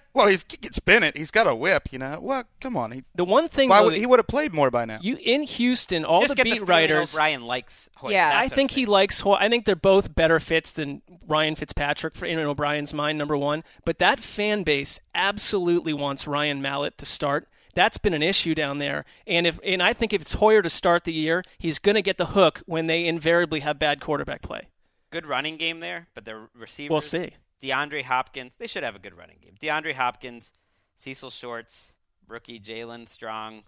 well, 0.13 0.27
he's, 0.27 0.45
he 0.49 0.57
can 0.57 0.73
spin 0.73 1.03
it. 1.03 1.17
He's 1.17 1.31
got 1.31 1.47
a 1.47 1.55
whip, 1.55 1.89
you 1.91 1.99
know. 1.99 2.19
Well, 2.21 2.43
come 2.61 2.77
on. 2.77 2.91
He, 2.91 3.03
the 3.15 3.25
one 3.25 3.47
thing 3.47 3.69
why 3.69 3.79
though, 3.79 3.85
would, 3.85 3.97
he 3.97 4.05
would 4.05 4.19
have 4.19 4.27
played 4.27 4.53
more 4.53 4.69
by 4.71 4.85
now. 4.85 4.99
you 5.01 5.17
in 5.21 5.43
Houston, 5.43 6.05
all 6.05 6.21
just 6.21 6.31
the 6.31 6.35
get 6.35 6.43
beat 6.43 6.59
the 6.59 6.65
writers. 6.65 7.13
O'Brien 7.13 7.43
likes 7.43 7.89
Hoyer. 7.95 8.11
Yeah, 8.11 8.29
That's 8.29 8.51
I 8.51 8.55
think 8.55 8.71
he 8.71 8.85
likes. 8.85 9.19
Ho- 9.21 9.33
I 9.33 9.49
think 9.49 9.65
they're 9.65 9.75
both 9.75 10.13
better 10.13 10.39
fits 10.39 10.71
than 10.71 11.01
Ryan 11.27 11.55
Fitzpatrick 11.55 12.15
for 12.15 12.25
in 12.25 12.39
O'Brien's 12.39 12.93
mind, 12.93 13.17
number 13.17 13.37
one. 13.37 13.63
But 13.85 13.99
that 13.99 14.19
fan 14.19 14.63
base 14.63 14.99
absolutely 15.15 15.93
wants 15.93 16.27
Ryan 16.27 16.61
Mallett 16.61 16.97
to 16.99 17.05
start. 17.05 17.47
That's 17.75 17.97
been 17.97 18.13
an 18.13 18.21
issue 18.21 18.53
down 18.53 18.77
there, 18.77 19.03
and 19.25 19.47
if 19.47 19.59
and 19.63 19.81
I 19.81 19.93
think 19.93 20.13
if 20.13 20.21
it's 20.21 20.33
Hoyer 20.33 20.61
to 20.61 20.69
start 20.69 21.05
the 21.05 21.13
year, 21.13 21.43
he's 21.57 21.79
going 21.79 21.95
to 21.95 22.03
get 22.03 22.17
the 22.17 22.27
hook 22.27 22.61
when 22.67 22.85
they 22.85 23.05
invariably 23.05 23.61
have 23.61 23.79
bad 23.79 23.99
quarterback 23.99 24.43
play. 24.43 24.67
good 25.09 25.25
running 25.25 25.57
game 25.57 25.79
there, 25.79 26.07
but 26.13 26.23
the 26.25 26.47
receivers. 26.55 26.91
We'll 26.91 27.01
see. 27.01 27.33
DeAndre 27.63 28.03
Hopkins. 28.03 28.57
They 28.57 28.67
should 28.67 28.83
have 28.83 28.95
a 28.95 28.99
good 28.99 29.17
running 29.17 29.37
game. 29.41 29.55
DeAndre 29.61 29.93
Hopkins, 29.95 30.51
Cecil 30.97 31.29
Shorts, 31.29 31.93
rookie 32.27 32.59
Jaelen 32.59 33.07
Strong. 33.07 33.63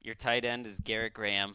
Your 0.00 0.14
tight 0.14 0.44
end 0.44 0.66
is 0.66 0.78
Garrett 0.80 1.14
Graham, 1.14 1.54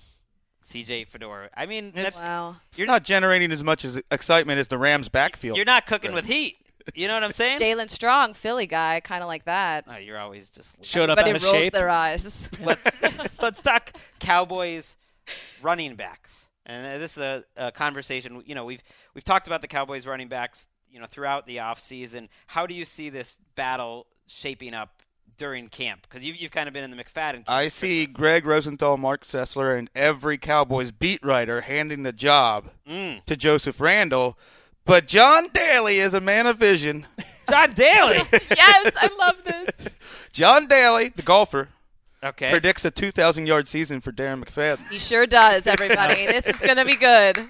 C.J. 0.62 1.06
Fedora. 1.06 1.50
I 1.56 1.66
mean, 1.66 1.90
It's- 1.90 2.04
that's, 2.04 2.16
Wow. 2.18 2.58
You're 2.76 2.88
not 2.88 3.04
generating 3.04 3.52
as 3.52 3.64
much 3.64 3.86
as 3.86 4.02
excitement 4.12 4.60
as 4.60 4.68
the 4.68 4.78
Rams' 4.78 5.08
backfield. 5.10 5.56
you're 5.56 5.66
not 5.66 5.86
cooking 5.86 6.12
with 6.14 6.26
heat. 6.26 6.58
You 6.96 7.08
know 7.08 7.14
what 7.14 7.24
I'm 7.24 7.32
saying? 7.32 7.60
Jaelen 7.60 7.88
Strong, 7.88 8.34
Philly 8.34 8.66
guy, 8.66 9.00
kind 9.02 9.22
of 9.22 9.28
like 9.28 9.46
that. 9.46 9.86
Oh, 9.88 9.98
you're 9.98 10.18
always 10.18 10.50
just 10.50 10.84
Showed 10.84 11.10
up 11.12 11.20
Everybody 11.20 11.32
out 11.32 11.36
of 11.36 11.44
rolls 11.44 11.64
shape. 11.64 11.74
their 11.74 11.90
eyes. 11.90 12.50
let's 12.64 12.90
let's 13.42 13.62
talk 13.62 13.92
Cowboys 14.20 14.98
running 15.62 15.96
backs. 15.96 16.48
And 16.66 16.86
uh, 16.88 16.98
this 16.98 17.12
is 17.12 17.18
a, 17.20 17.44
a 17.58 17.72
conversation. 17.72 18.42
You 18.48 18.56
know, 18.56 18.66
we've 18.66 18.82
we've 19.14 19.24
talked 19.24 19.46
about 19.46 19.62
the 19.62 19.68
Cowboys 19.68 20.08
running 20.08 20.30
backs. 20.30 20.68
You 20.92 21.00
know, 21.00 21.06
throughout 21.06 21.46
the 21.46 21.58
offseason. 21.58 22.30
How 22.48 22.66
do 22.66 22.74
you 22.74 22.86
see 22.86 23.10
this 23.10 23.38
battle 23.56 24.08
shaping 24.28 24.74
up 24.74 25.04
during 25.38 25.68
camp? 25.70 26.02
Because 26.04 26.24
you've, 26.26 26.36
you've 26.38 26.52
kind 26.52 26.68
of 26.68 26.74
been 26.74 26.84
in 26.84 26.92
the 26.92 26.98
McFadden. 27.02 27.34
camp 27.46 27.50
I 27.50 27.68
see 27.68 28.06
Greg 28.06 28.46
Rosenthal, 28.46 28.98
Mark 28.98 29.24
Sessler, 29.24 29.78
and 29.78 29.90
every 29.96 30.38
Cowboys 30.38 30.92
beat 30.92 31.24
writer 31.24 31.62
handing 31.62 32.04
the 32.04 32.12
job 32.14 32.70
Mm. 32.88 33.24
to 33.26 33.36
Joseph 33.38 33.80
Randle. 33.80 34.38
But 34.86 35.08
John 35.08 35.48
Daly 35.54 36.00
is 36.00 36.14
a 36.16 36.20
man 36.22 36.48
of 36.48 36.58
vision. 36.58 37.06
John 37.50 37.74
Daly. 37.74 38.18
yes, 38.56 38.94
I 39.00 39.10
love 39.20 39.36
this. 39.46 39.90
John 40.32 40.66
Daly, 40.68 41.10
the 41.10 41.22
golfer, 41.22 41.70
okay. 42.24 42.50
predicts 42.52 42.86
a 42.86 42.92
2,000 42.92 43.46
yard 43.46 43.68
season 43.68 44.02
for 44.02 44.12
Darren 44.12 44.44
McFadden. 44.44 44.80
He 44.90 44.98
sure 45.00 45.28
does, 45.28 45.68
everybody. 45.68 46.26
this 46.26 46.46
is 46.46 46.58
going 46.58 46.78
to 46.78 46.86
be 46.86 46.96
good. 46.96 47.48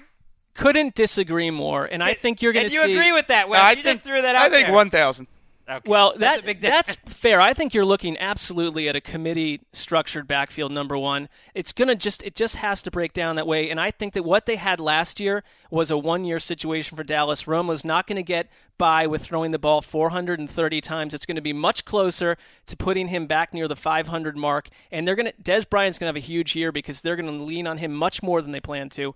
Couldn't 0.54 0.94
disagree 0.94 1.50
more. 1.50 1.84
And 1.84 2.02
I 2.02 2.14
think 2.14 2.42
you're 2.42 2.52
going 2.52 2.64
and 2.64 2.70
to 2.72 2.76
you 2.76 2.84
see. 2.84 2.92
agree 2.92 3.12
with 3.12 3.28
that, 3.28 3.48
Wes? 3.48 3.60
I 3.60 3.70
you 3.70 3.76
think 3.76 3.86
just 3.86 4.00
threw 4.02 4.20
that 4.20 4.34
out 4.34 4.42
I 4.42 4.48
think 4.50 4.66
there. 4.66 4.74
1,000. 4.74 5.26
Okay. 5.70 5.88
Well, 5.88 6.14
that's 6.16 6.38
that 6.38 6.42
a 6.42 6.46
big 6.46 6.60
that's 6.60 6.96
fair. 7.06 7.40
I 7.40 7.54
think 7.54 7.74
you're 7.74 7.84
looking 7.84 8.18
absolutely 8.18 8.88
at 8.88 8.96
a 8.96 9.00
committee 9.00 9.60
structured 9.72 10.26
backfield 10.26 10.72
number 10.72 10.98
one. 10.98 11.28
It's 11.54 11.72
gonna 11.72 11.94
just 11.94 12.24
it 12.24 12.34
just 12.34 12.56
has 12.56 12.82
to 12.82 12.90
break 12.90 13.12
down 13.12 13.36
that 13.36 13.46
way. 13.46 13.70
And 13.70 13.78
I 13.78 13.92
think 13.92 14.14
that 14.14 14.24
what 14.24 14.46
they 14.46 14.56
had 14.56 14.80
last 14.80 15.20
year 15.20 15.44
was 15.70 15.92
a 15.92 15.96
one 15.96 16.24
year 16.24 16.40
situation 16.40 16.96
for 16.96 17.04
Dallas. 17.04 17.46
Romo's 17.46 17.84
not 17.84 18.08
going 18.08 18.16
to 18.16 18.24
get 18.24 18.48
by 18.78 19.06
with 19.06 19.22
throwing 19.22 19.52
the 19.52 19.60
ball 19.60 19.80
430 19.80 20.80
times. 20.80 21.14
It's 21.14 21.26
going 21.26 21.36
to 21.36 21.40
be 21.40 21.52
much 21.52 21.84
closer 21.84 22.36
to 22.66 22.76
putting 22.76 23.06
him 23.06 23.26
back 23.26 23.54
near 23.54 23.68
the 23.68 23.76
500 23.76 24.36
mark. 24.36 24.70
And 24.90 25.06
they're 25.06 25.14
going 25.14 25.30
to 25.30 25.42
Dez 25.42 25.68
Bryant's 25.68 26.00
going 26.00 26.12
to 26.12 26.18
have 26.18 26.24
a 26.24 26.26
huge 26.26 26.56
year 26.56 26.72
because 26.72 27.00
they're 27.00 27.14
going 27.14 27.38
to 27.38 27.44
lean 27.44 27.68
on 27.68 27.78
him 27.78 27.94
much 27.94 28.24
more 28.24 28.42
than 28.42 28.50
they 28.50 28.60
plan 28.60 28.88
to. 28.90 29.14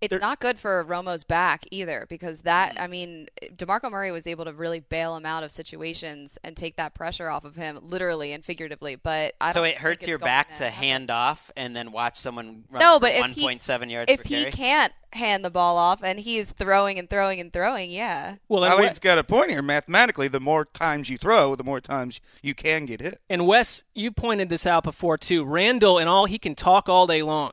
It's 0.00 0.20
not 0.20 0.38
good 0.38 0.58
for 0.58 0.84
Romo's 0.84 1.24
back 1.24 1.64
either 1.70 2.06
because 2.08 2.40
that, 2.40 2.76
mm. 2.76 2.82
I 2.82 2.86
mean, 2.86 3.28
DeMarco 3.42 3.90
Murray 3.90 4.12
was 4.12 4.26
able 4.26 4.44
to 4.44 4.52
really 4.52 4.80
bail 4.80 5.16
him 5.16 5.26
out 5.26 5.42
of 5.42 5.50
situations 5.50 6.38
and 6.44 6.56
take 6.56 6.76
that 6.76 6.94
pressure 6.94 7.28
off 7.28 7.44
of 7.44 7.56
him, 7.56 7.80
literally 7.82 8.32
and 8.32 8.44
figuratively. 8.44 8.96
But 8.96 9.34
I 9.40 9.52
so 9.52 9.60
don't 9.60 9.70
it 9.70 9.78
hurts 9.78 10.06
your 10.06 10.18
back 10.18 10.50
to 10.52 10.58
to 10.58 10.70
hand 10.70 11.10
off 11.10 11.50
and 11.56 11.74
then 11.74 11.92
watch 11.92 12.18
someone 12.18 12.64
run 12.70 12.80
No, 12.80 13.00
but 13.00 13.12
if 13.12 13.26
he- 13.32 13.46
1.7 13.46 13.90
yards 13.90 14.10
If 14.10 14.22
per 14.22 14.28
he 14.28 14.44
can't 14.46 14.92
hand 15.12 15.44
the 15.44 15.50
ball 15.50 15.76
off 15.76 16.02
and 16.02 16.20
he's 16.20 16.50
throwing 16.52 16.98
and 16.98 17.08
throwing 17.08 17.40
and 17.40 17.52
throwing, 17.52 17.90
yeah. 17.90 18.36
Well, 18.48 18.64
and, 18.64 18.72
Eileen's 18.72 18.90
Wes, 18.90 18.98
got 18.98 19.18
a 19.18 19.24
point 19.24 19.50
here. 19.50 19.62
Mathematically, 19.62 20.28
the 20.28 20.40
more 20.40 20.64
times 20.64 21.08
you 21.08 21.18
throw, 21.18 21.56
the 21.56 21.64
more 21.64 21.80
times 21.80 22.20
you 22.42 22.54
can 22.54 22.84
get 22.84 23.00
hit. 23.00 23.20
and 23.28 23.46
Wes, 23.46 23.82
you 23.94 24.10
pointed 24.10 24.48
this 24.48 24.66
out 24.66 24.84
before 24.84 25.18
too. 25.18 25.44
Randle 25.44 25.98
and 25.98 26.08
all 26.08 26.26
he 26.26 26.38
can 26.38 26.54
talk 26.54 26.88
all 26.88 27.06
day 27.06 27.22
long. 27.22 27.52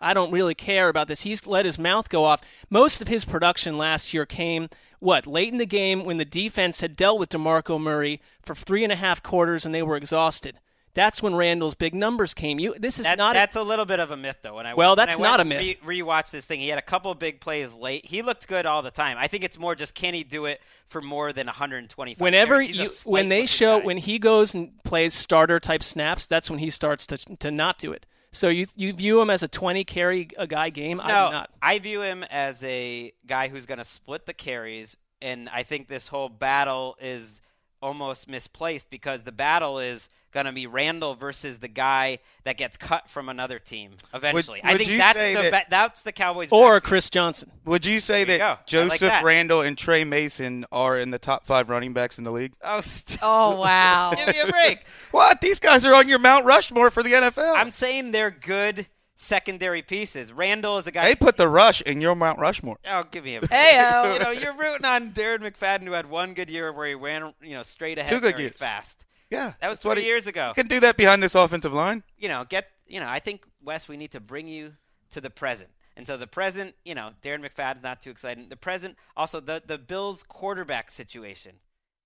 I 0.00 0.14
don't 0.14 0.30
really 0.30 0.54
care 0.54 0.88
about 0.88 1.08
this. 1.08 1.22
He's 1.22 1.46
let 1.46 1.64
his 1.64 1.78
mouth 1.78 2.08
go 2.08 2.24
off. 2.24 2.40
Most 2.70 3.00
of 3.00 3.08
his 3.08 3.24
production 3.24 3.78
last 3.78 4.12
year 4.12 4.26
came 4.26 4.68
what 4.98 5.26
late 5.26 5.52
in 5.52 5.58
the 5.58 5.66
game 5.66 6.04
when 6.04 6.16
the 6.18 6.24
defense 6.24 6.80
had 6.80 6.96
dealt 6.96 7.18
with 7.18 7.30
DeMarco 7.30 7.80
Murray 7.80 8.20
for 8.42 8.54
three 8.54 8.82
and 8.84 8.92
a 8.92 8.96
half 8.96 9.22
quarters 9.22 9.64
and 9.64 9.74
they 9.74 9.82
were 9.82 9.96
exhausted. 9.96 10.58
That's 10.94 11.22
when 11.22 11.34
Randle's 11.34 11.74
big 11.74 11.94
numbers 11.94 12.32
came. 12.32 12.58
You, 12.58 12.74
this 12.78 12.98
is 12.98 13.04
That- 13.04 13.18
not. 13.18 13.34
that's 13.34 13.54
a 13.54 13.62
little 13.62 13.84
bit 13.84 14.00
of 14.00 14.10
a 14.10 14.16
myth, 14.16 14.38
though. 14.40 14.54
When 14.54 14.64
I 14.66 14.72
Well, 14.72 14.96
that's 14.96 15.18
I 15.18 15.22
not 15.22 15.40
a 15.40 15.44
myth. 15.44 15.76
Re- 15.84 16.00
rewatched 16.00 16.30
this 16.30 16.46
thing. 16.46 16.58
He 16.58 16.68
had 16.68 16.78
a 16.78 16.82
couple 16.82 17.14
big 17.14 17.38
plays 17.38 17.74
late. 17.74 18.06
He 18.06 18.22
looked 18.22 18.48
good 18.48 18.64
all 18.64 18.80
the 18.80 18.90
time. 18.90 19.18
I 19.20 19.28
think 19.28 19.44
it's 19.44 19.58
more 19.58 19.74
just 19.74 19.94
can 19.94 20.14
he 20.14 20.24
do 20.24 20.46
it 20.46 20.62
for 20.88 21.02
more 21.02 21.34
than 21.34 21.48
125. 21.48 22.18
whenever 22.18 22.60
a 22.60 22.64
you, 22.66 22.88
when 23.04 23.28
they 23.28 23.44
show 23.44 23.78
guy. 23.78 23.84
when 23.84 23.98
he 23.98 24.18
goes 24.18 24.54
and 24.54 24.72
plays 24.84 25.12
starter 25.12 25.60
type 25.60 25.82
snaps, 25.82 26.24
that's 26.26 26.48
when 26.48 26.60
he 26.60 26.70
starts 26.70 27.06
to 27.08 27.18
to 27.18 27.50
not 27.50 27.76
do 27.78 27.92
it. 27.92 28.06
So 28.36 28.50
you 28.50 28.66
you 28.76 28.92
view 28.92 29.18
him 29.18 29.30
as 29.30 29.42
a 29.42 29.48
20 29.48 29.82
carry 29.84 30.28
a 30.36 30.46
guy 30.46 30.68
game? 30.68 31.00
I 31.00 31.08
no, 31.08 31.26
do 31.28 31.32
not. 31.32 31.50
I 31.62 31.78
view 31.78 32.02
him 32.02 32.22
as 32.24 32.62
a 32.64 33.14
guy 33.26 33.48
who's 33.48 33.64
going 33.64 33.78
to 33.78 33.84
split 33.84 34.26
the 34.26 34.34
carries, 34.34 34.98
and 35.22 35.48
I 35.48 35.62
think 35.62 35.88
this 35.88 36.08
whole 36.08 36.28
battle 36.28 36.98
is 37.00 37.40
almost 37.80 38.28
misplaced 38.28 38.90
because 38.90 39.24
the 39.24 39.32
battle 39.32 39.78
is 39.78 40.10
going 40.36 40.46
to 40.46 40.52
be 40.52 40.66
Randle 40.66 41.14
versus 41.14 41.58
the 41.60 41.68
guy 41.68 42.18
that 42.44 42.58
gets 42.58 42.76
cut 42.76 43.08
from 43.08 43.30
another 43.30 43.58
team 43.58 43.92
eventually. 44.12 44.60
I 44.62 44.72
would 44.72 44.78
think 44.84 44.98
that's 44.98 45.18
the 45.18 45.32
that- 45.34 45.50
ba- 45.50 45.64
that's 45.70 46.02
the 46.02 46.12
Cowboys 46.12 46.50
Or 46.52 46.74
backfield. 46.74 46.82
Chris 46.84 47.08
Johnson. 47.10 47.50
Would 47.64 47.86
you 47.86 48.00
say 48.00 48.24
There 48.24 48.34
you 48.34 48.38
that 48.38 48.68
go. 48.70 48.78
I 48.80 48.82
like 48.84 48.90
Joseph 49.00 49.08
that. 49.08 49.24
Randle 49.24 49.62
and 49.62 49.78
Tre 49.78 50.04
Mason 50.04 50.66
are 50.70 50.98
in 50.98 51.10
the 51.10 51.18
top 51.18 51.46
five 51.46 51.70
running 51.70 51.94
backs 51.94 52.18
in 52.18 52.24
the 52.24 52.30
league? 52.32 52.52
Oh, 52.62 52.82
st- 52.82 53.18
Oh, 53.22 53.56
wow. 53.60 54.12
give 54.14 54.26
me 54.28 54.38
a 54.40 54.46
break. 54.46 54.80
What? 55.10 55.40
These 55.40 55.58
guys 55.58 55.84
are 55.86 55.94
on 55.94 56.06
your 56.08 56.18
Mount 56.18 56.44
Rushmore 56.44 56.90
for 56.90 57.02
the 57.02 57.12
NFL. 57.12 57.56
I'm 57.56 57.70
saying 57.70 58.10
they're 58.12 58.30
good 58.30 58.86
secondary 59.14 59.80
pieces. 59.80 60.30
Randle 60.30 60.76
is 60.76 60.86
a 60.86 60.90
guy. 60.92 61.04
they 61.04 61.14
put 61.14 61.38
the 61.38 61.48
rush 61.48 61.80
in 61.80 62.02
your 62.02 62.14
Mount 62.14 62.38
Rushmore. 62.38 62.76
Oh, 62.86 63.02
give 63.10 63.24
me 63.24 63.36
a 63.36 63.40
Heyo. 63.40 64.12
You 64.18 64.18
know, 64.20 64.30
you're 64.30 64.52
rooting 64.54 64.84
on 64.84 65.12
Darren 65.12 65.38
McFadden, 65.38 65.84
who 65.84 65.92
had 65.92 66.10
one 66.10 66.34
good 66.34 66.50
year 66.50 66.70
where 66.70 66.86
he 66.88 66.94
ran, 66.94 67.32
you 67.40 67.54
know, 67.54 67.62
straight 67.62 67.96
ahead 67.98 68.12
Two 68.12 68.20
good 68.20 68.32
very 68.32 68.42
years. 68.44 68.56
fast. 68.56 69.06
Yeah, 69.30 69.54
That 69.60 69.68
was 69.68 69.78
that's 69.78 69.84
what 69.84 69.94
three 69.94 70.02
he- 70.02 70.08
years 70.08 70.26
ago. 70.26 70.48
You 70.48 70.54
can 70.54 70.68
do 70.68 70.80
that 70.80 70.96
behind 70.96 71.22
this 71.22 71.34
offensive 71.34 71.72
line. 71.72 72.02
You 72.18 72.28
know, 72.28 72.44
get 72.48 72.68
you 72.86 73.00
know. 73.00 73.08
I 73.08 73.18
think 73.18 73.44
Wes, 73.62 73.88
we 73.88 73.96
need 73.96 74.12
to 74.12 74.20
bring 74.20 74.46
you 74.48 74.74
to 75.10 75.20
the 75.20 75.30
present. 75.30 75.70
And 75.96 76.06
so 76.06 76.16
the 76.16 76.26
present, 76.26 76.74
you 76.84 76.94
know, 76.94 77.10
Darren 77.22 77.44
McFadden's 77.44 77.82
not 77.82 78.00
too 78.02 78.10
exciting. 78.10 78.48
The 78.50 78.56
present, 78.56 78.96
also 79.16 79.40
the 79.40 79.62
the 79.64 79.78
Bills 79.78 80.22
quarterback 80.22 80.90
situation, 80.90 81.56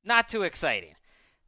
not 0.04 0.28
too 0.28 0.42
exciting. 0.42 0.94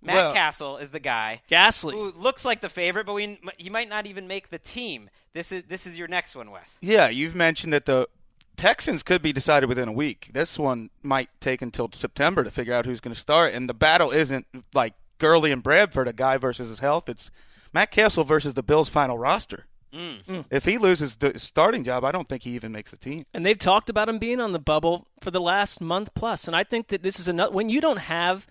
Matt 0.04 0.14
Well- 0.16 0.32
Cassel 0.34 0.76
is 0.78 0.90
the 0.90 0.98
guy 1.00 1.42
Ghastly. 1.48 1.94
who 1.94 2.10
looks 2.12 2.44
like 2.44 2.60
the 2.60 2.68
favorite, 2.68 3.06
but 3.06 3.12
we 3.14 3.38
he 3.56 3.70
might 3.70 3.88
not 3.88 4.06
even 4.06 4.26
make 4.26 4.50
the 4.50 4.58
team. 4.58 5.08
This 5.32 5.52
is 5.52 5.62
this 5.68 5.86
is 5.86 5.96
your 5.96 6.08
next 6.08 6.34
one, 6.34 6.50
Wes. 6.50 6.78
Yeah, 6.82 7.08
you've 7.08 7.34
mentioned 7.36 7.72
that 7.72 7.86
the 7.86 8.08
Texans 8.56 9.02
could 9.02 9.22
be 9.22 9.32
decided 9.32 9.68
within 9.68 9.88
a 9.88 9.92
week. 9.92 10.28
This 10.34 10.58
one 10.58 10.90
might 11.02 11.30
take 11.40 11.62
until 11.62 11.88
September 11.92 12.44
to 12.44 12.50
figure 12.50 12.74
out 12.74 12.84
who's 12.84 13.00
going 13.00 13.14
to 13.14 13.20
start. 13.20 13.54
And 13.54 13.68
the 13.68 13.74
battle 13.74 14.10
isn't 14.10 14.46
like 14.74 14.92
Gurley 15.22 15.52
and 15.52 15.62
Bradford, 15.62 16.08
a 16.08 16.12
guy 16.12 16.36
versus 16.36 16.68
his 16.68 16.80
health. 16.80 17.08
It's 17.08 17.30
Matt 17.72 17.92
Cassel 17.92 18.24
versus 18.24 18.54
the 18.54 18.62
Bills' 18.64 18.88
final 18.88 19.16
roster. 19.16 19.66
Mm. 19.94 20.46
If 20.50 20.64
he 20.64 20.78
loses 20.78 21.16
the 21.16 21.38
starting 21.38 21.84
job, 21.84 22.02
I 22.04 22.10
don't 22.12 22.28
think 22.28 22.42
he 22.42 22.50
even 22.56 22.72
makes 22.72 22.90
the 22.90 22.96
team. 22.96 23.24
And 23.32 23.46
they've 23.46 23.58
talked 23.58 23.88
about 23.88 24.08
him 24.08 24.18
being 24.18 24.40
on 24.40 24.52
the 24.52 24.58
bubble 24.58 25.06
for 25.20 25.30
the 25.30 25.40
last 25.40 25.80
month 25.80 26.12
plus. 26.14 26.48
And 26.48 26.56
I 26.56 26.64
think 26.64 26.88
that 26.88 27.02
this 27.02 27.20
is 27.20 27.28
another 27.28 27.52
when 27.52 27.68
you 27.68 27.80
don't 27.80 27.98
have 27.98 28.46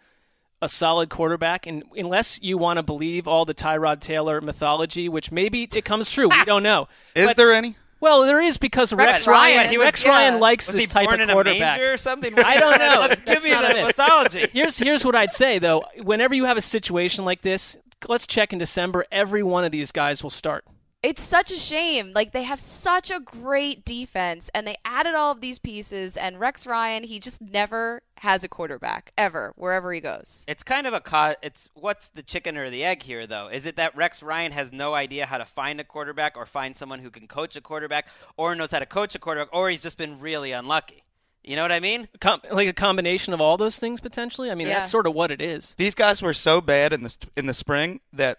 a 0.62 0.70
solid 0.70 1.10
quarterback, 1.10 1.66
and 1.66 1.84
unless 1.96 2.40
you 2.42 2.56
want 2.58 2.78
to 2.78 2.84
believe 2.84 3.28
all 3.28 3.44
the 3.46 3.54
Tyrod 3.56 4.00
Taylor 4.00 4.40
mythology, 4.40 5.10
which 5.10 5.32
maybe 5.32 5.64
it 5.64 5.84
comes 5.84 6.10
true, 6.12 6.30
we 6.30 6.46
don't 6.46 6.64
know. 6.64 6.88
Is 7.16 7.26
But- 7.28 7.36
there 7.38 7.52
any? 7.52 7.76
Well, 8.02 8.24
there 8.26 8.42
is 8.42 8.58
because 8.58 8.92
Rex, 8.92 9.12
Rex 9.12 9.28
Ryan. 9.28 9.58
Ryan, 9.58 9.70
he 9.70 9.78
was- 9.78 9.86
Rex 9.86 10.04
yeah. 10.04 10.10
Ryan 10.12 10.40
likes 10.40 10.68
Was 10.68 10.74
this 10.76 10.82
he 10.84 10.88
type 10.88 11.08
born 11.08 11.22
of 11.22 11.30
in 11.30 11.34
quarterback. 11.34 11.80
a 11.80 11.84
or 11.94 11.98
something? 11.98 12.38
I 12.38 12.58
don't 12.60 12.78
know. 12.80 13.00
Let's 13.08 13.22
give 13.22 13.44
me 13.44 13.52
not 13.52 13.62
the 13.72 13.80
it. 13.80 13.86
mythology. 13.86 14.48
Here's 14.52 14.78
here's 14.78 15.06
what 15.06 15.16
I'd 15.16 15.32
say 15.32 15.60
though. 15.60 15.84
Whenever 16.04 16.34
you 16.36 16.46
have 16.46 16.58
a 16.58 16.62
situation 16.62 17.24
like 17.24 17.42
this, 17.42 17.78
let's 18.10 18.26
check 18.28 18.52
in 18.52 18.60
December. 18.60 19.06
Every 19.12 19.44
one 19.44 19.64
of 19.64 19.72
these 19.72 19.92
guys 19.92 20.24
will 20.24 20.30
start. 20.32 20.66
It's 21.04 21.24
such 21.24 21.52
a 21.52 21.56
shame. 21.58 22.12
Like 22.14 22.32
they 22.32 22.44
have 22.44 22.60
such 22.60 23.10
a 23.10 23.20
great 23.20 23.84
defense, 23.86 24.52
and 24.54 24.68
they 24.68 24.76
added 24.86 25.16
all 25.16 25.32
of 25.32 25.42
these 25.42 25.58
pieces. 25.58 26.16
And 26.16 26.40
Rex 26.40 26.68
Ryan, 26.68 27.04
he 27.04 27.20
just 27.20 27.42
never 27.42 28.04
has 28.18 28.44
a 28.44 28.48
quarterback 28.48 29.12
ever, 29.18 29.52
wherever 29.56 29.92
he 29.94 30.00
goes. 30.00 30.46
It's 30.48 30.62
kind 30.62 30.86
of 30.86 30.94
a 30.94 31.00
co- 31.00 31.34
it's 31.42 31.70
what's 31.74 32.10
the 32.10 32.22
chicken 32.22 32.56
or 32.56 32.70
the 32.70 32.84
egg 32.84 33.02
here 33.02 33.26
though? 33.26 33.48
Is 33.48 33.66
it 33.66 33.78
that 33.78 33.96
Rex 33.96 34.22
Ryan 34.22 34.52
has 34.52 34.72
no 34.72 34.94
idea 34.94 35.26
how 35.26 35.40
to 35.40 35.46
find 35.46 35.80
a 35.80 35.84
quarterback 35.84 36.38
or 36.38 36.46
find 36.46 36.78
someone 36.78 37.00
who 37.00 37.10
can 37.10 37.28
coach 37.28 37.56
a 37.56 37.62
quarterback 37.62 38.08
or 38.38 38.54
knows 38.54 38.70
how 38.70 38.78
to 38.80 38.86
coach 38.86 39.16
a 39.16 39.20
quarterback 39.20 39.52
or 39.56 39.72
he's 39.72 39.82
just 39.82 39.98
been 39.98 40.20
really 40.20 40.52
unlucky? 40.52 41.04
You 41.44 41.56
know 41.56 41.64
what 41.64 41.72
I 41.72 41.80
mean? 41.80 42.10
Com- 42.20 42.42
like 42.52 42.68
a 42.68 42.74
combination 42.74 43.34
of 43.34 43.42
all 43.42 43.58
those 43.58 43.80
things 43.80 44.00
potentially. 44.02 44.52
I 44.52 44.56
mean, 44.56 44.68
Yeah. 44.68 44.76
that's 44.76 44.92
sort 44.92 45.08
of 45.08 45.16
what 45.16 45.32
it 45.32 45.42
is. 45.42 45.74
These 45.80 45.96
guys 45.96 46.22
were 46.22 46.36
so 46.36 46.62
bad 46.62 46.94
in 46.94 47.02
the 47.02 47.16
in 47.36 47.48
the 47.48 47.56
spring 47.56 48.02
that 48.14 48.38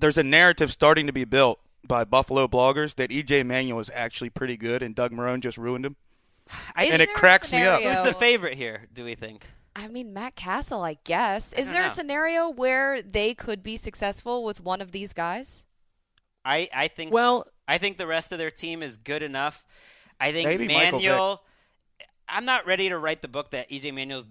there's 0.00 0.16
a 0.16 0.22
narrative 0.22 0.72
starting 0.72 1.06
to 1.06 1.12
be 1.12 1.24
built 1.26 1.60
by 1.86 2.04
Buffalo 2.04 2.46
bloggers 2.46 2.94
that 2.96 3.10
EJ 3.10 3.44
Manuel 3.46 3.80
is 3.80 3.90
actually 3.94 4.30
pretty 4.30 4.56
good, 4.56 4.82
and 4.82 4.94
Doug 4.94 5.12
Marrone 5.12 5.40
just 5.40 5.58
ruined 5.58 5.86
him. 5.86 5.96
Is 6.48 6.54
and 6.76 7.02
it 7.02 7.06
there 7.06 7.16
a 7.16 7.18
cracks 7.18 7.52
me 7.52 7.62
up. 7.62 7.80
Who's 7.80 8.14
the 8.14 8.18
favorite 8.18 8.56
here, 8.56 8.88
do 8.92 9.04
we 9.04 9.14
think? 9.14 9.46
I 9.76 9.88
mean, 9.88 10.12
Matt 10.12 10.34
Cassel, 10.34 10.82
I 10.82 10.98
guess. 11.04 11.52
Is 11.52 11.66
don't 11.66 11.74
there 11.74 11.82
know. 11.82 11.88
a 11.88 11.90
scenario 11.90 12.50
where 12.50 13.02
they 13.02 13.34
could 13.34 13.62
be 13.62 13.76
successful 13.76 14.44
with 14.44 14.60
one 14.60 14.80
of 14.80 14.92
these 14.92 15.12
guys? 15.12 15.64
I 16.44 16.68
I 16.74 16.88
think 16.88 17.12
Well, 17.12 17.46
I 17.68 17.78
think 17.78 17.98
the 17.98 18.06
rest 18.06 18.32
of 18.32 18.38
their 18.38 18.50
team 18.50 18.82
is 18.82 18.96
good 18.96 19.22
enough. 19.22 19.64
I 20.18 20.32
think 20.32 20.48
Maybe 20.48 20.66
Manuel 20.68 21.42
I'm 22.28 22.44
not 22.44 22.66
ready 22.66 22.88
to 22.88 22.98
write 22.98 23.22
the 23.22 23.28
book 23.28 23.50
that 23.50 23.70
EJ 23.70 23.94
Manuel's 23.94 24.26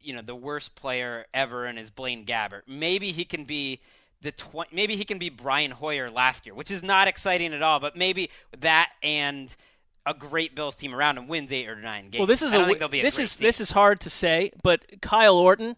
you 0.00 0.14
know 0.14 0.22
the 0.22 0.34
worst 0.34 0.74
player 0.74 1.26
ever 1.34 1.66
and 1.66 1.78
is 1.78 1.90
Blaine 1.90 2.24
Gabbert. 2.24 2.62
Maybe 2.66 3.12
he 3.12 3.24
can 3.24 3.44
be 3.44 3.80
the 4.22 4.32
tw- 4.32 4.72
maybe 4.72 4.96
he 4.96 5.04
can 5.04 5.18
be 5.18 5.28
Brian 5.30 5.70
Hoyer 5.70 6.10
last 6.10 6.44
year, 6.46 6.54
which 6.54 6.70
is 6.70 6.82
not 6.82 7.06
exciting 7.08 7.52
at 7.54 7.62
all, 7.62 7.78
but 7.80 7.96
maybe 7.96 8.30
that 8.58 8.90
and 9.02 9.54
a 10.06 10.14
great 10.14 10.54
Bills 10.54 10.74
team 10.74 10.94
around 10.94 11.18
him 11.18 11.28
wins 11.28 11.52
8 11.52 11.68
or 11.68 11.76
9 11.76 12.10
games. 12.10 12.18
well, 12.18 12.26
this 12.26 12.42
is 12.42 12.54
I 12.54 12.58
don't 12.58 12.64
a 12.70 12.74
think 12.78 12.90
be 12.90 13.00
a 13.00 13.02
this 13.02 13.18
is 13.18 13.36
team. 13.36 13.44
this 13.46 13.60
is 13.60 13.70
hard 13.72 14.00
to 14.00 14.10
say, 14.10 14.50
but 14.62 15.00
Kyle 15.02 15.34
Orton, 15.36 15.76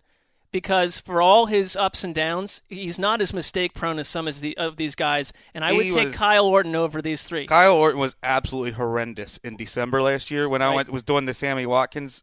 because 0.52 0.98
for 1.00 1.20
all 1.20 1.46
his 1.46 1.74
ups 1.76 2.02
and 2.04 2.14
downs, 2.14 2.62
he's 2.68 2.98
not 2.98 3.20
as 3.20 3.32
mistake 3.34 3.74
prone 3.74 3.98
as 3.98 4.08
some 4.08 4.26
as 4.28 4.40
the 4.40 4.56
of 4.56 4.76
these 4.76 4.94
guys, 4.94 5.32
and 5.54 5.64
I 5.64 5.72
would 5.72 5.84
He 5.84 5.90
take 5.90 6.08
was- 6.08 6.16
Kyle 6.16 6.46
Orton 6.46 6.74
over 6.76 7.02
these 7.02 7.24
three. 7.24 7.46
Kyle 7.46 7.76
Orton 7.76 8.00
was 8.00 8.14
absolutely 8.22 8.72
horrendous 8.72 9.38
in 9.44 9.56
December 9.56 10.00
last 10.00 10.30
year 10.30 10.48
when 10.48 10.62
I 10.62 10.68
Right. 10.68 10.76
went 10.76 10.90
was 10.90 11.02
doing 11.02 11.26
the 11.26 11.34
Sammy 11.34 11.66
Watkins 11.66 12.22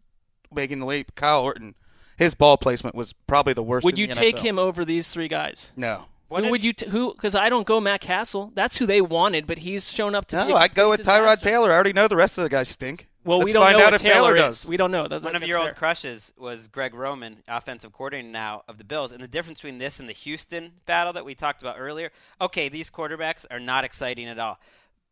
making 0.51 0.79
the 0.79 0.85
leap. 0.85 1.13
Kyle 1.15 1.41
Orton 1.41 1.75
his 2.17 2.33
ball 2.33 2.57
placement 2.57 2.95
was 2.95 3.13
probably 3.13 3.53
the 3.53 3.63
worst. 3.63 3.85
Would 3.85 3.93
in 3.95 3.99
you 4.01 4.07
the 4.07 4.13
take 4.13 4.35
NFL. 4.37 4.41
him 4.41 4.59
over 4.59 4.83
these 4.85 5.09
three 5.09 5.27
guys? 5.27 5.71
No. 5.77 6.05
What 6.29 6.43
who 6.43 6.51
would 6.51 6.63
you? 6.63 6.73
T- 6.73 6.87
who? 6.89 7.13
Because 7.13 7.35
I 7.35 7.47
don't 7.47 7.65
go 7.65 7.79
Matt 7.79 8.01
Cassel. 8.01 8.51
That's 8.53 8.77
who 8.77 8.85
they 8.85 8.99
wanted, 8.99 9.47
but 9.47 9.59
he's 9.59 9.89
shown 9.89 10.13
up 10.13 10.25
to. 10.27 10.35
be 10.43 10.49
No, 10.49 10.55
a 10.57 10.59
I'd 10.59 10.75
go 10.75 10.89
complete 10.91 10.99
with 10.99 11.07
Tyrod. 11.07 11.41
Taylor. 11.41 11.71
I 11.71 11.75
already 11.75 11.93
know 11.93 12.09
the 12.09 12.17
rest 12.17 12.37
of 12.37 12.43
the 12.43 12.49
guys 12.49 12.67
stink. 12.67 13.07
Well, 13.23 13.37
Let's 13.39 13.45
we 13.45 13.53
don't 13.53 13.63
find 13.63 13.77
know 13.77 13.83
out 13.85 13.91
what 13.91 14.01
if 14.01 14.01
Taylor, 14.01 14.35
is. 14.35 14.41
does. 14.41 14.65
We 14.65 14.77
don't 14.77 14.91
know. 14.91 15.07
That's, 15.07 15.23
One 15.23 15.35
of 15.35 15.43
your 15.43 15.59
fair. 15.59 15.67
old 15.69 15.75
crushes 15.77 16.33
was 16.37 16.67
Greg 16.69 16.93
Roman, 16.93 17.37
offensive 17.47 17.91
coordinator 17.91 18.27
now 18.29 18.63
of 18.69 18.77
the 18.77 18.83
Bills. 18.85 19.11
And 19.11 19.21
the 19.21 19.27
difference 19.27 19.59
between 19.59 19.79
this 19.79 19.99
and 19.99 20.07
the 20.07 20.13
Houston 20.13 20.71
battle 20.85 21.11
that 21.13 21.25
we 21.25 21.33
talked 21.35 21.61
about 21.61 21.75
earlier, 21.77 22.11
okay, 22.39 22.69
these 22.69 22.89
quarterbacks 22.89 23.45
are 23.51 23.59
not 23.59 23.83
exciting 23.83 24.27
at 24.27 24.39
all. 24.39 24.59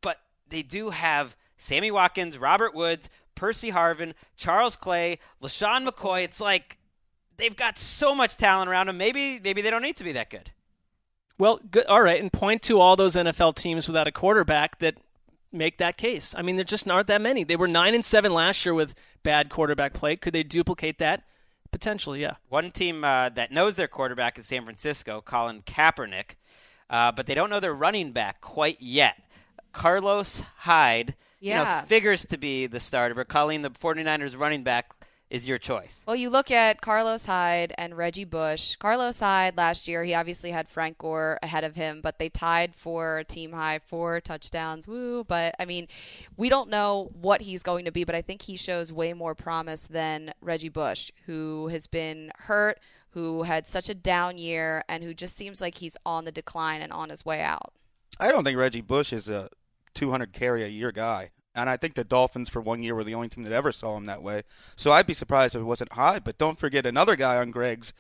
But 0.02 0.20
they 0.50 0.62
do 0.64 0.92
have 0.92 1.36
Sammy 1.58 1.92
Watkins, 1.92 2.38
Robert 2.38 2.74
Woods, 2.74 3.10
Percy 3.36 3.72
Harvin, 3.72 4.14
Charles 4.38 4.76
Clay, 4.78 5.20
LeSean 5.42 5.86
McCoy. 5.88 6.24
It's 6.24 6.40
like 6.40 6.78
they've 7.38 7.56
got 7.56 7.78
so 7.78 8.16
much 8.16 8.38
talent 8.38 8.70
around 8.70 8.88
them. 8.88 8.98
Maybe 8.98 9.40
maybe 9.44 9.62
they 9.62 9.70
don't 9.70 9.82
need 9.82 9.98
to 9.98 10.04
be 10.04 10.12
that 10.14 10.30
good. 10.30 10.52
Well, 11.38 11.60
good. 11.70 11.86
All 11.88 12.02
right, 12.02 12.22
and 12.22 12.32
point 12.32 12.62
to 12.64 12.80
all 12.80 12.96
those 12.96 13.16
NFL 13.16 13.56
teams 13.56 13.88
without 13.88 14.08
a 14.08 14.12
quarterback 14.12 14.80
that 14.80 14.96
make 15.52 15.78
that 15.78 15.98
case. 15.98 16.34
I 16.38 16.42
mean, 16.42 16.56
there 16.56 16.66
just 16.66 16.90
aren't 16.90 17.08
that 17.08 17.22
many. 17.22 17.44
They 17.44 17.56
were 17.56 17.68
nine 17.68 17.94
and 17.94 18.06
seven 18.06 18.34
last 18.34 18.66
year 18.66 18.74
with 18.74 18.96
bad 19.24 19.50
quarterback 19.50 19.94
play. 19.94 20.16
Could 20.16 20.34
they 20.34 20.44
duplicate 20.44 20.98
that? 21.00 21.24
Potentially, 21.72 22.22
yeah. 22.22 22.36
One 22.48 22.72
team 22.72 23.04
uh, 23.04 23.30
that 23.30 23.52
knows 23.52 23.76
their 23.76 23.88
quarterback 23.88 24.40
is 24.40 24.46
San 24.46 24.64
Francisco, 24.64 25.22
Colin 25.22 25.62
Kaepernick, 25.62 26.36
uh, 26.90 27.12
but 27.12 27.26
they 27.26 27.36
don't 27.36 27.50
know 27.50 27.60
their 27.60 27.74
running 27.74 28.12
back 28.12 28.40
quite 28.40 28.82
yet. 28.82 29.26
Carlos 29.74 30.42
Hyde, 30.60 31.16
you 31.42 31.54
know, 31.54 31.82
figures 31.86 32.26
to 32.28 32.38
be 32.38 32.66
the 32.68 32.80
starter, 32.80 33.14
but 33.14 33.28
Colleen, 33.28 33.62
the 33.62 33.72
49ers 33.72 34.40
running 34.40 34.64
back, 34.64 34.96
is 35.30 35.48
your 35.48 35.58
choice. 35.58 36.02
Well, 36.08 36.16
you 36.16 36.30
look 36.30 36.52
at 36.52 36.82
Carlos 36.82 37.26
Hyde 37.26 37.74
and 37.78 37.98
Reggie 37.98 38.26
Bush. 38.26 38.76
Carlos 38.76 39.20
Hyde 39.20 39.58
last 39.58 39.88
year, 39.88 40.04
he 40.04 40.14
obviously 40.14 40.52
had 40.52 40.70
Frank 40.70 40.98
Gore 40.98 41.40
ahead 41.42 41.64
of 41.64 41.76
him, 41.76 42.02
but 42.02 42.20
they 42.20 42.30
tied 42.30 42.76
for 42.76 43.24
team 43.28 43.52
high 43.52 43.80
four 43.80 44.22
touchdowns. 44.22 44.88
Woo! 44.88 45.24
But 45.24 45.56
I 45.60 45.66
mean, 45.66 45.88
we 46.38 46.50
don't 46.50 46.70
know 46.70 47.10
what 47.14 47.42
he's 47.42 47.64
going 47.64 47.86
to 47.86 47.92
be, 47.92 48.04
but 48.04 48.16
I 48.16 48.22
think 48.22 48.44
he 48.44 48.56
shows 48.56 48.94
way 48.94 49.14
more 49.14 49.36
promise 49.36 49.88
than 49.88 50.34
Reggie 50.42 50.70
Bush, 50.70 51.12
who 51.26 51.68
has 51.70 51.88
been 51.88 52.32
hurt, 52.38 52.80
who 53.10 53.44
had 53.44 53.68
such 53.68 53.90
a 53.90 53.96
down 53.96 54.38
year, 54.38 54.84
and 54.88 55.04
who 55.04 55.14
just 55.14 55.36
seems 55.36 55.60
like 55.60 55.78
he's 55.78 55.98
on 56.06 56.26
the 56.26 56.32
decline 56.32 56.82
and 56.82 56.94
on 56.94 57.10
his 57.10 57.26
way 57.26 57.42
out. 57.42 57.74
I 58.20 58.32
don't 58.32 58.44
think 58.44 58.58
Reggie 58.58 58.82
Bush 58.82 59.12
is 59.12 59.28
a 59.28 59.50
200 59.96 60.34
carry 60.34 60.64
a 60.64 60.68
year 60.68 60.92
guy. 60.92 61.32
And 61.56 61.70
I 61.70 61.78
think 61.78 61.94
the 61.94 62.04
Dolphins 62.04 62.50
for 62.50 62.62
one 62.62 62.84
year 62.84 62.94
were 62.94 63.04
the 63.06 63.16
only 63.16 63.30
team 63.30 63.44
that 63.46 63.54
ever 63.54 63.72
saw 63.72 63.96
him 63.96 64.06
that 64.08 64.22
way. 64.22 64.44
So 64.76 64.92
I'd 64.92 65.08
be 65.08 65.14
surprised 65.14 65.56
if 65.56 65.62
it 65.62 65.66
wasn't 65.66 65.94
high. 65.94 66.20
But 66.20 66.38
don't 66.38 66.60
forget 66.60 66.86
another 66.86 67.16
guy 67.16 67.38
on 67.38 67.52
Greg's 67.52 67.94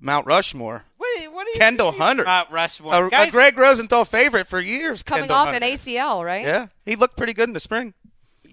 Mount 0.00 0.26
Rushmore, 0.26 0.84
What 0.96 1.08
do 1.18 1.30
what 1.30 1.44
do 1.46 1.52
you 1.52 1.58
Kendall 1.58 1.92
mean? 1.92 2.00
Hunter. 2.00 2.24
Mount 2.24 2.50
Rushmore. 2.50 3.08
a, 3.12 3.22
a 3.22 3.30
Greg 3.30 3.58
Rosenthal 3.58 4.04
favorite 4.06 4.46
for 4.46 4.60
years. 4.60 5.02
Coming 5.02 5.24
Kendall 5.24 5.36
off 5.36 5.48
Hunter. 5.48 5.66
an 5.66 5.72
ACL, 5.74 6.24
right? 6.24 6.44
Yeah, 6.44 6.68
he 6.86 6.96
looked 6.96 7.16
pretty 7.16 7.34
good 7.34 7.48
in 7.48 7.52
the 7.52 7.60
spring. 7.60 7.92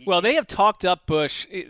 Well, 0.05 0.21
they 0.21 0.35
have 0.35 0.47
talked 0.47 0.85
up 0.85 1.05
Bush 1.05 1.45
eh, 1.51 1.63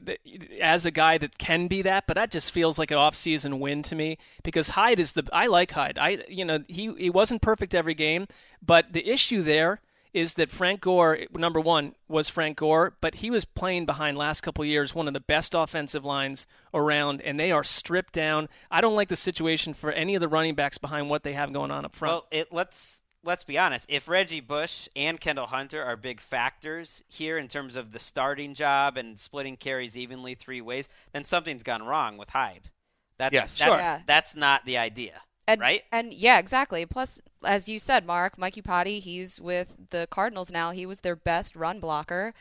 as 0.61 0.85
a 0.85 0.91
guy 0.91 1.17
that 1.17 1.37
can 1.37 1.67
be 1.67 1.81
that, 1.83 2.05
but 2.07 2.15
that 2.15 2.29
just 2.31 2.51
feels 2.51 2.77
like 2.77 2.91
an 2.91 2.97
off-season 2.97 3.59
win 3.59 3.81
to 3.83 3.95
me 3.95 4.17
because 4.43 4.69
Hyde 4.69 4.99
is 4.99 5.13
the 5.13 5.27
I 5.33 5.47
like 5.47 5.71
Hyde. 5.71 5.97
I 5.99 6.23
you 6.27 6.45
know, 6.45 6.63
he 6.67 6.93
he 6.97 7.09
wasn't 7.09 7.41
perfect 7.41 7.75
every 7.75 7.93
game, 7.93 8.27
but 8.65 8.93
the 8.93 9.07
issue 9.07 9.41
there 9.43 9.81
is 10.13 10.35
that 10.35 10.49
Frank 10.51 10.81
Gore 10.81 11.19
number 11.33 11.59
1 11.59 11.93
was 12.07 12.29
Frank 12.29 12.57
Gore, 12.57 12.95
but 13.01 13.15
he 13.15 13.29
was 13.29 13.45
playing 13.45 13.85
behind 13.85 14.17
last 14.17 14.41
couple 14.41 14.63
years 14.65 14.95
one 14.95 15.07
of 15.07 15.13
the 15.13 15.19
best 15.19 15.53
offensive 15.55 16.05
lines 16.05 16.47
around 16.73 17.21
and 17.21 17.39
they 17.39 17.51
are 17.51 17.63
stripped 17.63 18.13
down. 18.13 18.49
I 18.71 18.81
don't 18.81 18.95
like 18.95 19.09
the 19.09 19.15
situation 19.15 19.73
for 19.73 19.91
any 19.91 20.15
of 20.15 20.21
the 20.21 20.27
running 20.27 20.55
backs 20.55 20.77
behind 20.77 21.09
what 21.09 21.23
they 21.23 21.33
have 21.33 21.53
going 21.53 21.71
on 21.71 21.85
up 21.85 21.95
front. 21.95 22.11
Well, 22.11 22.27
it, 22.31 22.51
let's 22.51 23.01
let's 23.23 23.43
be 23.43 23.57
honest. 23.57 23.85
If 23.89 24.07
Reggie 24.07 24.39
Bush 24.39 24.87
and 24.95 25.19
Kendall 25.19 25.47
Hunter 25.47 25.83
are 25.83 25.97
big 25.97 26.19
factors 26.21 27.03
here 27.07 27.37
in 27.37 27.47
terms 27.47 27.75
of 27.75 27.91
the 27.91 27.99
starting 27.99 28.53
job 28.53 28.97
and 28.97 29.19
splitting 29.19 29.57
carries 29.57 29.97
evenly 29.97 30.33
three 30.33 30.61
ways, 30.61 30.87
then 31.11 31.25
something's 31.25 31.63
gone 31.63 31.83
wrong 31.83 32.17
with 32.17 32.29
Hyde. 32.29 32.69
That's, 33.17 33.33
Yes. 33.33 33.57
that's, 33.57 33.69
Sure. 33.69 33.75
Yeah. 33.75 34.01
that's 34.05 34.35
not 34.35 34.65
the 34.65 34.77
idea, 34.77 35.21
And, 35.47 35.61
right? 35.61 35.83
And 35.91 36.13
yeah, 36.13 36.39
exactly. 36.39 36.85
Plus, 36.85 37.21
as 37.43 37.69
you 37.69 37.79
said, 37.79 38.05
Mark, 38.05 38.37
Mike 38.37 38.55
Iupati, 38.55 38.99
he's 38.99 39.39
with 39.39 39.77
the 39.91 40.07
Cardinals 40.11 40.51
now. 40.51 40.71
He 40.71 40.85
was 40.85 40.99
their 40.99 41.15
best 41.15 41.55
run 41.55 41.79
blocker. 41.79 42.33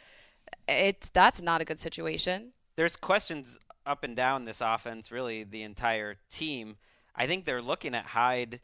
It's 0.66 1.08
that's 1.10 1.40
not 1.40 1.60
a 1.60 1.64
good 1.64 1.78
situation. 1.78 2.52
There's 2.74 2.96
questions 2.96 3.58
up 3.86 4.02
and 4.02 4.16
down 4.16 4.44
this 4.44 4.60
offense, 4.60 5.12
really 5.12 5.44
the 5.44 5.62
entire 5.62 6.16
team. 6.28 6.76
I 7.14 7.26
think 7.26 7.44
they're 7.44 7.62
looking 7.62 7.94
at 7.94 8.06
Hyde 8.06 8.60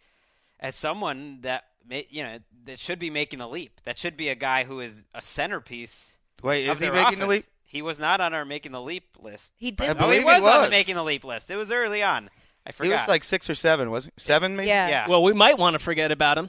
as 0.58 0.74
someone 0.74 1.38
that 1.42 1.64
you 2.10 2.22
know 2.22 2.38
that 2.64 2.78
should 2.80 2.98
be 2.98 3.10
making 3.10 3.40
a 3.40 3.48
leap. 3.48 3.80
That 3.84 3.98
should 3.98 4.16
be 4.16 4.28
a 4.28 4.34
guy 4.34 4.64
who 4.64 4.80
is 4.80 5.04
a 5.14 5.22
centerpiece. 5.22 6.16
Wait, 6.42 6.66
of 6.66 6.74
is 6.74 6.80
he 6.80 6.86
their 6.86 6.94
making 6.94 7.18
the 7.18 7.26
offense. 7.26 7.46
leap? 7.46 7.54
He 7.64 7.82
was 7.82 7.98
not 7.98 8.20
on 8.20 8.34
our 8.34 8.44
making 8.44 8.72
the 8.72 8.82
leap 8.82 9.16
list. 9.20 9.54
He 9.56 9.68
I 9.68 9.70
did. 9.70 9.90
Oh, 9.90 9.94
he 9.94 9.98
believe 9.98 10.24
was, 10.24 10.42
he 10.42 10.48
on 10.48 10.62
the 10.62 10.70
making 10.70 10.96
the 10.96 11.04
leap 11.04 11.24
list. 11.24 11.50
It 11.50 11.56
was 11.56 11.72
early 11.72 12.02
on. 12.02 12.28
I 12.66 12.70
He 12.70 12.72
forgot. 12.72 13.00
was 13.00 13.08
like 13.08 13.24
six 13.24 13.48
or 13.50 13.54
seven, 13.54 13.90
wasn't 13.90 14.14
he? 14.16 14.22
Seven, 14.22 14.56
maybe? 14.56 14.68
yeah. 14.68 14.88
yeah. 14.88 15.08
well, 15.08 15.22
we 15.22 15.32
might 15.32 15.58
want 15.58 15.74
to 15.74 15.78
forget 15.78 16.12
about 16.12 16.38
him. 16.38 16.48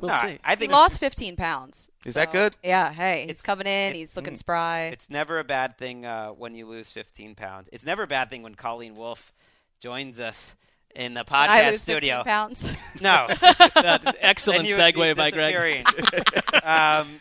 We'll 0.00 0.08
No, 0.08 0.14
I- 0.14 0.20
see. 0.22 0.38
I 0.42 0.50
He 0.52 0.56
think 0.56 0.72
lost 0.72 0.98
15 1.00 1.36
pounds. 1.36 1.90
Is 2.06 2.14
that 2.14 2.32
good? 2.32 2.56
Yeah. 2.64 2.90
Hey, 2.92 3.22
he's 3.22 3.30
It's- 3.30 3.42
coming 3.42 3.66
in. 3.66 3.92
he's 3.94 4.16
looking 4.16 4.36
spry. 4.36 4.84
it's 4.86 5.10
never 5.10 5.38
a 5.38 5.44
bad 5.44 5.76
thing 5.76 6.06
uh, 6.06 6.28
when 6.30 6.54
you 6.54 6.66
lose 6.66 6.90
15 6.90 7.34
pounds. 7.34 7.68
It's 7.72 7.84
never 7.84 8.04
a 8.04 8.06
bad 8.06 8.30
thing 8.30 8.42
when 8.42 8.54
Colleen 8.54 8.96
Wolfe 8.96 9.32
joins 9.80 10.18
us 10.18 10.56
in 10.96 11.12
the 11.14 11.24
I 11.28 11.46
podcast 11.46 11.70
lose 11.72 11.82
studio. 11.82 12.24
pounds. 12.24 12.68
No, 13.02 13.26
That- 13.40 14.16
excellent 14.20 14.60
then 14.60 14.66
you 14.66 14.76
would 14.82 14.94
be 14.94 15.00
segue 15.00 15.16
by 15.16 15.30
Greg. 15.30 15.86
um, 16.64 17.20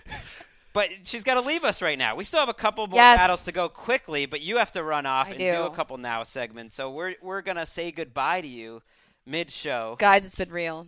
but 0.80 0.90
she's 1.08 1.24
got 1.24 1.34
to 1.34 1.42
leave 1.42 1.64
us 1.64 1.82
right 1.82 1.98
now. 1.98 2.16
We 2.16 2.24
still 2.24 2.40
have 2.40 2.50
a 2.50 2.54
couple 2.54 2.88
more 2.88 2.96
Yes. 2.96 3.18
battles 3.18 3.42
to 3.44 3.52
go 3.52 3.68
quickly, 3.70 4.26
but 4.26 4.42
you 4.42 4.58
have 4.58 4.72
to 4.74 4.84
run 4.84 5.06
off 5.06 5.28
I 5.28 5.32
and 5.32 5.40
do. 5.40 5.52
do 5.52 5.62
a 5.64 5.72
couple 5.72 5.98
now 5.98 6.24
segments. 6.24 6.76
So 6.76 6.90
we're 6.92 7.16
we're 7.22 7.42
gonna 7.42 7.66
say 7.66 7.92
goodbye 7.92 8.42
to 8.42 8.48
you 8.48 8.82
mid-show. 9.26 9.96
Guys, 10.00 10.26
it's 10.26 10.36
been 10.36 10.52
real. 10.52 10.88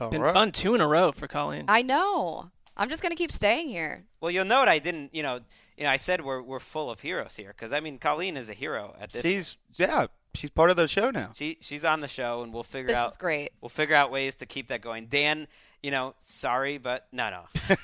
All 0.00 0.10
Been 0.10 0.22
right. 0.22 0.34
fun 0.34 0.50
two 0.52 0.74
in 0.74 0.80
a 0.80 0.86
row 0.88 1.12
for 1.12 1.28
Colleen. 1.28 1.66
I 1.68 1.82
know. 1.82 2.50
I'm 2.76 2.88
just 2.88 3.02
gonna 3.02 3.14
keep 3.14 3.30
staying 3.30 3.68
here. 3.68 4.04
Well, 4.20 4.30
you'll 4.32 4.44
note 4.44 4.66
I 4.68 4.78
didn't. 4.80 5.14
You 5.14 5.22
know, 5.22 5.40
you 5.76 5.84
know, 5.84 5.90
I 5.90 5.96
said 5.96 6.24
we're 6.24 6.42
we're 6.42 6.58
full 6.60 6.90
of 6.90 7.00
heroes 7.00 7.36
here 7.36 7.48
because 7.56 7.72
I 7.72 7.80
mean, 7.80 7.98
Colleen 7.98 8.36
is 8.36 8.50
a 8.50 8.54
hero 8.54 8.94
at 9.00 9.12
this. 9.12 9.22
She's 9.22 9.56
yeah, 9.74 10.06
she's 10.34 10.50
part 10.50 10.70
of 10.70 10.76
the 10.76 10.88
show 10.88 11.10
now. 11.10 11.30
She 11.36 11.58
she's 11.60 11.84
on 11.84 12.00
the 12.00 12.08
show, 12.08 12.42
and 12.42 12.52
we'll 12.52 12.64
figure 12.64 12.88
This 12.88 12.96
out 12.96 13.10
is 13.12 13.16
great. 13.16 13.52
we'll 13.60 13.68
figure 13.68 13.94
out 13.94 14.10
ways 14.10 14.34
to 14.36 14.46
keep 14.46 14.66
that 14.68 14.80
going. 14.80 15.06
Dan, 15.06 15.46
you 15.84 15.90
know, 15.90 16.14
sorry, 16.18 16.78
but 16.78 17.06
no, 17.12 17.28
no, 17.28 17.42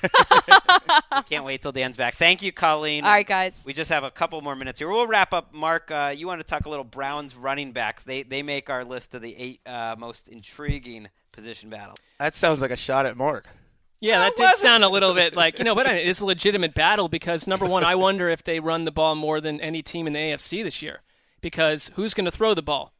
we 1.15 1.21
can't 1.29 1.45
wait 1.45 1.61
till 1.61 1.71
Dan's 1.71 1.95
back. 1.95 2.15
Thank 2.15 2.41
you, 2.41 2.51
Colleen. 2.51 3.03
All 3.05 3.11
right, 3.11 3.27
guys. 3.27 3.61
We 3.63 3.73
just 3.73 3.91
have 3.91 4.03
a 4.03 4.09
couple 4.09 4.41
more 4.41 4.55
minutes 4.55 4.79
here. 4.79 4.89
We'll 4.89 5.05
wrap 5.05 5.33
up. 5.33 5.53
Mark, 5.53 5.91
uh, 5.91 6.11
you 6.17 6.25
want 6.25 6.39
to 6.39 6.43
talk 6.43 6.65
a 6.65 6.69
little 6.69 6.83
Browns 6.83 7.35
running 7.35 7.73
backs? 7.73 8.03
They 8.03 8.23
they 8.23 8.41
make 8.41 8.71
our 8.71 8.83
list 8.83 9.13
of 9.13 9.21
the 9.21 9.37
eight 9.37 9.61
uh, 9.67 9.95
most 9.99 10.29
intriguing 10.29 11.09
position 11.31 11.69
battles. 11.69 11.99
That 12.17 12.35
sounds 12.35 12.59
like 12.59 12.71
a 12.71 12.75
shot 12.75 13.05
at 13.05 13.17
Mark. 13.17 13.47
Yeah, 13.99 14.15
No, 14.15 14.19
that 14.21 14.31
it 14.31 14.37
did 14.37 14.55
sound 14.55 14.83
a 14.83 14.89
little 14.89 15.13
bit 15.13 15.35
like 15.35 15.59
you 15.59 15.63
know, 15.63 15.75
but 15.75 15.85
it's 15.85 16.21
a 16.21 16.25
legitimate 16.25 16.73
battle 16.73 17.07
because 17.07 17.45
number 17.45 17.67
one, 17.67 17.83
I 17.83 17.93
wonder 17.93 18.29
if 18.29 18.43
they 18.43 18.59
run 18.59 18.85
the 18.85 18.91
ball 18.91 19.13
more 19.13 19.39
than 19.39 19.61
any 19.61 19.83
team 19.83 20.07
in 20.07 20.13
the 20.13 20.19
AFC 20.19 20.63
this 20.63 20.81
year, 20.81 21.01
because 21.39 21.91
who's 21.93 22.15
going 22.15 22.25
to 22.25 22.31
throw 22.31 22.55
the 22.55 22.63
ball? 22.63 22.93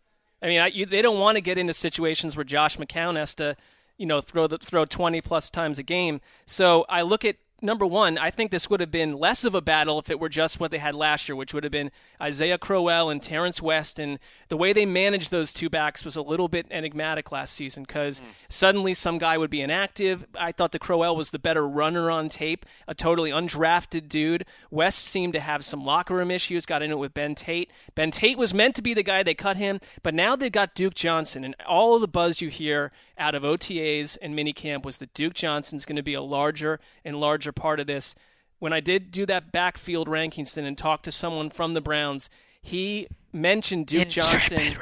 I 0.44 0.48
mean, 0.48 0.60
I, 0.60 0.68
you, 0.68 0.86
they 0.86 1.02
don't 1.02 1.20
want 1.20 1.38
to 1.38 1.42
get 1.42 1.58
into 1.58 1.74
situations 1.74 2.38
where 2.38 2.44
Josh 2.44 2.78
McCown 2.78 3.16
has 3.16 3.34
to, 3.36 3.56
you 4.02 4.08
know, 4.08 4.20
throw 4.20 4.48
the, 4.48 4.58
throw 4.58 4.84
20 4.84 5.22
plus 5.22 5.52
times 5.52 5.78
a 5.78 5.84
game. 5.84 6.22
So 6.48 6.86
I 6.90 7.04
look 7.04 7.24
at 7.24 7.36
number 7.62 7.86
one. 7.86 8.18
I 8.18 8.32
think 8.32 8.50
this 8.50 8.70
would 8.70 8.80
have 8.80 8.92
been 8.92 9.14
less 9.14 9.44
of 9.44 9.54
a 9.54 9.62
battle 9.62 10.00
if 10.00 10.10
it 10.10 10.20
were 10.20 10.30
just 10.30 10.60
what 10.60 10.72
they 10.72 10.80
had 10.80 10.96
last 10.96 11.30
year, 11.30 11.36
which 11.36 11.54
would 11.54 11.64
have 11.64 11.72
been 11.72 11.92
Isaiah 12.20 12.58
Crowell 12.58 13.10
and 13.10 13.22
Terrence 13.22 13.62
West, 13.62 14.00
and 14.00 14.18
the 14.50 14.58
way 14.58 14.74
they 14.74 14.86
managed 14.86 15.32
those 15.32 15.54
two 15.54 15.70
backs 15.70 16.04
was 16.04 16.16
a 16.16 16.22
little 16.22 16.48
bit 16.48 16.66
enigmatic 16.72 17.32
last 17.32 17.54
season 17.54 17.84
because 17.84 18.20
hmm. 18.20 18.26
suddenly 18.50 18.94
some 18.94 19.18
guy 19.18 19.38
would 19.38 19.50
be 19.50 19.62
inactive. 19.62 20.26
I 20.36 20.52
thought 20.52 20.72
the 20.72 20.80
Crowell 20.80 21.16
was 21.16 21.30
the 21.30 21.40
better 21.40 21.68
runner 21.68 22.10
on 22.10 22.30
tape, 22.30 22.66
a 22.88 22.96
totally 22.96 23.32
undrafted 23.32 24.10
dude. 24.10 24.46
West 24.70 25.06
seemed 25.06 25.34
to 25.34 25.40
have 25.40 25.64
some 25.64 25.86
locker 25.86 26.16
room 26.16 26.32
issues, 26.32 26.66
got 26.66 26.82
into 26.82 26.96
it 26.96 27.00
with 27.00 27.14
Ben 27.14 27.36
Tate. 27.36 27.72
Ben 27.96 28.12
Tate 28.12 28.38
was 28.38 28.54
meant 28.54 28.76
to 28.76 28.82
be 28.82 28.94
the 28.94 29.04
guy 29.04 29.24
they 29.24 29.36
cut 29.36 29.58
him, 29.58 29.80
but 30.04 30.14
now 30.14 30.36
they've 30.36 30.52
got 30.52 30.74
Duke 30.74 30.96
Johnson, 30.96 31.44
and 31.44 31.56
all 31.68 31.96
of 31.96 32.02
the 32.02 32.08
buzz 32.08 32.42
you 32.42 32.50
hear 32.50 32.92
out 33.22 33.36
of 33.36 33.44
OTAs 33.44 34.18
and 34.22 34.36
minicamp 34.36 34.84
was 34.84 34.98
that 34.98 35.14
Duke 35.14 35.36
Johnson's 35.36 35.86
going 35.86 35.96
to 35.96 36.04
be 36.04 36.16
a 36.16 36.22
larger 36.22 36.80
and 37.06 37.16
larger 37.18 37.52
part 37.52 37.80
of 37.80 37.88
this. 37.88 38.16
When 38.60 38.74
I 38.74 38.80
did 38.80 39.12
do 39.12 39.26
that 39.28 39.52
backfield 39.52 40.08
rankings 40.08 40.54
thing 40.54 40.66
and 40.66 40.78
talked 40.78 41.06
to 41.06 41.12
someone 41.12 41.52
from 41.52 41.74
the 41.74 41.82
Browns, 41.82 42.30
he 42.62 43.08
mentioned 43.32 43.86
Duke 43.88 44.10
Johnson. 44.10 44.76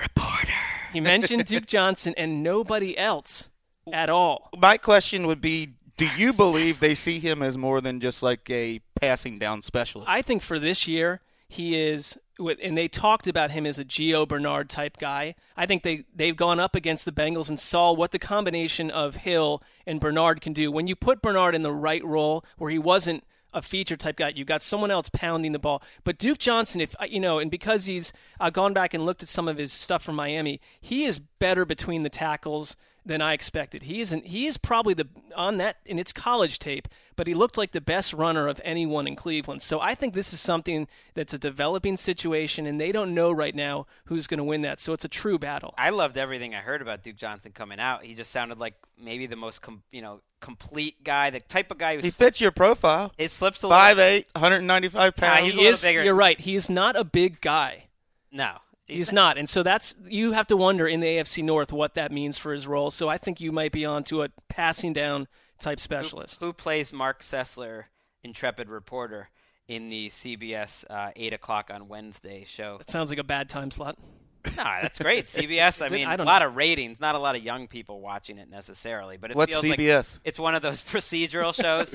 He 0.93 0.99
mentioned 0.99 1.45
Duke 1.45 1.65
Johnson 1.67 2.13
and 2.17 2.41
nobody 2.41 2.97
else 2.97 3.49
at 3.91 4.09
all. 4.09 4.49
My 4.57 4.77
question 4.77 5.27
would 5.27 5.41
be: 5.41 5.73
Do 5.97 6.07
you 6.17 6.33
believe 6.33 6.79
they 6.79 6.95
see 6.95 7.19
him 7.19 7.41
as 7.41 7.57
more 7.57 7.81
than 7.81 7.99
just 7.99 8.23
like 8.23 8.49
a 8.49 8.79
passing 8.99 9.37
down 9.37 9.61
specialist? 9.61 10.09
I 10.09 10.21
think 10.21 10.41
for 10.41 10.59
this 10.59 10.87
year, 10.87 11.21
he 11.49 11.75
is 11.75 12.17
and 12.39 12.77
they 12.77 12.87
talked 12.87 13.27
about 13.27 13.51
him 13.51 13.65
as 13.65 13.77
a 13.77 13.83
Gio 13.83 14.25
Bernard 14.25 14.69
type 14.69 14.97
guy. 14.97 15.35
I 15.57 15.65
think 15.65 15.83
they 15.83 16.05
they've 16.15 16.35
gone 16.35 16.59
up 16.59 16.75
against 16.75 17.03
the 17.03 17.11
Bengals 17.11 17.49
and 17.49 17.59
saw 17.59 17.91
what 17.91 18.11
the 18.11 18.19
combination 18.19 18.89
of 18.91 19.17
Hill 19.17 19.61
and 19.85 19.99
Bernard 19.99 20.39
can 20.39 20.53
do. 20.53 20.71
When 20.71 20.87
you 20.87 20.95
put 20.95 21.21
Bernard 21.21 21.55
in 21.55 21.63
the 21.63 21.73
right 21.73 22.05
role 22.05 22.45
where 22.57 22.71
he 22.71 22.79
wasn't 22.79 23.25
a 23.51 23.63
feature 23.63 23.97
type 23.97 24.17
guy, 24.17 24.29
you 24.29 24.45
got 24.45 24.61
someone 24.61 24.91
else 24.91 25.09
pounding 25.09 25.51
the 25.51 25.59
ball. 25.59 25.81
But 26.03 26.19
Duke 26.19 26.37
Johnson, 26.37 26.81
if 26.81 26.95
you 27.09 27.19
know, 27.19 27.39
and 27.39 27.49
because 27.49 27.85
he's 27.85 28.13
uh, 28.39 28.51
gone 28.51 28.73
back 28.73 28.93
and 28.93 29.05
looked 29.05 29.23
at 29.23 29.29
some 29.29 29.47
of 29.47 29.57
his 29.57 29.73
stuff 29.73 30.03
from 30.03 30.15
Miami, 30.15 30.61
he 30.79 31.05
is 31.05 31.19
better 31.19 31.65
between 31.65 32.03
the 32.03 32.09
tackles 32.09 32.77
than 33.09 33.23
I 33.23 33.33
expected. 33.33 33.83
He 33.83 34.01
isn't. 34.01 34.27
He 34.27 34.45
is 34.45 34.57
probably 34.57 34.93
the 34.93 35.07
on 35.35 35.57
that 35.57 35.77
in 35.83 35.97
its 35.97 36.13
college 36.13 36.59
tape, 36.59 36.87
but 37.15 37.25
he 37.25 37.33
looked 37.33 37.57
like 37.57 37.71
the 37.71 37.81
best 37.81 38.13
runner 38.13 38.47
of 38.47 38.61
anyone 38.63 39.07
in 39.07 39.15
Cleveland. 39.15 39.63
So 39.63 39.81
I 39.81 39.95
think 39.95 40.13
this 40.13 40.31
is 40.31 40.39
something 40.39 40.87
that's 41.15 41.33
a 41.33 41.39
developing 41.39 41.97
situation, 41.97 42.67
and 42.67 42.79
they 42.79 42.91
don't 42.91 43.15
know 43.15 43.31
right 43.31 43.55
now 43.55 43.87
who's 44.05 44.27
going 44.27 44.37
to 44.37 44.43
win 44.43 44.61
that. 44.61 44.79
So 44.79 44.93
it's 44.93 45.05
a 45.05 45.09
true 45.09 45.39
battle. 45.39 45.73
I 45.75 45.89
loved 45.89 46.17
everything 46.17 46.53
I 46.53 46.59
heard 46.59 46.83
about 46.83 47.01
Duke 47.01 47.15
Johnson 47.15 47.51
coming 47.51 47.79
out. 47.79 48.05
He 48.05 48.13
just 48.13 48.29
sounded 48.29 48.59
like 48.59 48.75
maybe 48.95 49.25
the 49.25 49.35
most 49.35 49.63
com- 49.63 49.81
you 49.91 50.03
know 50.03 50.21
complete 50.39 51.03
guy, 51.03 51.31
the 51.31 51.39
type 51.39 51.71
of 51.71 51.79
guy 51.79 51.95
who 51.95 52.03
he 52.03 52.11
fits 52.11 52.39
your 52.39 52.51
profile. 52.51 53.11
It 53.17 53.31
slips 53.31 53.63
a 53.63 53.69
five 53.69 53.97
little. 53.97 54.11
eight, 54.11 54.27
195 54.33 55.15
pounds. 55.15 55.39
Nah, 55.39 55.45
he's 55.45 55.55
a 55.55 55.57
little 55.57 55.71
is, 55.73 55.81
bigger. 55.81 56.03
You're 56.03 56.13
right. 56.13 56.39
He's 56.39 56.69
not 56.69 56.95
a 56.95 57.03
big 57.03 57.41
guy. 57.41 57.85
No. 58.31 58.57
He's, 58.89 59.11
not. 59.11 59.37
And 59.37 59.47
so 59.47 59.63
that's 59.63 59.95
you 60.07 60.31
have 60.33 60.47
to 60.47 60.57
wonder 60.57 60.87
in 60.87 60.99
the 60.99 61.07
AFC 61.07 61.43
North 61.43 61.71
what 61.71 61.95
that 61.95 62.11
means 62.11 62.37
for 62.37 62.53
his 62.53 62.67
role. 62.67 62.91
So 62.91 63.07
I 63.07 63.17
think 63.17 63.39
you 63.39 63.51
might 63.51 63.71
be 63.71 63.85
on 63.85 64.03
to 64.05 64.23
a 64.23 64.29
passing 64.47 64.93
down 64.93 65.27
type 65.59 65.79
specialist. 65.79 66.39
Who, 66.41 66.47
who 66.47 66.53
plays 66.53 66.91
Mark 66.93 67.21
Sessler, 67.21 67.85
intrepid 68.23 68.69
reporter, 68.69 69.29
in 69.67 69.89
the 69.89 70.09
CBS 70.09 70.83
uh, 70.89 71.11
eight 71.15 71.33
o'clock 71.33 71.69
on 71.73 71.87
Wednesday 71.87 72.43
show? 72.45 72.77
It 72.81 72.89
sounds 72.89 73.09
like 73.09 73.19
a 73.19 73.23
bad 73.23 73.49
time 73.49 73.71
slot. 73.71 73.97
Nah, 74.55 74.81
that's 74.81 74.99
great. 74.99 75.25
CBS. 75.27 75.85
I 75.85 75.93
mean, 75.93 76.07
I 76.07 76.15
a 76.15 76.23
lot 76.23 76.39
know. 76.41 76.47
of 76.47 76.55
ratings, 76.55 77.01
not 77.01 77.15
a 77.15 77.19
lot 77.19 77.35
of 77.35 77.43
young 77.43 77.67
people 77.67 77.99
watching 77.99 78.37
it 78.37 78.49
necessarily, 78.49 79.17
but 79.17 79.31
it 79.31 79.37
What's 79.37 79.51
feels 79.51 79.65
CBS? 79.65 80.13
like 80.13 80.21
it's 80.23 80.39
one 80.39 80.55
of 80.55 80.61
those 80.61 80.81
procedural 80.81 81.53
shows. 81.53 81.93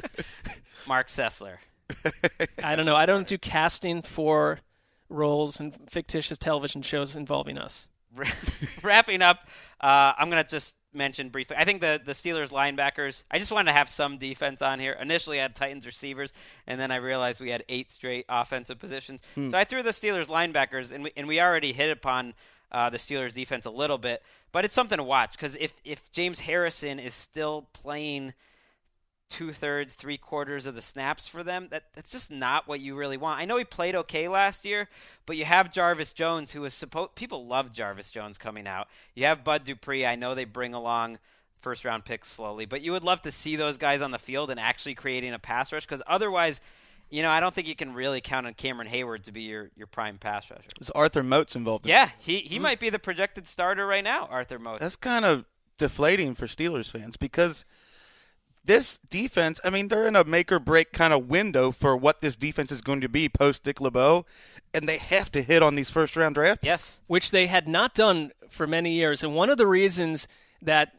Mark 0.86 1.08
Sessler. 1.08 1.56
I 2.62 2.76
don't 2.76 2.84
know. 2.84 2.96
I 2.96 3.06
don't 3.06 3.26
do 3.26 3.38
casting 3.38 4.02
for 4.02 4.60
roles 5.08 5.60
in 5.60 5.72
fictitious 5.88 6.38
television 6.38 6.82
shows 6.82 7.16
involving 7.16 7.58
us. 7.58 7.88
Wrapping 8.82 9.22
up, 9.22 9.48
uh, 9.80 10.12
I'm 10.16 10.30
gonna 10.30 10.44
just 10.44 10.76
mention 10.92 11.30
briefly. 11.30 11.56
I 11.58 11.64
think 11.64 11.80
the 11.80 12.00
the 12.04 12.12
Steelers 12.12 12.50
linebackers. 12.50 13.24
I 13.28 13.38
just 13.40 13.50
wanted 13.50 13.72
to 13.72 13.76
have 13.76 13.88
some 13.88 14.18
defense 14.18 14.62
on 14.62 14.78
here. 14.78 14.92
Initially, 14.92 15.40
I 15.40 15.42
had 15.42 15.56
Titans 15.56 15.84
receivers, 15.84 16.32
and 16.68 16.80
then 16.80 16.92
I 16.92 16.96
realized 16.96 17.40
we 17.40 17.50
had 17.50 17.64
eight 17.68 17.90
straight 17.90 18.24
offensive 18.28 18.78
positions. 18.78 19.20
So 19.50 19.58
I 19.58 19.64
threw 19.64 19.82
the 19.82 19.90
Steelers 19.90 20.28
linebackers, 20.28 20.92
and 20.92 21.04
we, 21.04 21.12
and 21.16 21.26
we 21.26 21.40
already 21.40 21.72
hit 21.72 21.90
upon 21.90 22.34
uh, 22.70 22.90
the 22.90 22.98
Steelers 22.98 23.34
defense 23.34 23.66
a 23.66 23.70
little 23.70 23.98
bit, 23.98 24.22
but 24.52 24.64
it's 24.64 24.74
something 24.74 24.98
to 24.98 25.04
watch 25.04 25.32
because 25.32 25.56
if 25.60 25.74
if 25.84 26.10
James 26.12 26.40
Harrison 26.40 26.98
is 26.98 27.14
still 27.14 27.66
playing 27.72 28.34
two 29.28 29.52
thirds, 29.52 29.94
three 29.94 30.16
quarters 30.16 30.66
of 30.66 30.74
the 30.74 30.82
snaps 30.82 31.26
for 31.26 31.42
them. 31.42 31.68
That 31.70 31.84
that's 31.94 32.10
just 32.10 32.30
not 32.30 32.68
what 32.68 32.80
you 32.80 32.94
really 32.94 33.16
want. 33.16 33.40
I 33.40 33.44
know 33.44 33.56
he 33.56 33.64
played 33.64 33.94
okay 33.94 34.28
last 34.28 34.64
year, 34.64 34.88
but 35.26 35.36
you 35.36 35.44
have 35.44 35.72
Jarvis 35.72 36.12
Jones, 36.12 36.52
who 36.52 36.64
is 36.64 36.74
supposed 36.74 37.14
people 37.14 37.46
love 37.46 37.72
Jarvis 37.72 38.10
Jones 38.10 38.38
coming 38.38 38.66
out. 38.66 38.88
You 39.14 39.26
have 39.26 39.44
Bud 39.44 39.64
Dupree. 39.64 40.06
I 40.06 40.16
know 40.16 40.34
they 40.34 40.44
bring 40.44 40.74
along 40.74 41.18
first 41.60 41.84
round 41.84 42.04
picks 42.04 42.28
slowly, 42.28 42.66
but 42.66 42.82
you 42.82 42.92
would 42.92 43.04
love 43.04 43.22
to 43.22 43.30
see 43.30 43.56
those 43.56 43.78
guys 43.78 44.02
on 44.02 44.10
the 44.10 44.18
field 44.18 44.50
and 44.50 44.60
actually 44.60 44.94
creating 44.94 45.32
a 45.32 45.38
pass 45.38 45.72
rush 45.72 45.86
because 45.86 46.02
otherwise. 46.06 46.60
You 47.10 47.22
know, 47.22 47.30
I 47.30 47.38
don't 47.38 47.54
think 47.54 47.68
you 47.68 47.76
can 47.76 47.92
really 47.92 48.20
count 48.20 48.46
on 48.46 48.54
Cameron 48.54 48.88
Heyward 48.88 49.24
to 49.24 49.30
be 49.30 49.42
your, 49.42 49.70
your 49.76 49.86
prime 49.86 50.18
pass 50.18 50.50
rusher. 50.50 50.62
Is 50.80 50.90
Arthur 50.90 51.22
Moats 51.22 51.54
involved? 51.54 51.84
in 51.84 51.90
Yeah, 51.90 52.08
he, 52.18 52.38
he 52.40 52.58
might 52.58 52.80
be 52.80 52.90
the 52.90 52.98
projected 52.98 53.46
starter 53.46 53.86
right 53.86 54.02
now, 54.02 54.26
Arthur 54.26 54.58
Moats. 54.58 54.80
That's 54.80 54.96
kind 54.96 55.24
of 55.24 55.44
deflating 55.78 56.34
for 56.34 56.46
Steelers 56.46 56.90
fans 56.90 57.16
because 57.16 57.64
this 58.64 58.98
defense, 59.10 59.60
I 59.64 59.70
mean, 59.70 59.88
they're 59.88 60.06
in 60.06 60.16
a 60.16 60.24
make 60.24 60.50
or 60.50 60.58
break 60.58 60.92
kind 60.92 61.12
of 61.12 61.28
window 61.28 61.70
for 61.70 61.96
what 61.96 62.20
this 62.20 62.36
defense 62.36 62.72
is 62.72 62.80
going 62.80 63.00
to 63.02 63.08
be 63.08 63.28
post 63.28 63.64
Dick 63.64 63.80
LeBeau, 63.80 64.24
and 64.72 64.88
they 64.88 64.98
have 64.98 65.30
to 65.32 65.42
hit 65.42 65.62
on 65.62 65.74
these 65.74 65.90
first 65.90 66.16
round 66.16 66.34
draft. 66.34 66.62
picks. 66.62 66.66
yes. 66.66 67.00
which 67.06 67.30
they 67.30 67.46
had 67.46 67.68
not 67.68 67.94
done 67.94 68.32
for 68.48 68.66
many 68.66 68.92
years. 68.92 69.22
And 69.22 69.34
one 69.34 69.50
of 69.50 69.58
the 69.58 69.66
reasons 69.66 70.26
that 70.62 70.92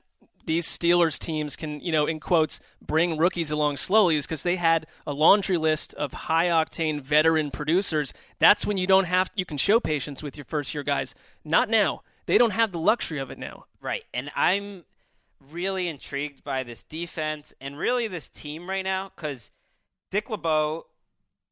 these 0.45 0.67
Steelers 0.67 1.17
teams 1.17 1.55
can, 1.55 1.79
you 1.79 1.91
know, 1.91 2.05
in 2.05 2.19
quotes, 2.19 2.59
bring 2.79 3.17
rookies 3.17 3.49
along 3.49 3.77
slowly 3.77 4.15
is 4.15 4.25
because 4.25 4.43
they 4.43 4.57
had 4.57 4.85
a 5.07 5.13
laundry 5.13 5.57
list 5.57 5.93
of 5.95 6.13
high 6.13 6.47
octane 6.47 7.01
veteran 7.01 7.49
producers. 7.49 8.13
That's 8.39 8.65
when 8.65 8.77
you 8.77 8.85
don't 8.85 9.05
have, 9.05 9.31
you 9.35 9.45
can 9.45 9.57
show 9.57 9.79
patience 9.79 10.21
with 10.21 10.37
your 10.37 10.45
first 10.45 10.73
year 10.73 10.83
guys. 10.83 11.15
Not 11.43 11.69
now. 11.69 12.03
They 12.27 12.37
don't 12.37 12.51
have 12.51 12.71
the 12.71 12.79
luxury 12.79 13.19
of 13.19 13.31
it 13.31 13.39
now. 13.39 13.65
Right. 13.81 14.03
And 14.13 14.31
I'm 14.35 14.85
really 15.51 15.87
intrigued 15.87 16.43
by 16.43 16.63
this 16.63 16.83
defense 16.83 17.53
and 17.61 17.77
really 17.77 18.07
this 18.07 18.29
team 18.29 18.69
right 18.69 18.83
now 18.83 19.11
because 19.15 19.51
Dick 20.11 20.29
LeBeau, 20.29 20.85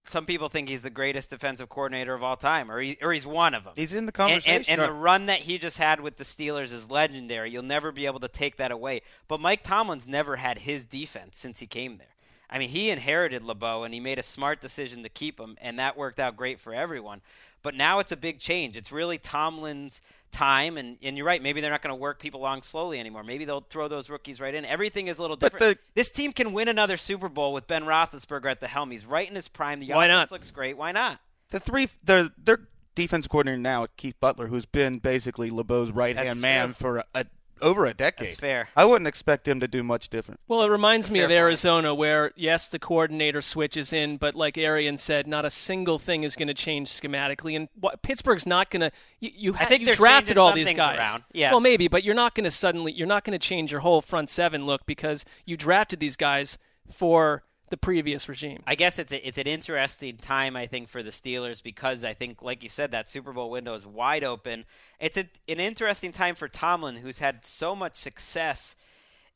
some 0.05 0.25
people 0.25 0.49
think 0.49 0.67
he's 0.69 0.81
the 0.81 0.89
greatest 0.89 1.29
defensive 1.29 1.69
coordinator 1.69 2.13
of 2.13 2.23
all 2.23 2.35
time, 2.35 2.69
or, 2.69 2.81
he, 2.81 2.97
or 3.01 3.13
he's 3.13 3.25
one 3.25 3.53
of 3.53 3.63
them. 3.63 3.73
He's 3.75 3.93
in 3.93 4.05
the 4.05 4.09
And, 4.09 4.13
conversation. 4.13 4.65
and, 4.67 4.81
and 4.81 4.81
the 4.81 4.91
run 4.93 5.27
that 5.27 5.39
he 5.39 5.57
just 5.57 5.77
had 5.77 6.01
with 6.01 6.17
the 6.17 6.23
Steelers 6.23 6.71
is 6.71 6.91
legendary. 6.91 7.51
You'll 7.51 7.63
never 7.63 7.91
be 7.91 8.05
able 8.05 8.19
to 8.19 8.27
take 8.27 8.57
that 8.57 8.71
away. 8.71 9.01
But 9.27 9.39
Mike 9.39 9.63
Tomlin's 9.63 10.07
never 10.07 10.35
had 10.35 10.59
his 10.59 10.85
defense 10.85 11.39
since 11.39 11.59
he 11.59 11.67
came 11.67 11.97
there. 11.97 12.07
I 12.49 12.59
mean, 12.59 12.69
he 12.69 12.89
inherited 12.89 13.41
LeBeau, 13.43 13.83
and 13.83 13.93
he 13.93 13.99
made 13.99 14.19
a 14.19 14.23
smart 14.23 14.61
decision 14.61 15.01
to 15.03 15.09
keep 15.09 15.39
him, 15.39 15.57
and 15.59 15.79
that 15.79 15.97
worked 15.97 16.19
out 16.19 16.37
great 16.37 16.59
for 16.59 16.73
everyone. 16.73 17.21
But 17.63 17.73
now 17.73 17.99
it's 17.99 18.11
a 18.11 18.17
big 18.17 18.39
change. 18.39 18.75
It's 18.77 18.91
really 18.91 19.17
Tomlin's 19.17 20.01
time, 20.33 20.77
and, 20.77 20.97
and 21.01 21.15
you're 21.15 21.25
right. 21.25 21.41
Maybe 21.41 21.61
they're 21.61 21.71
not 21.71 21.81
going 21.81 21.91
to 21.95 22.01
work 22.01 22.19
people 22.19 22.41
along 22.41 22.63
slowly 22.63 22.99
anymore. 22.99 23.23
Maybe 23.23 23.45
they'll 23.45 23.61
throw 23.61 23.87
those 23.87 24.09
rookies 24.09 24.41
right 24.41 24.53
in. 24.53 24.65
Everything 24.65 25.07
is 25.07 25.19
a 25.19 25.21
little 25.21 25.37
different. 25.37 25.59
the- 25.59 25.77
this 25.93 26.11
team 26.11 26.33
can 26.33 26.51
win 26.51 26.67
another 26.67 26.97
Super 26.97 27.29
Bowl 27.29 27.53
with 27.53 27.67
Ben 27.67 27.83
Roethlisberger 27.85 28.51
at 28.51 28.59
the 28.59 28.67
helm. 28.67 28.91
He's 28.91 29.05
right 29.05 29.29
in 29.29 29.35
his 29.35 29.47
prime. 29.47 29.79
The 29.79 29.87
Why 29.93 30.07
offense 30.07 30.31
not? 30.31 30.35
looks 30.35 30.51
great. 30.51 30.77
Why 30.77 30.91
not? 30.91 31.19
the 31.49 31.59
three, 31.59 31.87
their 32.03 32.29
their 32.37 32.67
defensive 32.95 33.29
coordinator 33.31 33.59
now, 33.61 33.87
Keith 33.95 34.15
Butler, 34.19 34.47
who's 34.47 34.65
been 34.65 34.97
basically 34.99 35.49
LeBeau's 35.51 35.91
right 35.91 36.17
hand 36.17 36.41
man 36.41 36.73
for 36.73 36.97
a, 36.97 37.05
a, 37.15 37.25
over 37.63 37.85
a 37.85 37.93
decade. 37.93 38.27
That's 38.27 38.39
fair. 38.39 38.69
I 38.75 38.85
wouldn't 38.85 39.07
expect 39.07 39.47
him 39.47 39.59
to 39.61 39.67
do 39.67 39.81
much 39.81 40.09
different. 40.09 40.39
Well, 40.47 40.61
it 40.61 40.67
reminds 40.67 41.09
me 41.09 41.19
fair 41.19 41.25
of 41.25 41.29
point. 41.29 41.39
Arizona, 41.39 41.95
where 41.95 42.31
yes, 42.35 42.69
the 42.69 42.77
coordinator 42.77 43.41
switches 43.41 43.93
in, 43.93 44.17
but 44.17 44.35
like 44.35 44.57
Arians 44.57 45.01
said, 45.01 45.25
not 45.25 45.45
a 45.45 45.49
single 45.49 45.97
thing 45.97 46.23
is 46.23 46.35
going 46.35 46.49
to 46.49 46.53
change 46.53 46.89
schematically. 46.89 47.55
And 47.55 47.69
what, 47.79 48.01
Pittsburgh's 48.01 48.45
not 48.45 48.69
going 48.69 48.81
to. 48.81 48.91
You, 49.19 49.31
you, 49.33 49.53
ha- 49.53 49.65
think 49.65 49.81
you 49.81 49.85
they're 49.87 49.95
drafted 49.95 50.37
all 50.37 50.53
these 50.53 50.73
guys. 50.73 50.99
around. 50.99 51.23
Yeah. 51.31 51.51
Well, 51.51 51.61
maybe, 51.61 51.87
but 51.87 52.03
you're 52.03 52.13
not 52.13 52.35
going 52.35 52.43
to 52.43 52.51
suddenly. 52.51 52.91
You're 52.91 53.07
not 53.07 53.23
going 53.23 53.37
to 53.37 53.47
change 53.47 53.71
your 53.71 53.81
whole 53.81 54.01
front 54.01 54.29
seven 54.29 54.65
look 54.65 54.85
because 54.85 55.25
you 55.45 55.57
drafted 55.57 55.99
these 55.99 56.15
guys 56.15 56.57
for 56.91 57.43
the 57.73 57.77
previous 57.77 58.29
regime. 58.29 58.61
I 58.67 58.75
guess 58.75 58.99
it's 58.99 59.11
a, 59.11 59.27
it's 59.27 59.39
an 59.39 59.47
interesting 59.47 60.17
time 60.17 60.55
I 60.55 60.67
think 60.67 60.89
for 60.89 61.01
the 61.01 61.09
Steelers 61.09 61.63
because 61.63 62.03
I 62.03 62.13
think 62.13 62.43
like 62.43 62.61
you 62.61 62.69
said 62.69 62.91
that 62.91 63.09
Super 63.09 63.33
Bowl 63.33 63.49
window 63.49 63.73
is 63.73 63.83
wide 63.83 64.23
open. 64.23 64.65
It's 64.99 65.17
a, 65.17 65.27
an 65.49 65.59
interesting 65.59 66.11
time 66.11 66.35
for 66.35 66.47
Tomlin 66.47 66.97
who's 66.97 67.17
had 67.17 67.43
so 67.43 67.75
much 67.75 67.95
success 67.95 68.75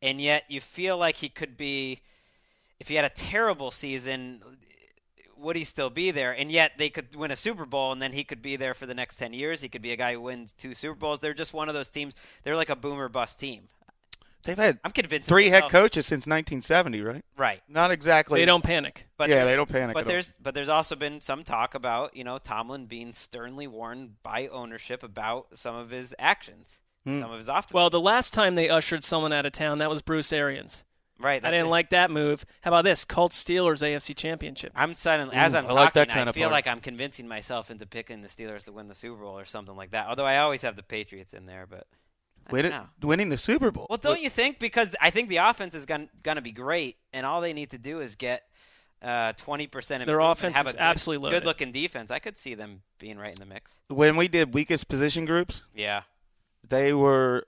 and 0.03 0.21
yet 0.21 0.43
you 0.49 0.61
feel 0.61 0.99
like 0.99 1.15
he 1.15 1.29
could 1.29 1.57
be 1.57 2.01
if 2.79 2.89
he 2.89 2.93
had 2.93 3.05
a 3.05 3.09
terrible 3.09 3.71
season 3.71 4.43
would 5.35 5.55
he 5.55 5.63
still 5.63 5.89
be 5.89 6.11
there? 6.11 6.31
And 6.31 6.51
yet 6.51 6.73
they 6.77 6.91
could 6.91 7.15
win 7.15 7.31
a 7.31 7.35
Super 7.35 7.65
Bowl 7.65 7.91
and 7.91 7.99
then 7.99 8.13
he 8.13 8.23
could 8.23 8.43
be 8.43 8.55
there 8.55 8.75
for 8.75 8.85
the 8.85 8.93
next 8.93 9.15
10 9.15 9.33
years. 9.33 9.61
He 9.61 9.69
could 9.69 9.81
be 9.81 9.93
a 9.93 9.97
guy 9.97 10.13
who 10.13 10.21
wins 10.21 10.51
two 10.51 10.75
Super 10.75 10.93
Bowls. 10.93 11.21
They're 11.21 11.33
just 11.33 11.55
one 11.55 11.69
of 11.69 11.73
those 11.73 11.89
teams. 11.89 12.13
They're 12.43 12.55
like 12.55 12.69
a 12.69 12.75
boomer 12.75 13.09
bust 13.09 13.39
team. 13.39 13.63
They've 14.43 14.57
had 14.57 14.79
I'm 14.83 14.91
convinced 14.91 15.27
three 15.27 15.49
head 15.49 15.63
coaches 15.69 16.05
since 16.05 16.25
1970, 16.25 17.01
right? 17.01 17.25
Right. 17.35 17.61
Not 17.67 17.91
exactly. 17.91 18.39
They 18.39 18.45
don't 18.45 18.63
panic. 18.63 19.07
But 19.17 19.29
Yeah, 19.29 19.43
they 19.45 19.55
don't 19.55 19.69
panic 19.69 19.93
But 19.93 20.01
at 20.01 20.05
all. 20.05 20.11
there's 20.13 20.33
but 20.41 20.53
there's 20.53 20.69
also 20.69 20.95
been 20.95 21.19
some 21.21 21.43
talk 21.43 21.75
about 21.75 22.15
you 22.15 22.23
know 22.23 22.37
Tomlin 22.37 22.85
being 22.85 23.11
sternly 23.13 23.67
warned 23.67 24.21
by 24.23 24.47
ownership 24.47 25.03
about 25.03 25.57
some 25.57 25.75
of 25.75 25.89
his 25.89 26.15
actions, 26.17 26.79
Hmm. 27.05 27.19
some 27.21 27.31
of 27.31 27.37
his 27.39 27.49
off. 27.49 27.73
Well, 27.73 27.89
the 27.89 27.99
last 27.99 28.33
time 28.33 28.55
they 28.55 28.69
ushered 28.69 29.03
someone 29.03 29.33
out 29.33 29.45
of 29.45 29.51
town, 29.51 29.79
that 29.79 29.89
was 29.89 30.01
Bruce 30.01 30.31
Arians. 30.31 30.85
right. 31.19 31.43
I 31.43 31.49
didn't 31.51 31.69
like 31.69 31.89
that 31.89 32.11
move. 32.11 32.45
How 32.61 32.69
about 32.69 32.83
this? 32.83 33.03
Colts 33.03 33.43
Steelers 33.43 33.81
AFC 33.81 34.13
Championship. 34.15 34.71
I'm 34.75 34.93
suddenly 34.93 35.35
as 35.35 35.55
I'm 35.55 35.65
I 35.65 35.67
talking, 35.67 35.75
like 35.75 35.93
that 35.95 36.09
I 36.11 36.13
kind 36.13 36.29
of 36.29 36.35
feel 36.35 36.43
party. 36.49 36.53
like 36.53 36.67
I'm 36.67 36.79
convincing 36.79 37.27
myself 37.27 37.69
into 37.71 37.85
picking 37.85 38.21
the 38.21 38.27
Steelers 38.29 38.63
to 38.65 38.71
win 38.71 38.87
the 38.87 38.95
Super 38.95 39.21
Bowl 39.23 39.37
or 39.37 39.43
something 39.45 39.75
like 39.75 39.91
that. 39.91 40.07
Although 40.07 40.25
I 40.25 40.37
always 40.37 40.61
have 40.61 40.75
the 40.75 40.83
Patriots 40.83 41.33
in 41.33 41.47
there, 41.47 41.65
but 41.67 41.87
I 41.91 41.95
Win 42.51 42.65
it- 42.65 42.73
winning 43.01 43.29
the 43.29 43.37
Super 43.37 43.71
Bowl. 43.71 43.87
Well, 43.89 43.97
don't 43.97 44.21
you 44.21 44.29
think? 44.29 44.59
Because 44.59 44.95
I 45.01 45.09
think 45.09 45.29
the 45.29 45.37
offense 45.37 45.75
is 45.75 45.85
going 45.85 46.09
to 46.23 46.41
be 46.41 46.51
great, 46.51 46.97
and 47.13 47.25
all 47.25 47.41
they 47.41 47.53
need 47.53 47.71
to 47.71 47.77
do 47.77 47.99
is 47.99 48.15
get 48.15 48.43
uh, 49.01 49.33
twenty 49.33 49.67
percent. 49.67 50.01
Of 50.03 50.07
their 50.07 50.19
offense 50.19 50.55
have 50.55 50.65
a 50.65 50.69
is 50.69 50.75
good, 50.75 50.81
absolutely 50.81 51.23
loaded. 51.25 51.39
good-looking 51.41 51.71
defense. 51.71 52.09
I 52.11 52.19
could 52.19 52.37
see 52.37 52.55
them 52.55 52.81
being 52.99 53.17
right 53.17 53.33
in 53.33 53.39
the 53.39 53.45
mix. 53.45 53.79
When 53.89 54.15
we 54.15 54.27
did 54.27 54.53
weakest 54.53 54.87
position 54.87 55.25
groups, 55.25 55.61
Yeah, 55.75 56.01
they 56.67 56.93
were 56.93 57.45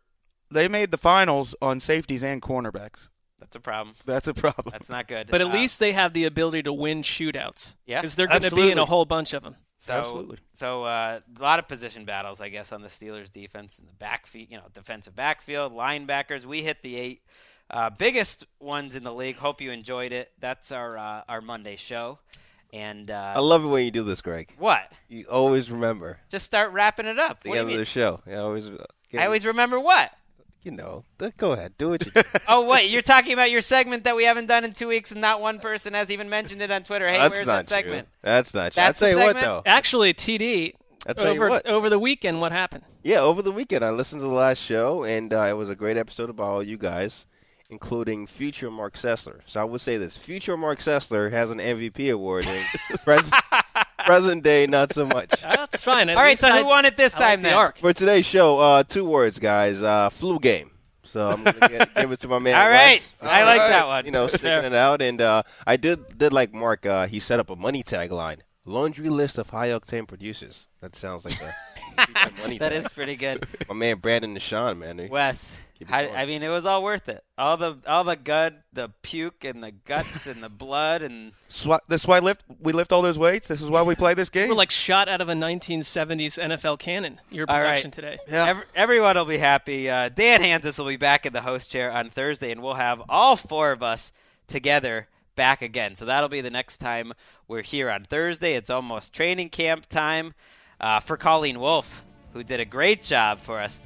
they 0.51 0.67
made 0.67 0.91
the 0.91 0.97
finals 0.97 1.55
on 1.61 1.79
safeties 1.79 2.23
and 2.23 2.41
cornerbacks. 2.41 3.07
that's 3.39 3.55
a 3.55 3.59
problem. 3.59 3.95
That's 4.05 4.27
a 4.27 4.33
problem. 4.33 4.71
That's 4.71 4.89
not 4.89 5.07
good. 5.07 5.27
But 5.31 5.41
at 5.41 5.47
Uh, 5.47 5.53
least 5.53 5.79
they 5.79 5.93
have 5.93 6.13
the 6.13 6.25
ability 6.25 6.63
to 6.63 6.73
win 6.73 7.01
shootouts. 7.01 7.75
Yeah, 7.85 8.01
because 8.01 8.15
they're 8.15 8.27
going 8.27 8.41
to 8.43 8.55
be 8.55 8.69
in 8.71 8.77
a 8.79 8.85
whole 8.85 9.05
bunch 9.05 9.33
of 9.33 9.43
them. 9.43 9.55
So, 9.81 9.93
Absolutely. 9.93 10.37
So 10.51 10.83
uh, 10.83 11.21
a 11.37 11.41
lot 11.41 11.57
of 11.57 11.69
position 11.69 12.03
battles, 12.03 12.41
I 12.41 12.49
guess, 12.49 12.73
on 12.73 12.81
the 12.81 12.89
Steelers' 12.89 13.31
defense 13.31 13.79
in 13.79 13.85
the 13.85 13.93
backfield, 13.93 14.47
you 14.51 14.57
know, 14.57 14.65
defensive 14.73 15.15
backfield, 15.15 15.73
linebackers. 15.73 16.45
We 16.45 16.61
hit 16.63 16.81
the 16.83 16.97
eight 16.97 17.21
uh, 17.71 17.89
biggest 17.89 18.45
ones 18.59 18.95
in 18.97 19.03
the 19.03 19.13
league. 19.13 19.37
Hope 19.37 19.61
you 19.61 19.71
enjoyed 19.71 20.11
it. 20.11 20.31
That's 20.39 20.73
our 20.73 20.97
uh, 20.97 21.21
our 21.29 21.39
Monday 21.39 21.77
show. 21.77 22.19
And 22.73 23.09
uh, 23.09 23.33
I 23.37 23.39
love 23.39 23.63
it 23.63 23.67
when 23.67 23.85
you 23.85 23.91
do 23.91 24.03
this, 24.03 24.19
Greg. 24.21 24.53
what? 24.59 24.91
You 25.07 25.25
always 25.31 25.71
remember 25.71 26.19
Just 26.29 26.45
start 26.45 26.71
wrapping 26.71 27.07
it 27.07 27.17
up. 27.17 27.41
the 27.41 27.49
What 27.49 27.59
end 27.59 27.71
of 27.71 27.77
the 27.77 27.85
show. 27.85 28.17
You 28.27 28.35
always. 28.35 28.69
I 29.17 29.25
always 29.25 29.45
remember 29.45 29.79
what? 29.79 30.11
You 30.63 30.71
know. 30.71 31.05
th- 31.17 31.37
Go 31.37 31.53
ahead. 31.53 31.77
Do 31.77 31.89
what 31.89 32.05
you 32.05 32.11
do. 32.11 32.21
Oh, 32.47 32.67
wait, 32.69 32.89
you're 32.89 33.01
talking 33.01 33.33
about 33.33 33.49
your 33.51 33.61
segment 33.61 34.03
that 34.03 34.15
we 34.15 34.25
haven't 34.25 34.47
done 34.47 34.63
in 34.65 34.73
two 34.73 34.87
weeks, 34.89 35.11
and 35.11 35.21
not 35.21 35.39
one 35.39 35.59
person 35.59 35.93
has 35.93 36.11
even 36.11 36.29
mentioned 36.29 36.61
it 36.61 36.69
on 36.71 36.83
Twitter. 36.83 37.07
Hey, 37.07 37.17
That's 37.17 37.33
where's 37.33 37.47
not 37.47 37.53
that 37.65 37.67
segment? 37.67 38.07
true. 38.07 38.17
That's 38.23 38.53
not 38.53 38.71
true. 38.73 38.81
That's 38.81 39.01
I'll 39.01 39.07
tell 39.09 39.17
the 39.17 39.21
you 39.21 39.33
what, 39.33 39.41
though. 39.41 39.61
Actually, 39.65 40.13
TD 40.13 40.73
I'll 41.07 41.15
tell 41.15 41.25
you 41.27 41.31
over 41.31 41.49
what. 41.49 41.65
over 41.65 41.89
the 41.89 41.99
weekend, 41.99 42.41
what 42.41 42.51
happened? 42.51 42.83
Yeah, 43.03 43.19
over 43.21 43.41
the 43.41 43.51
weekend 43.53 43.85
I 43.85 43.91
listened 43.91 44.19
to 44.21 44.27
the 44.27 44.33
last 44.33 44.61
show, 44.61 45.03
and 45.05 45.33
uh, 45.33 45.43
it 45.49 45.55
was 45.55 45.69
a 45.69 45.75
great 45.75 45.95
episode 45.95 46.29
about 46.29 46.43
all 46.49 46.63
you 46.63 46.77
guys, 46.77 47.25
including 47.69 48.27
future 48.27 48.69
Mark 48.69 48.95
Sessler. 48.95 49.39
So 49.45 49.61
I 49.61 49.63
would 49.63 49.79
say 49.81 49.95
this: 49.97 50.17
future 50.17 50.57
Mark 50.57 50.79
Sessler 50.79 51.31
has 51.31 51.51
an 51.51 51.59
MVP 51.59 52.11
award, 52.11 52.45
and 52.47 52.65
present, 53.05 53.33
present 54.09 54.43
day 54.43 54.65
not 54.67 54.93
so 54.93 55.05
much. 55.05 55.29
That's 55.41 55.81
fine. 55.81 56.09
At 56.09 56.17
All 56.17 56.23
right, 56.23 56.37
so 56.39 56.47
I- 56.49 56.59
who 56.59 56.65
won 56.65 56.85
it 56.85 56.97
this 56.97 57.15
I 57.15 57.19
like 57.19 57.29
time 57.29 57.41
the 57.43 57.49
then? 57.49 57.57
arc. 57.57 57.77
For 57.79 57.93
today's 57.93 58.25
show, 58.25 58.59
uh, 58.59 58.83
two 58.83 59.05
words, 59.05 59.39
guys: 59.39 59.81
uh, 59.81 60.09
flu 60.09 60.39
game. 60.39 60.71
So 61.03 61.27
I'm 61.29 61.43
gonna 61.43 61.67
get, 61.69 61.95
give 61.95 62.11
it 62.11 62.19
to 62.21 62.27
my 62.27 62.37
man. 62.39 62.53
All 62.61 62.69
right. 62.69 62.99
Wes. 63.21 63.31
I 63.31 63.43
like 63.43 63.57
that 63.57 63.87
one. 63.87 64.05
You 64.05 64.11
know, 64.11 64.27
sticking 64.27 64.47
Fair. 64.47 64.63
it 64.63 64.73
out, 64.73 65.01
and 65.01 65.19
uh, 65.21 65.41
I 65.65 65.75
did 65.77 66.17
did 66.17 66.33
like 66.33 66.53
Mark. 66.53 66.85
Uh, 66.85 67.07
he 67.07 67.19
set 67.19 67.39
up 67.39 67.49
a 67.49 67.55
money 67.55 67.81
tagline: 67.83 68.39
laundry 68.65 69.09
list 69.09 69.37
of 69.37 69.49
high 69.49 69.69
octane 69.69 70.07
producers. 70.07 70.67
That 70.81 70.95
sounds 70.95 71.25
like 71.25 71.39
a 71.41 72.31
money 72.41 72.57
That 72.59 72.69
tag. 72.69 72.85
is 72.85 72.87
pretty 72.91 73.15
good. 73.15 73.43
my 73.67 73.73
man 73.75 73.97
Brandon 73.97 74.35
Deshaun, 74.35 74.77
man. 74.77 74.97
They- 74.97 75.07
Wes, 75.07 75.57
Keep 75.79 75.87
it 75.87 75.91
how, 75.93 76.03
going. 76.03 76.15
I 76.15 76.25
mean, 76.25 76.43
it 76.43 76.49
was 76.49 76.65
all 76.65 76.83
worth 76.83 77.07
it. 77.07 77.23
All 77.37 77.55
the 77.55 77.77
all 77.87 78.03
the 78.03 78.17
gut, 78.17 78.53
the 78.73 78.89
puke, 79.01 79.45
and 79.45 79.63
the 79.63 79.71
guts, 79.71 80.27
and 80.27 80.43
the 80.43 80.49
blood, 80.49 81.01
and 81.01 81.31
Swa- 81.49 81.79
That's 81.87 82.05
why 82.05 82.19
lift 82.19 82.43
we 82.59 82.73
lift 82.73 82.91
all 82.91 83.01
those 83.01 83.17
weights. 83.17 83.47
This 83.47 83.61
is 83.61 83.69
why 83.69 83.81
we 83.81 83.95
play 83.95 84.13
this 84.13 84.27
game. 84.29 84.49
We're 84.49 84.55
like 84.55 84.71
shot 84.71 85.07
out 85.07 85.21
of 85.21 85.29
a 85.29 85.33
1970s 85.33 86.37
NFL 86.37 86.79
cannon. 86.79 87.21
Your 87.31 87.45
All 87.49 87.57
right. 87.59 87.67
production 87.67 87.91
today. 87.91 88.17
yeah. 88.27 88.49
ev- 88.49 88.63
everyone 88.75 89.15
will 89.15 89.23
be 89.25 89.37
happy. 89.37 89.89
Uh, 89.89 90.09
Dan 90.09 90.41
Hanzus 90.41 90.77
will 90.77 90.87
be 90.87 90.97
back 90.97 91.25
in 91.25 91.31
the 91.33 91.41
host 91.41 91.71
chair 91.71 91.91
on 91.91 92.09
Thursday, 92.09 92.51
and 92.51 92.61
we'll 92.61 92.73
have 92.73 93.01
all 93.07 93.35
four 93.37 93.71
of 93.71 93.81
us 93.81 94.11
together 94.47 95.07
back 95.35 95.61
again. 95.61 95.95
So 95.95 96.03
that'll 96.03 96.27
be 96.27 96.41
the 96.41 96.51
next 96.51 96.79
time 96.79 97.13
we're 97.47 97.61
here 97.61 97.89
on 97.89 98.03
Thursday. 98.03 98.55
It's 98.55 98.69
almost 98.69 99.13
training 99.13 99.47
camp 99.49 99.85
time 99.87 100.33
uh, 100.81 100.99
for 100.99 101.15
Colleen 101.15 101.61
Wolfe, 101.61 102.03
who 102.33 102.43
did 102.43 102.59
a 102.59 102.65
great 102.65 103.01
job 103.01 103.39
for 103.39 103.59
us. 103.61 103.79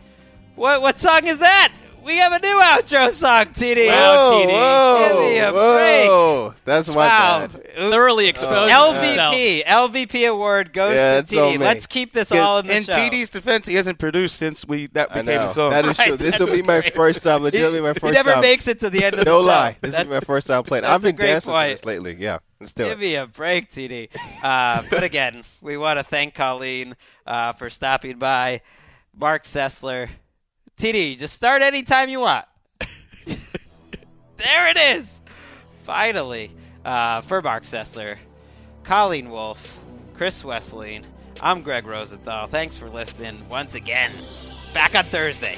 What 0.55 0.81
what 0.81 0.99
song 0.99 1.27
is 1.27 1.37
that? 1.39 1.71
We 2.03 2.17
have 2.17 2.33
a 2.33 2.39
new 2.39 2.59
outro 2.61 3.11
song, 3.11 3.45
TD. 3.53 3.87
Wow, 3.87 4.41
TD. 4.43 4.47
whoa, 4.51 5.07
Give 5.07 5.19
me 5.19 5.39
a 5.39 5.51
whoa. 5.53 6.53
That's 6.65 6.89
my 6.89 6.95
Wow. 7.07 7.47
bad. 7.47 7.73
Thoroughly 7.75 8.27
exposed 8.27 8.69
himself. 8.71 8.95
LVP, 9.35 9.63
LVP 9.65 10.25
award 10.29 10.73
goes 10.73 10.95
Yeah, 10.95 11.13
to 11.13 11.17
it's 11.19 11.33
all 11.33 11.51
TD. 11.51 11.59
me. 11.59 11.65
Let's 11.65 11.87
keep 11.87 12.11
this 12.13 12.31
all 12.31 12.59
in 12.59 12.67
the 12.67 12.75
in 12.75 12.83
show. 12.83 12.93
TD's 12.93 13.29
defense, 13.29 13.67
he 13.67 13.75
hasn't 13.75 13.99
produced 13.99 14.35
since 14.35 14.65
we 14.65 14.87
that 14.87 15.11
I 15.11 15.21
became 15.21 15.39
know. 15.39 15.49
a 15.49 15.53
song. 15.53 15.71
That 15.71 15.85
is 15.85 15.97
Right, 15.97 16.07
true. 16.09 16.17
This 16.17 16.37
will 16.39 16.47
that's 16.47 16.57
be 16.57 16.61
my 16.63 16.81
great. 16.81 16.93
first 16.95 17.23
time. 17.23 17.41
Legitimately 17.43 17.81
my 17.81 17.93
first 17.93 18.01
time. 18.01 18.09
he 18.11 18.15
first 18.15 18.25
never 18.25 18.31
time. 18.33 18.41
makes 18.41 18.67
it 18.67 18.79
to 18.81 18.89
the 18.89 19.03
end 19.05 19.13
of 19.13 19.19
the 19.19 19.25
no 19.25 19.39
show. 19.39 19.45
lie. 19.45 19.77
This 19.81 19.91
That's- 19.91 20.05
is 20.05 20.11
my 20.11 20.19
first 20.19 20.47
time 20.47 20.63
playing. 20.63 20.85
I've 20.85 20.95
a 21.03 21.07
been 21.07 21.15
great 21.15 21.27
dancing 21.27 21.51
to 21.51 21.53
point. 21.57 21.77
this 21.77 21.85
lately. 21.85 22.17
Yeah. 22.19 22.39
Let's 22.59 22.73
do 22.73 22.83
Give 22.83 22.91
it. 22.93 22.99
me 22.99 23.15
a 23.15 23.27
break, 23.27 23.69
TD. 23.71 24.09
Uh, 24.43 24.83
but 24.89 25.03
again, 25.03 25.43
we 25.61 25.77
want 25.77 25.99
to 25.99 26.03
thank 26.03 26.33
Colleen 26.35 26.95
uh, 27.25 27.53
for 27.53 27.69
stopping 27.69 28.17
by. 28.19 28.61
Mark 29.17 29.43
Sessler. 29.43 30.09
TD, 30.77 31.17
just 31.17 31.33
start 31.33 31.61
anytime 31.61 32.09
you 32.09 32.19
want. 32.19 32.45
there 33.25 34.69
it 34.69 34.77
is. 34.77 35.21
Finally. 35.83 36.51
Uh, 36.85 37.21
for 37.21 37.41
Mark 37.41 37.63
Sessler, 37.63 38.17
Colleen 38.83 39.29
Wolfe, 39.29 39.79
Chris 40.15 40.43
Wesseling, 40.43 41.05
I'm 41.41 41.61
Greg 41.61 41.85
Rosenthal. 41.87 42.47
Thanks 42.47 42.75
for 42.75 42.89
listening 42.89 43.47
once 43.47 43.75
again. 43.75 44.11
Back 44.73 44.93
on 44.95 45.05
Thursday. 45.05 45.57